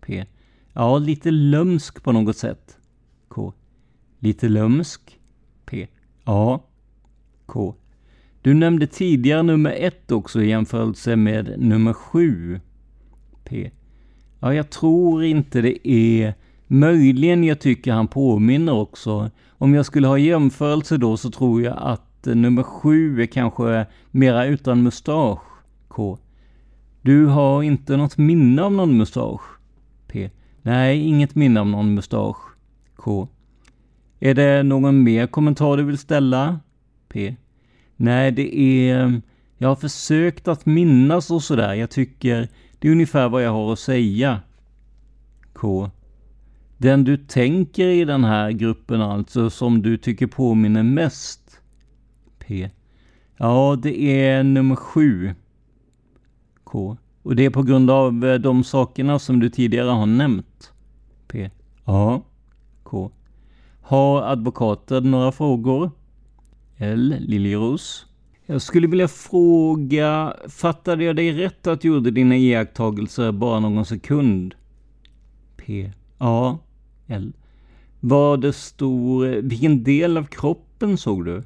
P. 0.00 0.24
Ja, 0.72 0.98
lite 0.98 1.30
lömsk 1.30 2.02
på 2.02 2.12
något 2.12 2.36
sätt. 2.36 2.78
K. 3.28 3.52
Lite 4.18 4.48
lömsk. 4.48 5.18
P. 5.66 5.88
Ja. 6.24 6.64
K. 7.46 7.74
Du 8.42 8.54
nämnde 8.54 8.86
tidigare 8.86 9.42
nummer 9.42 9.74
ett 9.78 10.12
också 10.12 10.42
i 10.42 10.48
jämförelse 10.48 11.16
med 11.16 11.54
nummer 11.58 11.92
sju. 11.92 12.60
P. 13.44 13.70
Ja, 14.40 14.54
jag 14.54 14.70
tror 14.70 15.24
inte 15.24 15.60
det 15.60 15.88
är 15.88 16.34
Möjligen 16.66 17.44
jag 17.44 17.60
tycker 17.60 17.92
han 17.92 18.08
påminner 18.08 18.72
också. 18.72 19.30
Om 19.58 19.74
jag 19.74 19.86
skulle 19.86 20.06
ha 20.06 20.18
jämförelse 20.18 20.96
då 20.96 21.16
så 21.16 21.30
tror 21.30 21.62
jag 21.62 21.78
att 21.78 22.26
eh, 22.26 22.34
nummer 22.34 22.62
sju 22.62 23.22
är 23.22 23.26
kanske 23.26 23.86
mera 24.10 24.44
utan 24.46 24.82
mustasch. 24.82 25.42
K. 25.88 26.18
Du 27.02 27.26
har 27.26 27.62
inte 27.62 27.96
något 27.96 28.18
minne 28.18 28.62
av 28.62 28.72
någon 28.72 28.96
mustasch? 28.96 29.58
P. 30.08 30.30
Nej, 30.62 31.00
inget 31.08 31.34
minne 31.34 31.60
av 31.60 31.66
någon 31.66 31.94
mustasch. 31.94 32.56
K. 32.96 33.28
Är 34.20 34.34
det 34.34 34.62
någon 34.62 35.02
mer 35.02 35.26
kommentar 35.26 35.76
du 35.76 35.82
vill 35.82 35.98
ställa? 35.98 36.60
P. 37.08 37.36
Nej, 37.96 38.32
det 38.32 38.58
är... 38.58 39.04
Eh, 39.04 39.12
jag 39.58 39.68
har 39.68 39.76
försökt 39.76 40.48
att 40.48 40.66
minnas 40.66 41.30
och 41.30 41.42
sådär. 41.42 41.74
Jag 41.74 41.90
tycker 41.90 42.48
det 42.78 42.88
är 42.88 42.92
ungefär 42.92 43.28
vad 43.28 43.42
jag 43.42 43.50
har 43.50 43.72
att 43.72 43.78
säga. 43.78 44.40
K. 45.52 45.90
Den 46.78 47.04
du 47.04 47.16
tänker 47.16 47.86
i 47.86 48.04
den 48.04 48.24
här 48.24 48.50
gruppen 48.50 49.00
alltså, 49.00 49.50
som 49.50 49.82
du 49.82 49.96
tycker 49.96 50.26
påminner 50.26 50.82
mest? 50.82 51.60
P. 52.38 52.70
Ja, 53.36 53.78
det 53.82 54.24
är 54.24 54.42
nummer 54.42 54.76
sju. 54.76 55.34
K. 56.64 56.96
Och 57.22 57.36
det 57.36 57.44
är 57.44 57.50
på 57.50 57.62
grund 57.62 57.90
av 57.90 58.24
eh, 58.24 58.34
de 58.34 58.64
sakerna 58.64 59.18
som 59.18 59.40
du 59.40 59.50
tidigare 59.50 59.88
har 59.88 60.06
nämnt? 60.06 60.72
P. 61.28 61.50
Ja. 61.84 62.22
K. 62.82 63.10
Har 63.80 64.22
advokaten 64.22 65.10
några 65.10 65.32
frågor? 65.32 65.90
L. 66.76 67.16
Liljeros. 67.18 68.06
Jag 68.46 68.62
skulle 68.62 68.86
vilja 68.86 69.08
fråga, 69.08 70.36
fattade 70.48 71.04
jag 71.04 71.16
dig 71.16 71.32
rätt 71.32 71.66
att 71.66 71.80
du 71.80 71.88
gjorde 71.88 72.10
dina 72.10 72.36
iakttagelser 72.36 73.32
bara 73.32 73.60
någon 73.60 73.84
sekund? 73.84 74.54
P. 75.56 75.92
Ja. 76.18 76.58
L. 77.06 77.32
Var 78.00 78.36
det 78.36 78.52
stor, 78.52 79.26
vilken 79.26 79.84
del 79.84 80.16
av 80.16 80.24
kroppen 80.24 80.98
såg 80.98 81.24
du? 81.24 81.42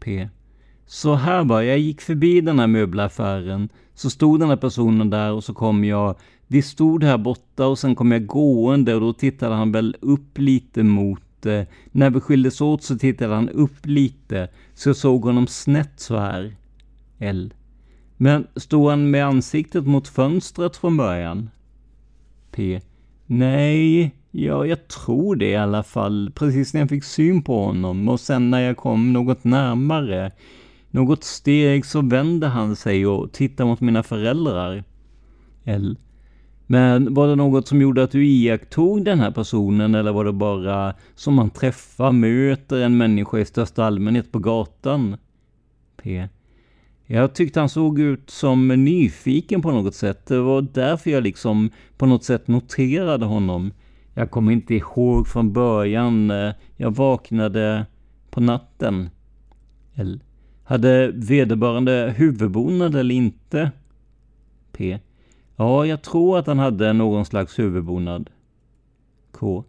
P. 0.00 0.28
Så 0.86 1.14
här 1.14 1.44
var 1.44 1.62
jag 1.62 1.78
gick 1.78 2.00
förbi 2.00 2.40
den 2.40 2.58
här 2.58 2.66
möbelaffären, 2.66 3.68
så 3.94 4.10
stod 4.10 4.40
den 4.40 4.48
här 4.48 4.56
personen 4.56 5.10
där 5.10 5.32
och 5.32 5.44
så 5.44 5.54
kom 5.54 5.84
jag, 5.84 6.16
vi 6.46 6.62
stod 6.62 7.04
här 7.04 7.18
borta 7.18 7.66
och 7.66 7.78
sen 7.78 7.94
kom 7.94 8.12
jag 8.12 8.26
gående 8.26 8.94
och 8.94 9.00
då 9.00 9.12
tittade 9.12 9.54
han 9.54 9.72
väl 9.72 9.96
upp 10.00 10.38
lite 10.38 10.82
mot, 10.82 11.46
eh, 11.46 11.62
när 11.92 12.10
vi 12.10 12.20
skildes 12.20 12.60
åt 12.60 12.82
så 12.82 12.98
tittade 12.98 13.34
han 13.34 13.48
upp 13.48 13.86
lite, 13.86 14.48
så 14.74 14.88
jag 14.88 14.96
såg 14.96 15.22
honom 15.22 15.46
snett 15.46 16.00
så 16.00 16.16
här. 16.16 16.56
L. 17.18 17.54
Men 18.16 18.46
stod 18.56 18.90
han 18.90 19.10
med 19.10 19.26
ansiktet 19.26 19.86
mot 19.86 20.08
fönstret 20.08 20.76
från 20.76 20.96
början? 20.96 21.50
P. 22.50 22.80
Nej, 23.26 24.14
Ja, 24.36 24.66
jag 24.66 24.88
tror 24.88 25.36
det 25.36 25.50
i 25.50 25.56
alla 25.56 25.82
fall. 25.82 26.32
Precis 26.34 26.74
när 26.74 26.80
jag 26.80 26.88
fick 26.88 27.04
syn 27.04 27.42
på 27.42 27.64
honom 27.64 28.08
och 28.08 28.20
sen 28.20 28.50
när 28.50 28.60
jag 28.60 28.76
kom 28.76 29.12
något 29.12 29.44
närmare. 29.44 30.32
Något 30.90 31.24
steg 31.24 31.86
så 31.86 32.00
vände 32.02 32.46
han 32.46 32.76
sig 32.76 33.06
och 33.06 33.32
tittade 33.32 33.68
mot 33.68 33.80
mina 33.80 34.02
föräldrar. 34.02 34.84
L. 35.64 35.98
Men 36.66 37.14
var 37.14 37.28
det 37.28 37.34
något 37.34 37.68
som 37.68 37.80
gjorde 37.80 38.02
att 38.02 38.10
du 38.10 38.26
iakttog 38.26 39.04
den 39.04 39.20
här 39.20 39.30
personen 39.30 39.94
eller 39.94 40.12
var 40.12 40.24
det 40.24 40.32
bara 40.32 40.94
som 41.14 41.34
man 41.34 41.50
träffar, 41.50 42.12
möter 42.12 42.80
en 42.80 42.96
människa 42.96 43.38
i 43.38 43.44
största 43.44 43.84
allmänhet 43.84 44.32
på 44.32 44.38
gatan? 44.38 45.16
P. 46.02 46.28
Jag 47.06 47.34
tyckte 47.34 47.60
han 47.60 47.68
såg 47.68 48.00
ut 48.00 48.30
som 48.30 48.68
nyfiken 48.68 49.62
på 49.62 49.70
något 49.70 49.94
sätt. 49.94 50.26
Det 50.26 50.40
var 50.40 50.62
därför 50.62 51.10
jag 51.10 51.22
liksom 51.22 51.70
på 51.96 52.06
något 52.06 52.24
sätt 52.24 52.48
noterade 52.48 53.24
honom. 53.26 53.72
Jag 54.14 54.30
kommer 54.30 54.52
inte 54.52 54.74
ihåg 54.74 55.28
från 55.28 55.52
början. 55.52 56.30
Eh, 56.30 56.52
jag 56.76 56.90
vaknade 56.90 57.86
på 58.30 58.40
natten. 58.40 59.10
L. 59.94 60.22
Hade 60.64 61.12
vederbörande 61.14 62.14
huvudbonad 62.16 62.96
eller 62.96 63.14
inte? 63.14 63.70
P. 64.72 64.98
Ja, 65.56 65.86
jag 65.86 66.02
tror 66.02 66.38
att 66.38 66.46
han 66.46 66.58
hade 66.58 66.92
någon 66.92 67.24
slags 67.24 67.58
huvudbonad. 67.58 68.30
K. 69.32 69.64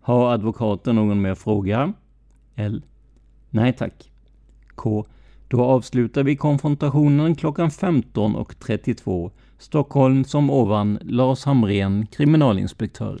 Har 0.00 0.32
advokaten 0.32 0.96
någon 0.96 1.22
mer 1.22 1.34
fråga? 1.34 1.92
L. 2.54 2.82
Nej 3.50 3.72
tack. 3.72 4.10
K. 4.74 5.06
Då 5.48 5.64
avslutar 5.64 6.22
vi 6.22 6.36
konfrontationen 6.36 7.34
klockan 7.34 7.68
15.32. 7.68 9.30
Stockholm 9.58 10.24
som 10.24 10.50
ovan, 10.50 10.98
Lars 11.02 11.44
Hamrén, 11.44 12.06
kriminalinspektör. 12.06 13.20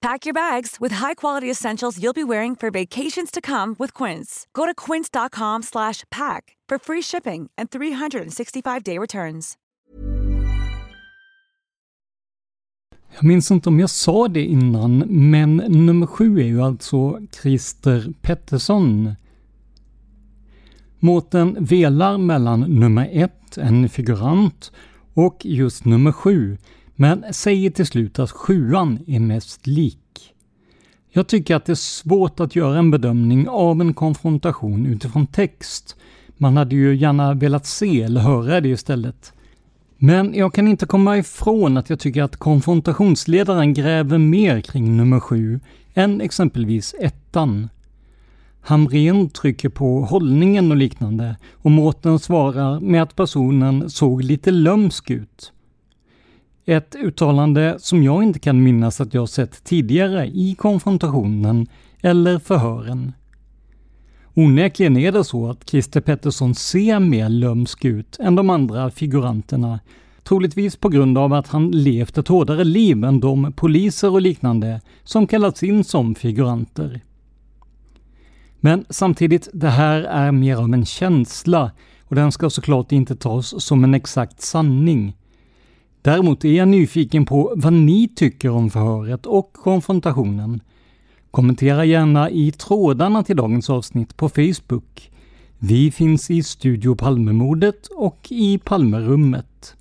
Pack 0.00 0.26
your 0.26 0.34
bags 0.34 0.76
with 0.80 0.94
high-quality 0.94 1.50
essentials 1.50 1.98
you'll 1.98 2.12
be 2.12 2.24
wearing 2.24 2.56
for 2.56 2.70
vacations 2.70 3.30
to 3.30 3.40
come 3.40 3.74
with 3.78 4.04
Quince. 4.04 4.46
Go 4.52 4.66
to 4.66 4.74
quince.com/pack 4.86 6.56
for 6.68 6.78
free 6.78 7.02
shipping 7.02 7.50
and 7.58 7.70
365-day 7.70 8.98
returns. 8.98 9.56
Jag 13.14 13.24
minns 13.24 13.50
inte 13.50 13.68
om 13.68 13.80
jag 13.80 13.90
sa 13.90 14.28
det 14.28 14.44
innan, 14.44 14.98
men 15.08 15.56
nummer 15.56 16.06
sju 16.06 16.40
är 16.40 16.44
ju 16.44 16.62
alltså 16.62 17.20
Christer 17.42 18.12
Pettersson. 18.22 19.14
Måten 20.98 21.56
velar 21.60 22.18
mellan 22.18 22.60
nummer 22.60 23.08
ett, 23.12 23.58
en 23.58 23.88
figurant, 23.88 24.72
och 25.14 25.46
just 25.46 25.84
nummer 25.84 26.12
sju, 26.12 26.58
men 27.00 27.24
säger 27.30 27.70
till 27.70 27.86
slut 27.86 28.18
att 28.18 28.30
sjuan 28.30 28.98
är 29.06 29.20
mest 29.20 29.66
lik. 29.66 30.34
Jag 31.10 31.26
tycker 31.26 31.56
att 31.56 31.64
det 31.64 31.72
är 31.72 31.74
svårt 31.74 32.40
att 32.40 32.56
göra 32.56 32.78
en 32.78 32.90
bedömning 32.90 33.48
av 33.48 33.80
en 33.80 33.94
konfrontation 33.94 34.86
utifrån 34.86 35.26
text. 35.26 35.96
Man 36.36 36.56
hade 36.56 36.76
ju 36.76 36.96
gärna 36.96 37.34
velat 37.34 37.66
se 37.66 38.02
eller 38.02 38.20
höra 38.20 38.60
det 38.60 38.68
istället. 38.68 39.32
Men 39.96 40.34
jag 40.34 40.54
kan 40.54 40.68
inte 40.68 40.86
komma 40.86 41.18
ifrån 41.18 41.76
att 41.76 41.90
jag 41.90 42.00
tycker 42.00 42.22
att 42.22 42.36
konfrontationsledaren 42.36 43.74
gräver 43.74 44.18
mer 44.18 44.60
kring 44.60 44.96
nummer 44.96 45.20
sju 45.20 45.60
än 45.94 46.20
exempelvis 46.20 46.94
ettan. 47.00 47.68
Hamrén 48.60 49.30
trycker 49.30 49.68
på 49.68 50.00
hållningen 50.00 50.70
och 50.70 50.76
liknande 50.76 51.36
och 51.52 51.70
Mårten 51.70 52.18
svarar 52.18 52.80
med 52.80 53.02
att 53.02 53.16
personen 53.16 53.90
såg 53.90 54.22
lite 54.22 54.50
lömsk 54.50 55.10
ut. 55.10 55.52
Ett 56.68 56.94
uttalande 56.94 57.76
som 57.78 58.02
jag 58.02 58.22
inte 58.22 58.38
kan 58.38 58.62
minnas 58.62 59.00
att 59.00 59.14
jag 59.14 59.28
sett 59.28 59.64
tidigare 59.64 60.26
i 60.26 60.54
konfrontationen 60.58 61.66
eller 62.02 62.38
förhören. 62.38 63.12
Onekligen 64.34 64.96
är 64.96 65.12
det 65.12 65.24
så 65.24 65.50
att 65.50 65.70
Christer 65.70 66.00
Pettersson 66.00 66.54
ser 66.54 67.00
mer 67.00 67.28
lömsk 67.28 67.84
ut 67.84 68.16
än 68.20 68.34
de 68.34 68.50
andra 68.50 68.90
figuranterna, 68.90 69.80
troligtvis 70.22 70.76
på 70.76 70.88
grund 70.88 71.18
av 71.18 71.32
att 71.32 71.48
han 71.48 71.70
levt 71.70 72.18
ett 72.18 72.28
hårdare 72.28 72.64
liv 72.64 73.04
än 73.04 73.20
de 73.20 73.52
poliser 73.52 74.10
och 74.10 74.22
liknande 74.22 74.80
som 75.04 75.26
kallats 75.26 75.62
in 75.62 75.84
som 75.84 76.14
figuranter. 76.14 77.00
Men 78.60 78.84
samtidigt, 78.90 79.48
det 79.52 79.70
här 79.70 80.00
är 80.02 80.32
mer 80.32 80.56
av 80.56 80.74
en 80.74 80.84
känsla 80.84 81.70
och 82.04 82.14
den 82.14 82.32
ska 82.32 82.50
såklart 82.50 82.92
inte 82.92 83.16
tas 83.16 83.64
som 83.64 83.84
en 83.84 83.94
exakt 83.94 84.42
sanning. 84.42 85.14
Däremot 86.08 86.44
är 86.44 86.52
jag 86.52 86.68
nyfiken 86.68 87.26
på 87.26 87.52
vad 87.56 87.72
ni 87.72 88.08
tycker 88.08 88.50
om 88.50 88.70
förhöret 88.70 89.26
och 89.26 89.52
konfrontationen. 89.52 90.60
Kommentera 91.30 91.84
gärna 91.84 92.30
i 92.30 92.52
trådarna 92.52 93.22
till 93.22 93.36
dagens 93.36 93.70
avsnitt 93.70 94.16
på 94.16 94.28
Facebook. 94.28 95.10
Vi 95.58 95.90
finns 95.90 96.30
i 96.30 96.42
Studio 96.42 96.94
Palmemordet 96.94 97.86
och 97.86 98.26
i 98.30 98.58
Palmerummet. 98.58 99.74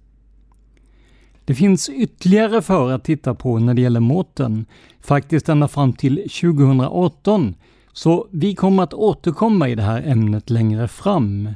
Det 1.45 1.55
finns 1.55 1.89
ytterligare 1.89 2.61
förhör 2.61 2.91
att 2.91 3.03
titta 3.03 3.33
på 3.35 3.59
när 3.59 3.73
det 3.73 3.81
gäller 3.81 3.99
Mårten, 3.99 4.65
faktiskt 5.01 5.49
ända 5.49 5.67
fram 5.67 5.93
till 5.93 6.15
2018, 6.15 7.55
så 7.93 8.27
vi 8.31 8.55
kommer 8.55 8.83
att 8.83 8.93
återkomma 8.93 9.69
i 9.69 9.75
det 9.75 9.83
här 9.83 10.03
ämnet 10.05 10.49
längre 10.49 10.87
fram. 10.87 11.49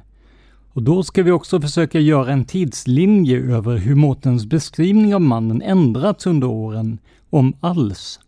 Och 0.74 0.84
då 0.84 1.04
ska 1.04 1.24
vi 1.24 1.32
också 1.32 1.62
försöka 1.62 2.00
göra 2.00 2.32
en 2.32 2.46
tidslinje 2.46 3.40
över 3.40 3.78
hur 3.78 3.96
Mårtens 3.96 4.46
beskrivning 4.46 5.16
av 5.16 5.22
mannen 5.22 5.62
ändrats 5.62 6.28
under 6.28 6.48
åren, 6.48 7.00
om 7.30 7.54
alls. 7.60 8.20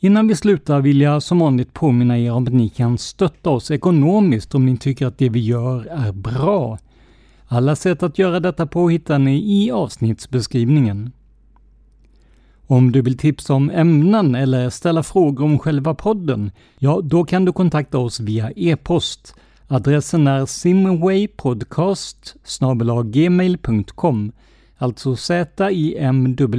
Innan 0.00 0.28
vi 0.28 0.36
slutar 0.36 0.80
vill 0.80 1.00
jag 1.00 1.22
som 1.22 1.38
vanligt 1.38 1.72
påminna 1.72 2.18
er 2.18 2.32
om 2.32 2.42
att 2.42 2.52
ni 2.52 2.68
kan 2.68 2.98
stötta 2.98 3.50
oss 3.50 3.70
ekonomiskt 3.70 4.54
om 4.54 4.66
ni 4.66 4.76
tycker 4.76 5.06
att 5.06 5.18
det 5.18 5.28
vi 5.28 5.40
gör 5.40 5.86
är 5.86 6.12
bra. 6.12 6.78
Alla 7.48 7.76
sätt 7.76 8.02
att 8.02 8.18
göra 8.18 8.40
detta 8.40 8.66
på 8.66 8.88
hittar 8.88 9.18
ni 9.18 9.64
i 9.64 9.70
avsnittsbeskrivningen. 9.70 11.12
Om 12.66 12.92
du 12.92 13.02
vill 13.02 13.18
tipsa 13.18 13.54
om 13.54 13.70
ämnen 13.70 14.34
eller 14.34 14.70
ställa 14.70 15.02
frågor 15.02 15.44
om 15.44 15.58
själva 15.58 15.94
podden, 15.94 16.50
ja 16.78 17.00
då 17.02 17.24
kan 17.24 17.44
du 17.44 17.52
kontakta 17.52 17.98
oss 17.98 18.20
via 18.20 18.50
e-post. 18.56 19.34
Adressen 19.68 20.26
är 20.26 20.46
simwaypodcast 20.46 22.36
gmail.com 23.04 24.32
Alltså 24.78 25.16
z-i-m-w-a-y 25.16 26.56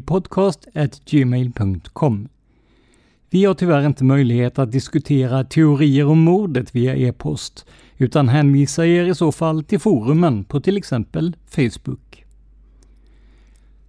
podcast 0.00 0.68
gmail.com. 1.10 2.28
Vi 3.30 3.44
har 3.44 3.54
tyvärr 3.54 3.86
inte 3.86 4.04
möjlighet 4.04 4.58
att 4.58 4.72
diskutera 4.72 5.44
teorier 5.44 6.06
om 6.06 6.18
mordet 6.18 6.74
via 6.74 6.96
e-post, 6.96 7.66
utan 7.96 8.28
hänvisar 8.28 8.84
er 8.84 9.04
i 9.04 9.14
så 9.14 9.32
fall 9.32 9.64
till 9.64 9.80
forumen 9.80 10.44
på 10.44 10.60
till 10.60 10.76
exempel 10.76 11.36
Facebook. 11.46 12.24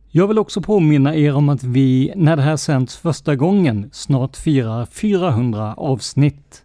Jag 0.09 0.27
vill 0.27 0.39
också 0.39 0.61
påminna 0.61 1.15
er 1.15 1.35
om 1.35 1.49
att 1.49 1.63
vi, 1.63 2.13
när 2.15 2.35
det 2.35 2.41
här 2.41 2.57
sänds 2.57 2.97
första 2.97 3.35
gången, 3.35 3.89
snart 3.91 4.37
firar 4.37 4.85
400 4.85 5.73
avsnitt. 5.73 6.63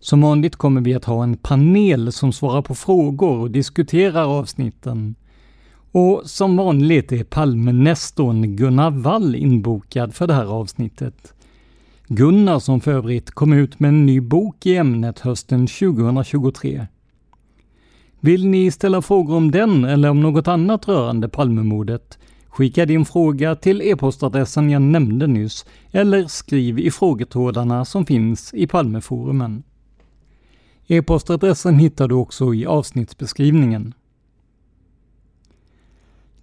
Som 0.00 0.20
vanligt 0.20 0.56
kommer 0.56 0.80
vi 0.80 0.94
att 0.94 1.04
ha 1.04 1.22
en 1.22 1.36
panel 1.36 2.12
som 2.12 2.32
svarar 2.32 2.62
på 2.62 2.74
frågor 2.74 3.38
och 3.38 3.50
diskuterar 3.50 4.24
avsnitten. 4.24 5.14
Och 5.92 6.22
som 6.24 6.56
vanligt 6.56 7.12
är 7.12 7.24
Palmenestorn 7.24 8.56
Gunnar 8.56 8.90
Wall 8.90 9.34
inbokad 9.34 10.14
för 10.14 10.26
det 10.26 10.34
här 10.34 10.46
avsnittet. 10.46 11.34
Gunnar 12.08 12.58
som 12.58 12.80
för 12.80 12.92
övrigt 12.92 13.30
kom 13.30 13.52
ut 13.52 13.80
med 13.80 13.88
en 13.88 14.06
ny 14.06 14.20
bok 14.20 14.66
i 14.66 14.76
ämnet 14.76 15.18
hösten 15.18 15.66
2023. 15.66 16.86
Vill 18.20 18.46
ni 18.46 18.70
ställa 18.70 19.02
frågor 19.02 19.36
om 19.36 19.50
den 19.50 19.84
eller 19.84 20.10
om 20.10 20.20
något 20.20 20.48
annat 20.48 20.88
rörande 20.88 21.28
Palmemordet? 21.28 22.18
Skicka 22.48 22.86
din 22.86 23.04
fråga 23.04 23.56
till 23.56 23.82
e-postadressen 23.82 24.70
jag 24.70 24.82
nämnde 24.82 25.26
nyss 25.26 25.66
eller 25.90 26.26
skriv 26.26 26.78
i 26.78 26.90
frågetrådarna 26.90 27.84
som 27.84 28.06
finns 28.06 28.54
i 28.54 28.66
Palmeforumen. 28.66 29.62
E-postadressen 30.90 31.78
hittar 31.78 32.08
du 32.08 32.14
också 32.14 32.54
i 32.54 32.66
avsnittsbeskrivningen. 32.66 33.94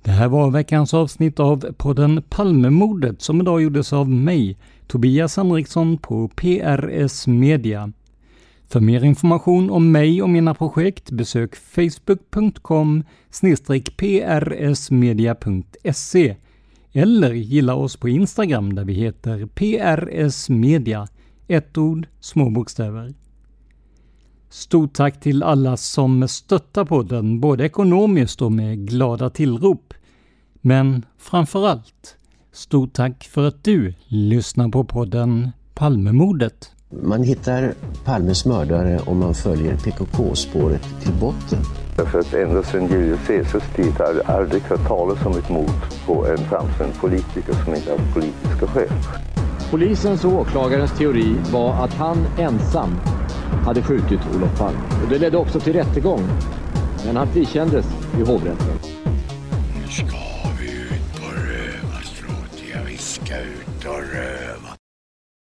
Det 0.03 0.11
här 0.11 0.27
var 0.27 0.51
veckans 0.51 0.93
avsnitt 0.93 1.39
av 1.39 1.71
podden 1.77 2.23
Palmemordet 2.29 3.21
som 3.21 3.41
idag 3.41 3.61
gjordes 3.61 3.93
av 3.93 4.09
mig, 4.09 4.57
Tobias 4.87 5.37
Henriksson 5.37 5.97
på 5.97 6.27
PRS 6.27 7.27
Media. 7.27 7.91
För 8.67 8.79
mer 8.79 9.03
information 9.03 9.69
om 9.69 9.91
mig 9.91 10.21
och 10.21 10.29
mina 10.29 10.53
projekt 10.53 11.11
besök 11.11 11.55
facebook.com 11.55 13.03
prsmedia.se 14.61 16.35
eller 16.91 17.33
gilla 17.33 17.75
oss 17.75 17.97
på 17.97 18.09
Instagram 18.09 18.75
där 18.75 18.83
vi 18.83 18.93
heter 18.93 19.45
prsmedia, 19.45 21.07
ett 21.47 21.77
ord, 21.77 22.07
små 22.19 22.49
bokstäver. 22.49 23.13
Stort 24.49 24.93
tack 24.93 25.19
till 25.19 25.43
alla 25.43 25.77
som 25.77 26.27
stöttar 26.27 26.85
podden, 26.85 27.39
både 27.39 27.65
ekonomiskt 27.65 28.41
och 28.41 28.51
med 28.51 28.87
glada 28.87 29.29
tillrop. 29.29 29.93
Men 30.61 31.05
framför 31.17 31.67
allt, 31.67 32.17
stort 32.51 32.93
tack 32.93 33.23
för 33.23 33.47
att 33.47 33.63
du 33.63 33.93
lyssnar 34.07 34.69
på 34.69 34.83
podden 34.83 35.51
Palmemordet. 35.73 36.71
Man 37.03 37.23
hittar 37.23 37.73
Palmes 38.05 38.45
mördare 38.45 38.99
om 39.05 39.19
man 39.19 39.33
följer 39.33 39.77
PKK-spåret 39.77 40.83
till 41.01 41.13
botten. 41.13 41.59
Därför 41.97 42.19
att 42.19 42.33
ända 42.33 42.63
sedan 42.63 42.87
Julius 42.87 43.27
Caesars 43.27 43.75
tid 43.75 43.91
har 43.91 44.05
jag 44.05 44.25
aldrig 44.25 44.61
hört 44.61 44.87
talas 44.87 45.25
om 45.25 45.37
ett 45.37 45.49
mord 45.49 46.05
på 46.05 46.27
en 46.27 46.37
framstående 46.37 46.95
politiker 47.01 47.53
som 47.65 47.75
inte 47.75 47.91
haft 47.91 48.13
politiska 48.13 48.67
skäl. 48.67 48.89
Polisens 49.75 50.25
och 50.25 50.33
åklagarens 50.33 50.97
teori 50.97 51.35
var 51.51 51.83
att 51.83 51.93
han 51.93 52.17
ensam 52.37 52.89
hade 53.65 53.81
skjutit 53.81 54.19
Olof 54.35 54.59
Palme. 54.59 54.79
Och 55.03 55.09
det 55.09 55.17
ledde 55.17 55.37
också 55.37 55.59
till 55.59 55.73
rättegång. 55.73 56.21
Men 57.05 57.15
han 57.15 57.27
frikändes 57.27 57.85
i 58.19 58.21
hovrätten. 58.21 58.67
Nu 59.75 59.87
ska 59.91 60.17
vi 60.59 60.71
ut 60.71 61.15
på 61.15 61.25
rövarstråt. 61.31 62.63
Jag 62.73 62.83
viskar 62.83 63.41
ut 63.41 63.85
och 63.85 64.13
röva. 64.13 64.34